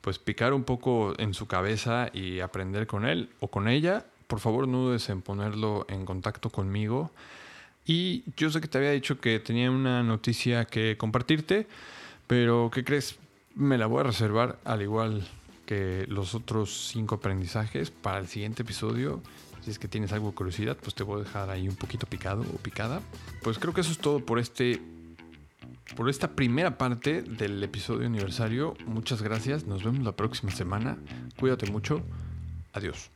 pues 0.00 0.18
picar 0.18 0.52
un 0.52 0.64
poco 0.64 1.14
en 1.18 1.34
su 1.34 1.46
cabeza 1.46 2.10
y 2.12 2.40
aprender 2.40 2.86
con 2.86 3.06
él 3.06 3.30
o 3.40 3.48
con 3.48 3.66
ella, 3.66 4.04
por 4.26 4.40
favor 4.40 4.68
no 4.68 4.78
dudes 4.78 5.08
en 5.08 5.22
ponerlo 5.22 5.86
en 5.88 6.04
contacto 6.04 6.50
conmigo. 6.50 7.10
Y 7.86 8.24
yo 8.36 8.50
sé 8.50 8.60
que 8.60 8.68
te 8.68 8.78
había 8.78 8.90
dicho 8.90 9.20
que 9.20 9.40
tenía 9.40 9.70
una 9.70 10.02
noticia 10.02 10.64
que 10.64 10.96
compartirte, 10.96 11.66
pero 12.26 12.70
¿qué 12.72 12.84
crees? 12.84 13.18
Me 13.54 13.78
la 13.78 13.86
voy 13.86 14.00
a 14.00 14.04
reservar 14.04 14.58
al 14.64 14.82
igual 14.82 15.26
que 15.66 16.06
los 16.08 16.34
otros 16.34 16.88
cinco 16.92 17.16
aprendizajes 17.16 17.90
para 17.90 18.18
el 18.18 18.28
siguiente 18.28 18.62
episodio 18.62 19.22
si 19.66 19.72
es 19.72 19.80
que 19.80 19.88
tienes 19.88 20.12
algo 20.12 20.28
de 20.28 20.34
curiosidad, 20.36 20.76
pues 20.80 20.94
te 20.94 21.02
voy 21.02 21.20
a 21.20 21.24
dejar 21.24 21.50
ahí 21.50 21.68
un 21.68 21.74
poquito 21.74 22.06
picado 22.06 22.42
o 22.42 22.56
picada. 22.58 23.02
Pues 23.42 23.58
creo 23.58 23.74
que 23.74 23.80
eso 23.80 23.90
es 23.90 23.98
todo 23.98 24.24
por 24.24 24.38
este 24.38 24.80
por 25.96 26.08
esta 26.08 26.36
primera 26.36 26.78
parte 26.78 27.22
del 27.22 27.60
episodio 27.64 28.06
aniversario. 28.06 28.74
Muchas 28.86 29.22
gracias. 29.22 29.66
Nos 29.66 29.82
vemos 29.82 30.04
la 30.04 30.12
próxima 30.12 30.52
semana. 30.52 30.98
Cuídate 31.36 31.68
mucho. 31.68 32.00
Adiós. 32.74 33.15